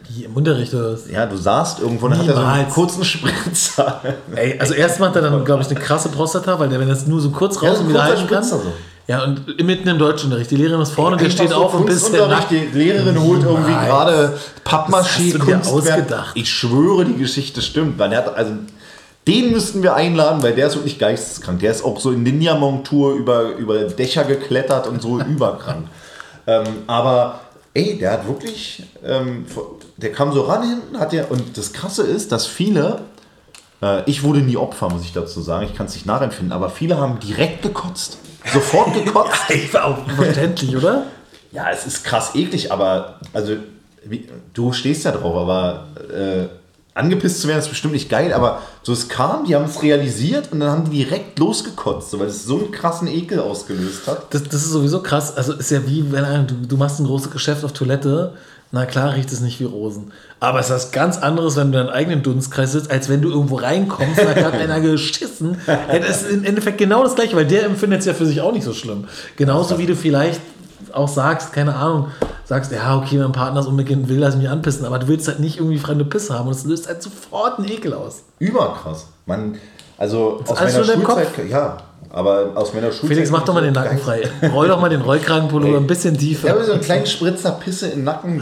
Wie 0.09 0.25
im 0.25 0.35
Unterricht 0.35 0.73
oder 0.75 0.93
was? 0.93 1.09
Ja, 1.11 1.27
du 1.27 1.37
saßt 1.37 1.81
irgendwo 1.81 2.07
und 2.07 2.19
hat 2.19 2.27
er 2.27 2.35
so 2.37 2.41
einen 2.43 2.69
kurzen 2.69 3.05
Spritzer. 3.05 4.01
Ey, 4.35 4.59
also 4.59 4.75
erstmal 4.75 5.09
hat 5.09 5.17
er 5.17 5.23
dann, 5.23 5.45
glaube 5.45 5.63
ich, 5.63 5.69
eine 5.71 5.79
krasse 5.79 6.09
Prostata, 6.09 6.59
weil 6.59 6.69
der, 6.69 6.79
wenn 6.81 6.89
das 6.89 7.07
nur 7.07 7.21
so 7.21 7.31
kurz 7.31 7.61
Ja, 7.61 7.69
raus 7.69 7.79
so 7.79 7.85
und 7.85 7.91
wieder 7.91 8.05
halten 8.05 8.27
kann. 8.27 8.45
So. 8.45 8.61
Ja, 9.07 9.23
und 9.23 9.63
mitten 9.65 9.87
im 9.89 9.99
Deutschunterricht. 9.99 10.51
Die 10.51 10.57
Lehrerin 10.57 10.81
ist 10.81 10.93
vorne, 10.93 11.17
der 11.17 11.27
Einfach 11.27 11.39
steht 11.39 11.53
auf 11.53 11.75
und 11.75 11.85
pisst 11.87 12.13
der. 12.13 12.27
Die 12.51 12.79
Lehrerin 12.79 13.21
holt 13.21 13.43
irgendwie 13.43 13.71
Niemals. 13.71 13.87
gerade 13.89 14.39
Kunstwerk. 15.39 15.99
ausgedacht. 15.99 16.31
Ich 16.35 16.51
schwöre, 16.51 17.05
die 17.05 17.17
Geschichte 17.17 17.61
stimmt. 17.61 17.99
Weil 17.99 18.11
der 18.11 18.21
hat, 18.21 18.35
also, 18.37 18.53
den 19.27 19.53
müssten 19.53 19.83
wir 19.83 19.95
einladen, 19.95 20.43
weil 20.43 20.55
der 20.55 20.69
ist 20.69 20.77
wirklich 20.77 20.99
geisteskrank. 20.99 21.61
Der 21.61 21.71
ist 21.71 21.85
auch 21.85 22.01
so 22.01 22.13
in 22.13 22.23
Ninja-Montur 22.23 23.13
über, 23.15 23.51
über 23.57 23.79
Dächer 23.85 24.25
geklettert 24.25 24.87
und 24.87 25.03
so 25.03 25.19
überkrank. 25.29 25.87
Ähm, 26.47 26.65
aber 26.87 27.41
ey, 27.75 27.99
der 27.99 28.13
hat 28.13 28.27
wirklich, 28.27 28.85
ähm, 29.05 29.47
der 29.97 30.13
kam 30.13 30.33
so 30.33 30.43
ran 30.43 30.69
hinten, 30.69 30.99
hat 30.99 31.13
der, 31.13 31.31
und 31.31 31.57
das 31.59 31.73
Krasse 31.73 32.05
ist, 32.05 32.33
dass 32.33 32.47
viele, 32.47 33.03
äh, 33.83 34.09
ich 34.09 34.23
wurde 34.23 34.41
nie 34.41 34.57
Opfer, 34.57 34.89
muss 34.89 35.03
ich 35.03 35.13
dazu 35.13 35.43
sagen, 35.43 35.67
ich 35.67 35.75
kann 35.75 35.87
es 35.87 35.95
nicht 35.95 36.07
nachempfinden, 36.07 36.53
aber 36.53 36.71
viele 36.71 36.97
haben 36.97 37.19
direkt 37.21 37.63
gekotzt. 37.63 38.19
Sofort 38.53 38.95
gekotzt. 39.05 39.43
Ey, 39.49 39.69
war 39.73 39.85
auch 39.87 40.11
verständlich, 40.17 40.77
oder? 40.77 41.07
Ja, 41.51 41.71
es 41.71 41.87
ist 41.87 42.05
krass 42.05 42.35
eklig, 42.35 42.73
aber 42.73 43.21
also 43.33 43.57
wie, 44.05 44.29
du 44.53 44.73
stehst 44.73 45.05
ja 45.05 45.13
drauf, 45.13 45.37
aber 45.37 45.89
äh, 46.13 46.49
angepisst 46.95 47.41
zu 47.41 47.49
werden 47.49 47.59
ist 47.59 47.69
bestimmt 47.69 47.93
nicht 47.93 48.09
geil, 48.09 48.33
aber 48.33 48.63
so 48.83 48.93
es 48.93 49.09
kam, 49.09 49.45
die 49.45 49.55
haben 49.55 49.65
es 49.65 49.83
realisiert 49.83 50.53
und 50.53 50.61
dann 50.61 50.71
haben 50.71 50.91
die 50.91 51.05
direkt 51.05 51.39
losgekotzt, 51.39 52.19
weil 52.19 52.29
es 52.29 52.45
so 52.45 52.59
einen 52.59 52.71
krassen 52.71 53.09
Ekel 53.09 53.41
ausgelöst 53.41 54.07
hat. 54.07 54.33
Das, 54.33 54.45
das 54.45 54.63
ist 54.63 54.71
sowieso 54.71 55.03
krass. 55.03 55.37
Also 55.37 55.55
ist 55.55 55.71
ja 55.71 55.87
wie, 55.87 56.13
wenn 56.13 56.47
du, 56.47 56.55
du 56.55 56.77
machst 56.77 57.01
ein 57.01 57.07
großes 57.07 57.31
Geschäft 57.31 57.65
auf 57.65 57.73
Toilette, 57.73 58.35
na 58.71 58.87
klar 58.87 59.15
riecht 59.15 59.33
es 59.33 59.41
nicht 59.41 59.61
wie 59.61 59.65
Rosen. 59.65 60.13
Aber 60.41 60.59
es 60.59 60.67
ist 60.67 60.73
was 60.73 60.91
ganz 60.93 61.19
anderes, 61.19 61.57
wenn 61.57 61.71
du 61.71 61.79
in 61.79 61.87
deinem 61.87 61.95
eigenen 61.95 62.23
Dunstkreis 62.23 62.73
sitzt, 62.73 62.91
als 62.91 63.09
wenn 63.09 63.23
du 63.23 63.31
irgendwo 63.31 63.57
reinkommst 63.57 64.21
und 64.21 64.37
da 64.37 64.45
hat 64.45 64.55
einer 64.55 64.81
geschissen. 64.81 65.59
Ja, 65.67 65.99
das 65.99 66.23
ist 66.23 66.31
im 66.31 66.45
Endeffekt 66.45 66.79
genau 66.79 67.03
das 67.03 67.15
gleiche, 67.15 67.37
weil 67.37 67.47
der 67.47 67.65
empfindet 67.65 68.01
es 68.01 68.07
ja 68.07 68.15
für 68.15 68.27
sich 68.27 68.41
auch 68.41 68.53
nicht 68.53 68.65
so 68.65 68.73
schlimm. 68.73 69.05
Genauso 69.37 69.79
wie 69.79 69.87
du 69.87 69.95
vielleicht 69.97 70.41
auch 70.93 71.09
sagst, 71.09 71.53
keine 71.53 71.75
Ahnung, 71.75 72.09
sagst, 72.45 72.73
ja, 72.73 72.97
okay, 72.97 73.19
mein 73.19 73.33
Partner 73.33 73.61
ist 73.61 73.67
unbedingt 73.67 74.09
will, 74.09 74.19
lass 74.19 74.37
mich 74.37 74.49
anpissen, 74.49 74.85
aber 74.85 74.99
du 74.99 75.09
willst 75.09 75.29
halt 75.29 75.41
nicht 75.41 75.59
irgendwie 75.59 75.79
fremde 75.79 76.05
Pisse 76.05 76.39
haben 76.39 76.47
und 76.47 76.55
es 76.55 76.65
löst 76.65 76.89
halt 76.89 77.03
sofort 77.03 77.59
einen 77.59 77.69
Ekel 77.69 77.95
aus. 77.95 78.23
Überkrass. 78.39 79.07
Man, 79.27 79.57
also 79.97 80.41
aus 80.47 80.61
meiner 80.61 80.85
Schulzeit, 80.85 81.29
ja, 81.49 81.79
aber 82.15 82.53
aus 82.55 82.73
meiner 82.73 82.93
Schulzeit. 82.93 83.09
Felix, 83.09 83.31
mach 83.31 83.45
doch 83.45 83.55
mal 83.55 83.61
den 83.61 83.73
Nacken 83.73 83.99
frei. 83.99 84.23
Roll 84.53 84.69
doch 84.69 84.81
mal 84.81 84.89
den 84.89 85.01
Rollkragenpullover 85.01 85.79
ein 85.79 85.87
bisschen 85.89 86.17
tiefer. 86.17 86.49
aber 86.53 86.65
so 86.65 86.73
einen 86.73 86.81
kleinen 86.81 87.07
Spritzer 87.07 87.51
Pisse 87.51 87.89
im 87.89 88.05
Nacken, 88.05 88.41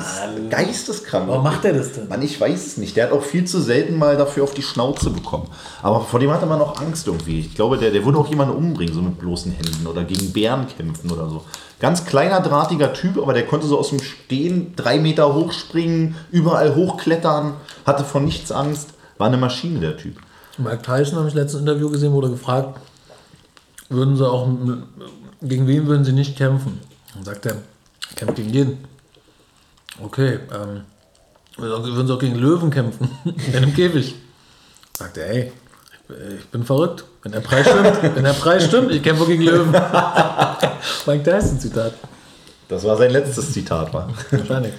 geisteskrank. 0.51 1.27
Warum 1.27 1.43
macht 1.43 1.65
der 1.65 1.73
das 1.73 1.93
denn? 1.93 2.07
Mann, 2.07 2.21
ich 2.21 2.39
weiß 2.39 2.67
es 2.67 2.77
nicht. 2.77 2.97
Der 2.97 3.07
hat 3.07 3.13
auch 3.13 3.23
viel 3.23 3.47
zu 3.47 3.63
selten 3.63 3.97
mal 3.97 4.19
dafür 4.19 4.45
auf 4.45 4.53
die 4.53 4.63
Schnauze 4.63 5.09
bekommen. 5.09 5.49
Aber 5.83 6.03
vor 6.03 6.21
dem 6.21 6.31
hatte 6.31 6.45
man 6.45 6.59
noch 6.59 6.83
Angst 6.83 7.07
irgendwie. 7.07 7.41
Ich 7.41 7.55
glaube, 7.55 7.79
der, 7.79 7.91
der 7.91 8.05
würde 8.05 8.19
auch 8.19 8.29
jemanden 8.29 8.55
umbringen, 8.55 8.93
so 8.93 9.01
mit 9.01 9.19
bloßen 9.19 9.53
Händen 9.53 9.87
oder 9.87 10.05
gegen 10.05 10.35
Bären 10.35 10.67
kämpfen 10.69 11.11
oder 11.11 11.27
so. 11.31 11.43
Ganz 11.81 12.05
kleiner, 12.05 12.41
drahtiger 12.41 12.93
Typ, 12.93 13.17
aber 13.17 13.33
der 13.33 13.47
konnte 13.47 13.67
so 13.67 13.79
aus 13.79 13.89
dem 13.89 14.03
Stehen 14.03 14.75
drei 14.77 14.99
Meter 14.99 15.35
hochspringen, 15.35 16.15
überall 16.31 16.75
hochklettern, 16.75 17.55
hatte 17.87 18.05
von 18.05 18.27
nichts 18.27 18.53
Angst. 18.53 18.91
War 19.17 19.29
eine 19.29 19.39
Maschine, 19.39 19.81
der 19.81 19.97
Typ. 19.97 20.17
Mike 20.59 20.83
Tyson 20.83 21.19
habe 21.19 21.29
ich 21.29 21.35
letztes 21.35 21.59
Interview 21.59 21.89
gesehen, 21.89 22.13
wurde 22.13 22.29
gefragt, 22.29 22.79
würden 23.93 24.17
sie 24.17 24.29
auch, 24.29 24.49
gegen 25.41 25.67
wen 25.67 25.87
würden 25.87 26.05
sie 26.05 26.13
nicht 26.13 26.37
kämpfen? 26.37 26.81
Dann 27.15 27.25
sagt 27.25 27.47
er, 27.47 27.57
kämpft 28.17 28.37
gegen 28.37 28.51
jeden. 28.51 28.79
Okay, 30.03 30.39
ähm, 30.53 30.83
würden 31.57 32.07
sie 32.07 32.13
auch 32.13 32.19
gegen 32.19 32.37
Löwen 32.37 32.71
kämpfen, 32.71 33.11
in 33.47 33.57
einem 33.57 33.75
Käfig. 33.75 34.15
Sagt 34.97 35.19
er, 35.19 35.31
ey, 35.31 35.53
ich 36.39 36.47
bin 36.47 36.65
verrückt. 36.65 37.05
Wenn 37.23 37.33
der 37.33 37.41
Preis 37.41 37.67
stimmt, 37.67 38.17
wenn 38.17 38.25
der 38.25 38.33
Preis 38.33 38.65
stimmt, 38.65 38.91
ich 38.91 39.03
kämpfe 39.03 39.27
gegen 39.27 39.43
Löwen. 39.43 39.71
Mike 41.07 41.23
Tyson 41.23 41.61
Zitat. 41.61 41.95
Das 42.69 42.85
war 42.85 42.97
sein 42.97 43.11
letztes 43.11 43.53
Zitat, 43.53 43.93
war. 43.93 44.09
Wahrscheinlich. 44.31 44.73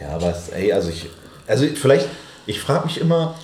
Ja, 0.00 0.10
aber 0.10 0.34
ey, 0.52 0.72
also 0.72 0.88
ich, 0.90 1.08
also 1.46 1.66
vielleicht, 1.66 2.08
ich 2.46 2.60
frage 2.60 2.86
mich 2.86 3.00
immer, 3.00 3.34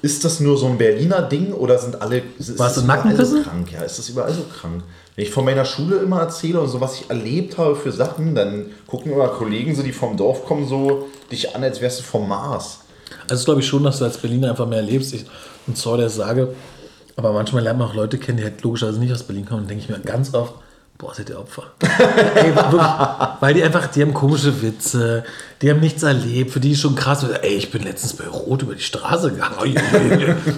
ist 0.00 0.24
das 0.24 0.40
nur 0.40 0.56
so 0.56 0.66
ein 0.66 0.78
Berliner 0.78 1.22
Ding 1.22 1.52
oder 1.52 1.78
sind 1.78 2.00
alle 2.00 2.22
ist 2.38 2.58
Warst 2.58 2.76
das 2.76 2.84
du 2.84 2.92
überall 2.92 3.26
so 3.26 3.42
krank? 3.42 3.72
Ja, 3.72 3.82
ist 3.82 3.98
das 3.98 4.08
überall 4.08 4.32
so 4.32 4.42
krank? 4.42 4.82
Wenn 5.16 5.24
ich 5.24 5.30
von 5.30 5.44
meiner 5.44 5.64
Schule 5.64 5.96
immer 5.96 6.20
erzähle 6.20 6.60
und 6.60 6.68
so, 6.68 6.80
was 6.80 7.00
ich 7.00 7.10
erlebt 7.10 7.58
habe 7.58 7.74
für 7.74 7.90
Sachen, 7.90 8.34
dann 8.34 8.66
gucken 8.86 9.12
immer 9.12 9.28
Kollegen 9.28 9.74
so, 9.74 9.82
die 9.82 9.92
vom 9.92 10.16
Dorf 10.16 10.44
kommen, 10.44 10.66
so 10.66 11.08
dich 11.32 11.56
an, 11.56 11.64
als 11.64 11.80
wärst 11.80 12.00
du 12.00 12.04
vom 12.04 12.28
Mars. 12.28 12.80
Also 13.28 13.44
glaube 13.44 13.60
ich 13.60 13.66
schon, 13.66 13.82
dass 13.82 13.98
du 13.98 14.04
als 14.04 14.18
Berliner 14.18 14.50
einfach 14.50 14.68
mehr 14.68 14.82
lebst. 14.82 15.12
Ich, 15.14 15.24
und 15.66 15.76
sorry, 15.76 16.06
ich 16.06 16.12
sage, 16.12 16.54
aber 17.16 17.32
manchmal 17.32 17.64
lernt 17.64 17.80
man 17.80 17.88
auch 17.88 17.94
Leute 17.94 18.18
kennen, 18.18 18.38
die 18.38 18.44
halt 18.44 18.62
logischerweise 18.62 19.00
nicht 19.00 19.12
aus 19.12 19.24
Berlin 19.24 19.44
kommen. 19.44 19.62
Dann 19.62 19.68
denke 19.68 19.84
ich 19.84 19.88
mir 19.90 19.98
ganz 19.98 20.32
oft, 20.34 20.54
boah, 20.98 21.14
seid 21.14 21.30
ihr 21.30 21.38
Opfer. 21.38 21.62
ey, 22.34 22.54
wirklich, 22.54 22.82
weil 23.40 23.54
die 23.54 23.62
einfach, 23.62 23.86
die 23.86 24.02
haben 24.02 24.12
komische 24.12 24.60
Witze, 24.60 25.24
die 25.62 25.70
haben 25.70 25.80
nichts 25.80 26.02
erlebt, 26.02 26.50
für 26.50 26.60
die 26.60 26.72
ist 26.72 26.80
schon 26.80 26.96
krass. 26.96 27.24
Ey, 27.42 27.54
ich 27.54 27.70
bin 27.70 27.84
letztens 27.84 28.14
bei 28.14 28.26
Rot 28.26 28.62
über 28.62 28.74
die 28.74 28.82
Straße 28.82 29.30
gegangen. 29.30 29.76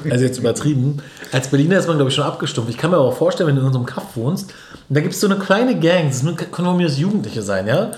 Also 0.10 0.24
jetzt 0.24 0.38
übertrieben. 0.38 1.02
Als 1.30 1.48
Berliner 1.48 1.78
ist 1.78 1.86
man, 1.86 1.96
glaube 1.96 2.10
ich, 2.10 2.14
schon 2.14 2.24
abgestumpft. 2.24 2.70
Ich 2.70 2.78
kann 2.78 2.90
mir 2.90 2.96
aber 2.96 3.06
auch 3.06 3.16
vorstellen, 3.16 3.48
wenn 3.48 3.56
du 3.56 3.60
in 3.60 3.66
unserem 3.66 3.86
Kaff 3.86 4.16
wohnst, 4.16 4.52
da 4.88 5.00
gibt 5.00 5.14
es 5.14 5.20
so 5.20 5.28
eine 5.28 5.36
kleine 5.36 5.78
Gang, 5.78 6.08
das 6.08 6.22
können 6.22 6.50
von 6.50 6.80
Jugendliche 6.80 7.42
sein, 7.42 7.66
ja? 7.66 7.92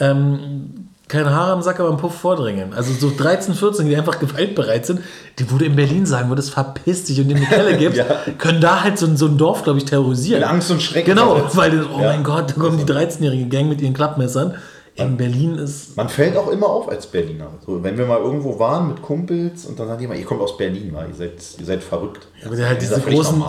Ähm, 0.00 0.77
keine 1.08 1.34
Haare 1.34 1.52
am 1.52 1.62
Sack, 1.62 1.80
aber 1.80 1.88
im 1.88 1.96
Puff 1.96 2.14
vordringen. 2.14 2.74
Also 2.74 2.92
so 2.92 3.10
13, 3.16 3.54
14, 3.54 3.86
die 3.86 3.96
einfach 3.96 4.18
gewaltbereit 4.18 4.84
sind, 4.86 5.00
die 5.38 5.50
wo 5.50 5.56
du 5.56 5.64
in 5.64 5.74
Berlin 5.74 6.04
sagen 6.06 6.28
würdest, 6.28 6.50
verpiss 6.50 7.04
dich 7.04 7.18
und 7.20 7.30
in 7.30 7.38
die 7.38 7.44
Kelle 7.46 7.76
gibst, 7.78 7.98
Ja. 7.98 8.04
können 8.36 8.60
da 8.60 8.82
halt 8.82 8.98
so, 8.98 9.06
ein- 9.06 9.16
so 9.16 9.26
ein 9.26 9.38
Dorf, 9.38 9.62
glaube 9.62 9.78
ich, 9.78 9.84
terrorisieren. 9.86 10.42
In 10.42 10.48
Angst 10.48 10.70
und 10.70 10.82
Schrecken 10.82 11.10
Genau, 11.14 11.40
weil, 11.54 11.70
das- 11.78 11.86
oh 11.86 12.00
Ja. 12.00 12.08
mein 12.08 12.22
Gott, 12.24 12.50
da 12.50 12.54
kommen 12.60 12.76
die 12.78 12.84
13-jährige 12.84 13.46
Gang 13.48 13.68
mit 13.68 13.80
ihren 13.80 13.94
Klappmessern. 13.94 14.54
In 14.96 15.16
Berlin 15.16 15.54
ist, 15.54 15.96
Man 15.96 16.08
fällt 16.08 16.36
auch 16.36 16.48
immer 16.50 16.66
auf 16.66 16.88
als 16.88 17.06
Berliner. 17.06 17.46
So, 17.64 17.80
wenn 17.84 17.96
wir 17.96 18.04
mal 18.04 18.18
irgendwo 18.18 18.58
waren 18.58 18.88
mit 18.88 19.00
Kumpels 19.00 19.64
und 19.64 19.78
dann 19.78 19.86
sagt 19.86 20.00
jemand, 20.00 20.18
ihr 20.18 20.26
kommt 20.26 20.40
aus 20.40 20.56
Berlin, 20.56 20.92
ihr, 21.08 21.14
seid, 21.14 21.34
ihr 21.56 21.64
seid 21.64 21.84
verrückt. 21.84 22.26
aber 22.44 22.56
der 22.56 22.66
halt 22.66 22.78
Das 22.78 22.84
ist 22.90 22.96
diese 22.96 23.08
ja 23.08 23.14
großen. 23.16 23.42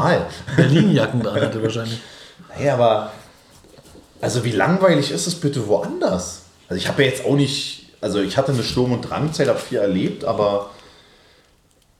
Berlin-Jacken 0.55 1.21
dran 1.23 1.41
hatte 1.41 1.63
wahrscheinlich. 1.63 1.99
Naja, 2.55 2.75
aber 2.75 3.11
also 4.21 4.43
wie 4.45 4.51
langweilig 4.51 5.11
ist 5.11 5.25
es 5.27 5.33
bitte 5.35 5.67
woanders? 5.67 6.38
Also 6.69 6.79
ich 6.79 6.87
habe 6.87 7.03
ja 7.03 7.09
jetzt 7.09 7.25
auch 7.25 7.35
nicht, 7.35 7.87
also 7.99 8.21
ich 8.21 8.37
hatte 8.37 8.51
eine 8.51 8.63
Sturm- 8.63 8.93
und 8.93 9.01
Drangzeit, 9.01 9.47
habe 9.47 9.59
viel 9.59 9.79
erlebt, 9.79 10.23
aber 10.23 10.69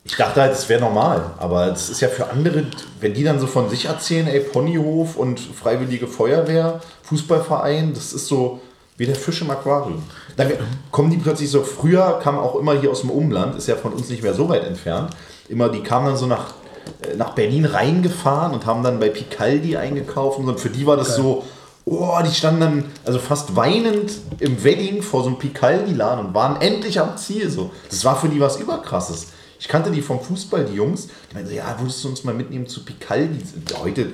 ich 0.05 0.15
dachte 0.15 0.41
halt, 0.41 0.53
es 0.53 0.69
wäre 0.69 0.79
normal. 0.79 1.31
Aber 1.37 1.67
es 1.71 1.89
ist 1.89 2.01
ja 2.01 2.07
für 2.07 2.29
andere, 2.29 2.65
wenn 3.01 3.13
die 3.13 3.23
dann 3.23 3.39
so 3.39 3.47
von 3.47 3.69
sich 3.69 3.85
erzählen, 3.85 4.27
ey, 4.27 4.39
Ponyhof 4.39 5.15
und 5.15 5.39
Freiwillige 5.39 6.07
Feuerwehr, 6.07 6.79
Fußballverein, 7.03 7.93
das 7.93 8.13
ist 8.13 8.27
so 8.27 8.61
wie 8.97 9.05
der 9.05 9.15
Fisch 9.15 9.41
im 9.41 9.49
Aquarium. 9.49 10.03
Dann 10.37 10.51
kommen 10.91 11.09
die 11.09 11.17
plötzlich 11.17 11.49
so, 11.49 11.63
früher 11.63 12.19
kam 12.21 12.37
auch 12.37 12.55
immer 12.55 12.79
hier 12.79 12.91
aus 12.91 13.01
dem 13.01 13.09
Umland, 13.09 13.55
ist 13.55 13.67
ja 13.67 13.75
von 13.75 13.93
uns 13.93 14.09
nicht 14.09 14.21
mehr 14.21 14.33
so 14.33 14.49
weit 14.49 14.65
entfernt, 14.65 15.15
immer, 15.47 15.69
die 15.69 15.81
kamen 15.81 16.07
dann 16.07 16.17
so 16.17 16.27
nach, 16.27 16.53
äh, 17.01 17.15
nach 17.15 17.31
Berlin 17.31 17.65
reingefahren 17.65 18.53
und 18.53 18.65
haben 18.65 18.83
dann 18.83 18.99
bei 18.99 19.09
Picaldi 19.09 19.77
eingekauft 19.77 20.37
und 20.37 20.59
für 20.59 20.69
die 20.69 20.85
war 20.85 20.97
das 20.97 21.15
so, 21.15 21.45
oh, 21.89 22.19
die 22.25 22.33
standen 22.33 22.61
dann 22.61 22.85
also 23.05 23.19
fast 23.19 23.55
weinend 23.55 24.11
im 24.39 24.63
Wedding 24.63 25.01
vor 25.01 25.23
so 25.23 25.29
einem 25.29 25.39
Picaldi-Laden 25.39 26.27
und 26.27 26.33
waren 26.33 26.61
endlich 26.61 26.99
am 26.99 27.17
Ziel. 27.17 27.49
So. 27.49 27.71
Das 27.89 28.05
war 28.05 28.15
für 28.15 28.29
die 28.29 28.39
was 28.39 28.57
überkrasses. 28.57 29.27
Ich 29.59 29.67
kannte 29.67 29.91
die 29.91 30.01
vom 30.01 30.21
Fußball, 30.21 30.65
die 30.65 30.75
Jungs, 30.75 31.07
die 31.29 31.35
meinten 31.35 31.49
so, 31.49 31.55
ja, 31.55 31.75
würdest 31.79 32.03
du 32.03 32.09
uns 32.09 32.23
mal 32.23 32.33
mitnehmen 32.33 32.67
zu 32.67 32.85
Picaldi? 32.85 33.43
Heute, 33.81 34.07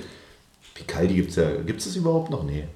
Picaldi 0.73 1.13
gibt 1.13 1.30
es 1.30 1.36
ja, 1.36 1.51
gibt 1.65 1.80
es 1.80 1.86
das 1.86 1.95
überhaupt 1.95 2.32
noch? 2.32 2.43
Nee. 2.43 2.67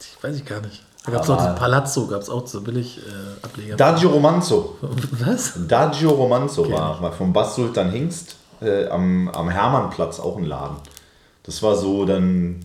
Ich 0.00 0.22
weiß 0.22 0.36
ich 0.36 0.44
gar 0.44 0.60
nicht. 0.60 0.84
Da 1.04 1.10
gab 1.10 1.24
es 1.24 1.30
auch 1.30 1.44
den 1.44 1.56
Palazzo, 1.56 2.06
gab 2.06 2.22
es 2.22 2.28
auch 2.28 2.46
so 2.46 2.60
billig 2.60 2.98
äh, 2.98 3.44
Ableger. 3.44 3.76
Daggio 3.76 4.10
Romanzo. 4.10 4.76
Was? 4.80 5.54
Daggio 5.66 6.10
Romanzo 6.10 6.62
Kenn 6.62 6.72
war, 6.72 7.02
war 7.02 7.12
vom 7.12 7.32
Bass 7.32 7.56
Sultan 7.56 7.90
Hingst 7.90 8.36
äh, 8.60 8.86
am, 8.86 9.28
am 9.28 9.48
Hermannplatz 9.48 10.20
auch 10.20 10.36
ein 10.36 10.44
Laden. 10.44 10.76
Das 11.42 11.62
war 11.62 11.76
so 11.76 12.04
dann. 12.04 12.60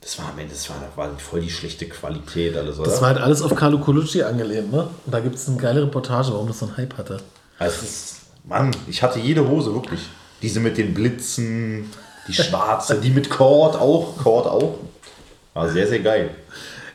Das 0.00 0.18
war 0.18 0.30
am 0.30 0.38
Ende, 0.38 0.54
das 0.54 0.68
war, 0.70 0.76
war 0.96 1.10
voll 1.18 1.40
die 1.40 1.50
schlechte 1.50 1.86
Qualität 1.86 2.56
alles, 2.56 2.78
oder? 2.78 2.90
Das 2.90 3.02
war 3.02 3.08
halt 3.08 3.18
alles 3.18 3.42
auf 3.42 3.54
Carlo 3.54 3.78
Colucci 3.78 4.22
angelehnt, 4.22 4.72
ne? 4.72 4.88
Und 5.04 5.12
da 5.12 5.20
gibt 5.20 5.34
es 5.34 5.46
eine 5.46 5.58
geile 5.58 5.82
Reportage, 5.82 6.32
warum 6.32 6.46
das 6.48 6.58
so 6.58 6.66
einen 6.66 6.76
Hype 6.78 6.96
hatte. 6.96 7.20
Also 7.58 7.82
ist, 7.82 8.16
Mann, 8.44 8.74
ich 8.86 9.02
hatte 9.02 9.18
jede 9.18 9.46
Hose, 9.46 9.74
wirklich. 9.74 10.00
Diese 10.40 10.58
mit 10.60 10.78
den 10.78 10.94
Blitzen, 10.94 11.90
die 12.26 12.32
schwarze, 12.32 12.98
die 12.98 13.10
mit 13.10 13.28
Cord 13.28 13.76
auch, 13.76 14.16
Cord 14.16 14.46
auch. 14.46 14.78
War 15.52 15.68
sehr, 15.68 15.86
sehr 15.86 16.00
geil. 16.00 16.30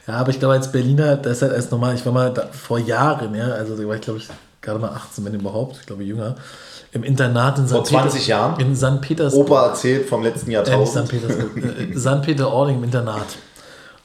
Ja, 0.08 0.16
aber 0.16 0.32
ich 0.32 0.40
glaube, 0.40 0.56
als 0.56 0.72
Berliner, 0.72 1.18
das 1.18 1.38
ist 1.38 1.42
halt 1.44 1.54
erst 1.54 1.72
normal. 1.72 1.94
Ich 1.94 2.06
war 2.06 2.14
mal 2.14 2.34
da, 2.34 2.48
vor 2.48 2.80
Jahren, 2.80 3.36
ja, 3.36 3.50
also 3.50 3.76
da 3.76 3.88
war 3.88 3.96
ich, 3.96 4.02
glaube 4.02 4.20
ich, 4.20 4.28
gerade 4.62 4.80
mal 4.80 4.90
18, 4.90 5.24
wenn 5.26 5.34
überhaupt, 5.34 5.78
ich 5.80 5.86
glaube 5.86 6.04
jünger, 6.04 6.36
im 6.96 7.04
Internat 7.04 7.60
in 7.60 7.68
St. 7.68 7.74
Vor 7.74 7.84
20 7.84 8.28
Jahren? 8.28 8.60
In 8.60 8.76
St. 8.76 9.02
Petersburg. 9.02 9.48
Opa 9.48 9.68
erzählt 9.68 10.08
vom 10.08 10.24
letzten 10.24 10.50
Äh, 10.50 10.64
St. 10.64 10.70
Jahrtausend. 10.70 11.10
Petersburg. 11.10 11.52
äh, 11.58 11.98
St. 11.98 12.22
Peter-Ording 12.22 12.78
im 12.78 12.84
Internat. 12.86 13.26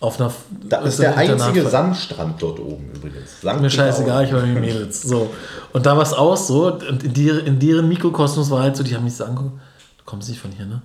Auf 0.00 0.18
einer. 0.18 0.32
Da 0.64 0.78
ist 0.78 0.98
der 0.98 1.16
einzige 1.16 1.68
Sandstrand 1.68 2.42
dort 2.42 2.58
oben 2.58 2.90
übrigens. 2.94 3.40
Sankt 3.42 3.62
Mir 3.62 3.70
scheißegal, 3.70 4.24
ich 4.24 4.32
war 4.32 4.42
mit 4.42 4.60
Mädels. 4.60 5.02
So. 5.02 5.30
Und 5.72 5.86
da 5.86 5.94
war 5.94 6.02
es 6.02 6.12
auch 6.12 6.36
so, 6.36 6.72
und 6.72 7.04
in, 7.04 7.12
die, 7.12 7.28
in 7.28 7.58
deren 7.60 7.86
Mikrokosmos 7.88 8.50
war 8.50 8.62
halt 8.62 8.76
so, 8.76 8.82
die 8.82 8.96
haben 8.96 9.04
mich 9.04 9.14
so 9.14 9.24
angeguckt, 9.24 9.60
du 9.98 10.04
kommst 10.04 10.28
nicht 10.28 10.40
von 10.40 10.50
hier, 10.50 10.66
ne? 10.66 10.82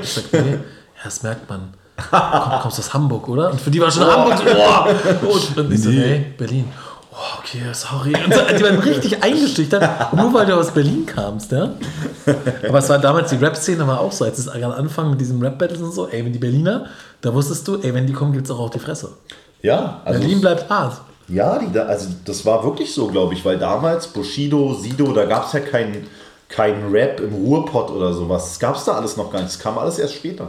Ich 0.00 0.08
sag, 0.12 0.32
nee, 0.32 0.52
ja, 0.52 0.58
das 1.04 1.22
merkt 1.22 1.50
man. 1.50 1.74
Komm, 2.10 2.60
kommst 2.62 2.78
aus 2.78 2.94
Hamburg, 2.94 3.28
oder? 3.28 3.50
Und 3.50 3.60
für 3.60 3.70
die 3.70 3.80
war 3.80 3.90
schon 3.90 4.04
Hamburg 4.04 4.38
so, 4.38 4.44
oh! 4.44 5.60
Und 5.60 5.72
ich 5.72 5.82
so, 5.82 5.90
nee, 5.90 6.24
Berlin. 6.38 6.66
Oh, 7.16 7.38
okay, 7.38 7.60
sorry. 7.72 8.12
Und 8.12 8.34
so, 8.34 8.40
die 8.56 8.64
waren 8.64 8.78
richtig 8.80 9.22
eingeschüchtert, 9.22 10.12
nur 10.14 10.34
weil 10.34 10.46
du 10.46 10.54
aus 10.56 10.72
Berlin 10.72 11.06
kamst, 11.06 11.52
ja? 11.52 11.74
Aber 12.68 12.78
es 12.78 12.88
war 12.88 12.98
damals, 12.98 13.30
die 13.30 13.36
Rap-Szene 13.36 13.86
war 13.86 14.00
auch 14.00 14.10
so, 14.10 14.24
als 14.24 14.38
es 14.38 14.48
am 14.48 14.72
Anfang 14.72 15.10
mit 15.10 15.20
diesem 15.20 15.40
Rap-Battles 15.40 15.80
und 15.80 15.92
so, 15.92 16.08
ey, 16.08 16.24
wenn 16.24 16.32
die 16.32 16.40
Berliner, 16.40 16.86
da 17.20 17.32
wusstest 17.32 17.68
du, 17.68 17.76
ey, 17.76 17.94
wenn 17.94 18.06
die 18.06 18.12
kommen, 18.12 18.32
gibt's 18.32 18.50
auch 18.50 18.58
auf 18.58 18.70
die 18.70 18.80
Fresse. 18.80 19.12
Ja, 19.62 20.00
also 20.04 20.18
Berlin 20.18 20.40
bleibt 20.40 20.68
hart. 20.68 21.00
Ja, 21.28 21.58
die, 21.58 21.78
also 21.78 22.08
das 22.24 22.44
war 22.44 22.64
wirklich 22.64 22.92
so, 22.92 23.06
glaube 23.06 23.34
ich, 23.34 23.44
weil 23.44 23.58
damals 23.58 24.08
Bushido, 24.08 24.74
Sido, 24.74 25.12
da 25.12 25.24
gab 25.24 25.46
es 25.46 25.52
ja 25.52 25.60
keinen 25.60 26.06
kein 26.48 26.90
Rap 26.90 27.20
im 27.20 27.34
Ruhrpott 27.34 27.90
oder 27.90 28.12
sowas. 28.12 28.44
Das 28.44 28.58
gab 28.58 28.76
es 28.76 28.84
da 28.84 28.92
alles 28.92 29.16
noch 29.16 29.30
gar 29.32 29.40
nicht. 29.40 29.52
Das 29.52 29.58
kam 29.58 29.78
alles 29.78 29.98
erst 29.98 30.14
später. 30.14 30.48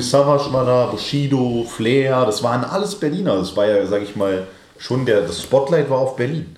Savas 0.00 0.52
war 0.52 0.64
da, 0.64 0.86
Bushido, 0.86 1.64
Flair, 1.68 2.24
das 2.24 2.42
waren 2.42 2.64
alles 2.64 2.94
Berliner. 2.94 3.36
Das 3.36 3.56
war 3.56 3.66
ja, 3.66 3.86
sag 3.86 4.02
ich 4.02 4.16
mal, 4.16 4.46
schon 4.78 5.06
der, 5.06 5.22
das 5.22 5.42
Spotlight 5.42 5.88
war 5.90 5.98
auf 5.98 6.16
Berlin. 6.16 6.56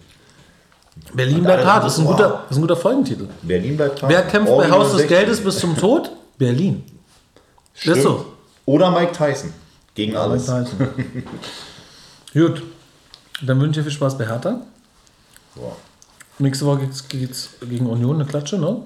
Berlin 1.13 1.43
bleibt 1.43 1.65
hart, 1.65 1.87
ist 1.87 1.99
ein 1.99 2.07
wow. 2.07 2.17
guter, 2.17 2.45
ist 2.51 2.57
ein 2.57 2.61
guter 2.61 2.77
Folgentitel. 2.77 3.29
Berlin 3.43 3.77
bleibt 3.77 4.01
dran. 4.01 4.11
Wer 4.11 4.23
kämpft 4.23 4.49
bei 4.49 4.55
Original 4.55 4.81
Haus 4.81 4.91
des 4.91 5.01
60. 5.01 5.09
Geldes 5.17 5.45
bis 5.45 5.59
zum 5.59 5.77
Tod? 5.77 6.11
Berlin. 6.37 6.85
Stimmt. 7.75 7.97
ist 7.99 8.03
so. 8.03 8.27
Oder 8.67 8.91
Mike 8.91 9.13
Tyson. 9.13 9.53
Gegen 9.95 10.17
alles. 10.17 10.47
Gut. 12.33 12.63
Dann 13.43 13.61
wünsche 13.61 13.81
ich 13.81 13.85
dir 13.87 13.91
viel 13.91 13.97
Spaß 13.97 14.19
bei 14.19 14.27
Hertha. 14.27 14.61
Boah. 15.55 15.77
Nächste 16.39 16.67
Woche 16.67 16.81
geht's, 16.81 17.09
geht's 17.09 17.51
gegen 17.69 17.87
Union 17.87 18.17
eine 18.17 18.25
Klatsche, 18.25 18.59
ne? 18.59 18.83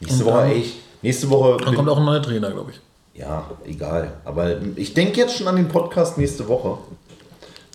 Nächste 0.00 0.24
Und 0.24 0.30
Woche, 0.30 0.40
dann- 0.40 0.52
ich, 0.52 0.76
nächste 1.02 1.28
Woche. 1.28 1.56
Dann 1.62 1.74
kommt 1.74 1.88
auch 1.88 1.98
ein 1.98 2.04
neuer 2.04 2.22
Trainer, 2.22 2.50
glaube 2.50 2.72
ich. 2.72 2.80
Ja, 3.18 3.50
egal. 3.64 4.12
Aber 4.24 4.56
ich 4.76 4.92
denke 4.94 5.18
jetzt 5.18 5.36
schon 5.36 5.48
an 5.48 5.56
den 5.56 5.68
Podcast 5.68 6.18
nächste 6.18 6.46
Woche, 6.48 6.78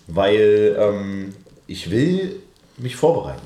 weil 0.07 0.75
ähm, 0.79 1.35
ich 1.67 1.89
will 1.89 2.35
mich 2.77 2.95
vorbereiten. 2.95 3.41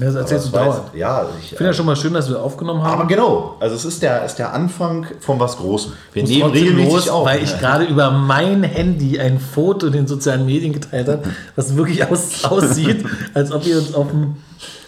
Das 0.00 0.14
erzählst 0.14 0.48
du 0.48 0.52
dauernd. 0.52 0.94
Ja, 0.94 1.26
ich, 1.38 1.52
Ich 1.52 1.56
finde 1.56 1.66
ja 1.66 1.72
schon 1.72 1.86
mal 1.86 1.96
schön, 1.96 2.14
dass 2.14 2.28
wir 2.28 2.42
aufgenommen 2.42 2.82
haben. 2.82 3.00
aber 3.00 3.06
genau. 3.06 3.56
Also 3.60 3.76
es 3.76 3.84
ist 3.84 4.02
der, 4.02 4.24
ist 4.24 4.36
der 4.36 4.52
Anfang 4.52 5.06
von 5.20 5.38
was 5.38 5.56
Großem. 5.56 5.92
Wir 6.12 6.22
muss 6.22 6.30
nehmen 6.30 6.50
regelmäßig 6.50 6.92
los, 6.92 7.08
auf. 7.08 7.26
weil 7.26 7.42
ich 7.42 7.58
gerade 7.58 7.84
über 7.84 8.10
mein 8.10 8.62
Handy 8.62 9.18
ein 9.18 9.38
Foto 9.38 9.86
in 9.86 9.92
den 9.92 10.06
sozialen 10.06 10.46
Medien 10.46 10.72
geteilt 10.72 11.08
habe, 11.08 11.22
was 11.54 11.76
wirklich 11.76 12.08
aus, 12.10 12.44
aussieht, 12.50 13.04
als 13.34 13.52
ob 13.52 13.66
ihr 13.66 13.78
uns 13.78 13.94
auf 13.94 14.08
dem, 14.08 14.36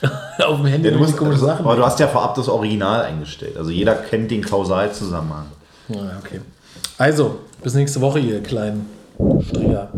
auf 0.45 0.57
dem 0.57 0.67
Handy 0.67 0.89
ja, 0.89 0.97
musst, 0.97 1.17
komische 1.17 1.35
also, 1.35 1.47
Sachen 1.47 1.65
aber 1.65 1.77
du 1.77 1.85
hast 1.85 2.01
ja 2.01 2.09
vorab 2.09 2.35
das 2.35 2.49
Original 2.49 3.03
eingestellt. 3.03 3.57
Also 3.57 3.71
jeder 3.71 3.95
kennt 3.95 4.31
den 4.31 4.43
Kausalzusammenhang. 4.43 5.47
Ja, 5.89 6.19
okay. 6.19 6.41
Also, 6.99 7.39
bis 7.63 7.75
nächste 7.75 8.01
Woche, 8.01 8.19
ihr 8.19 8.43
kleinen 8.43 8.87
Stringer. 9.49 9.89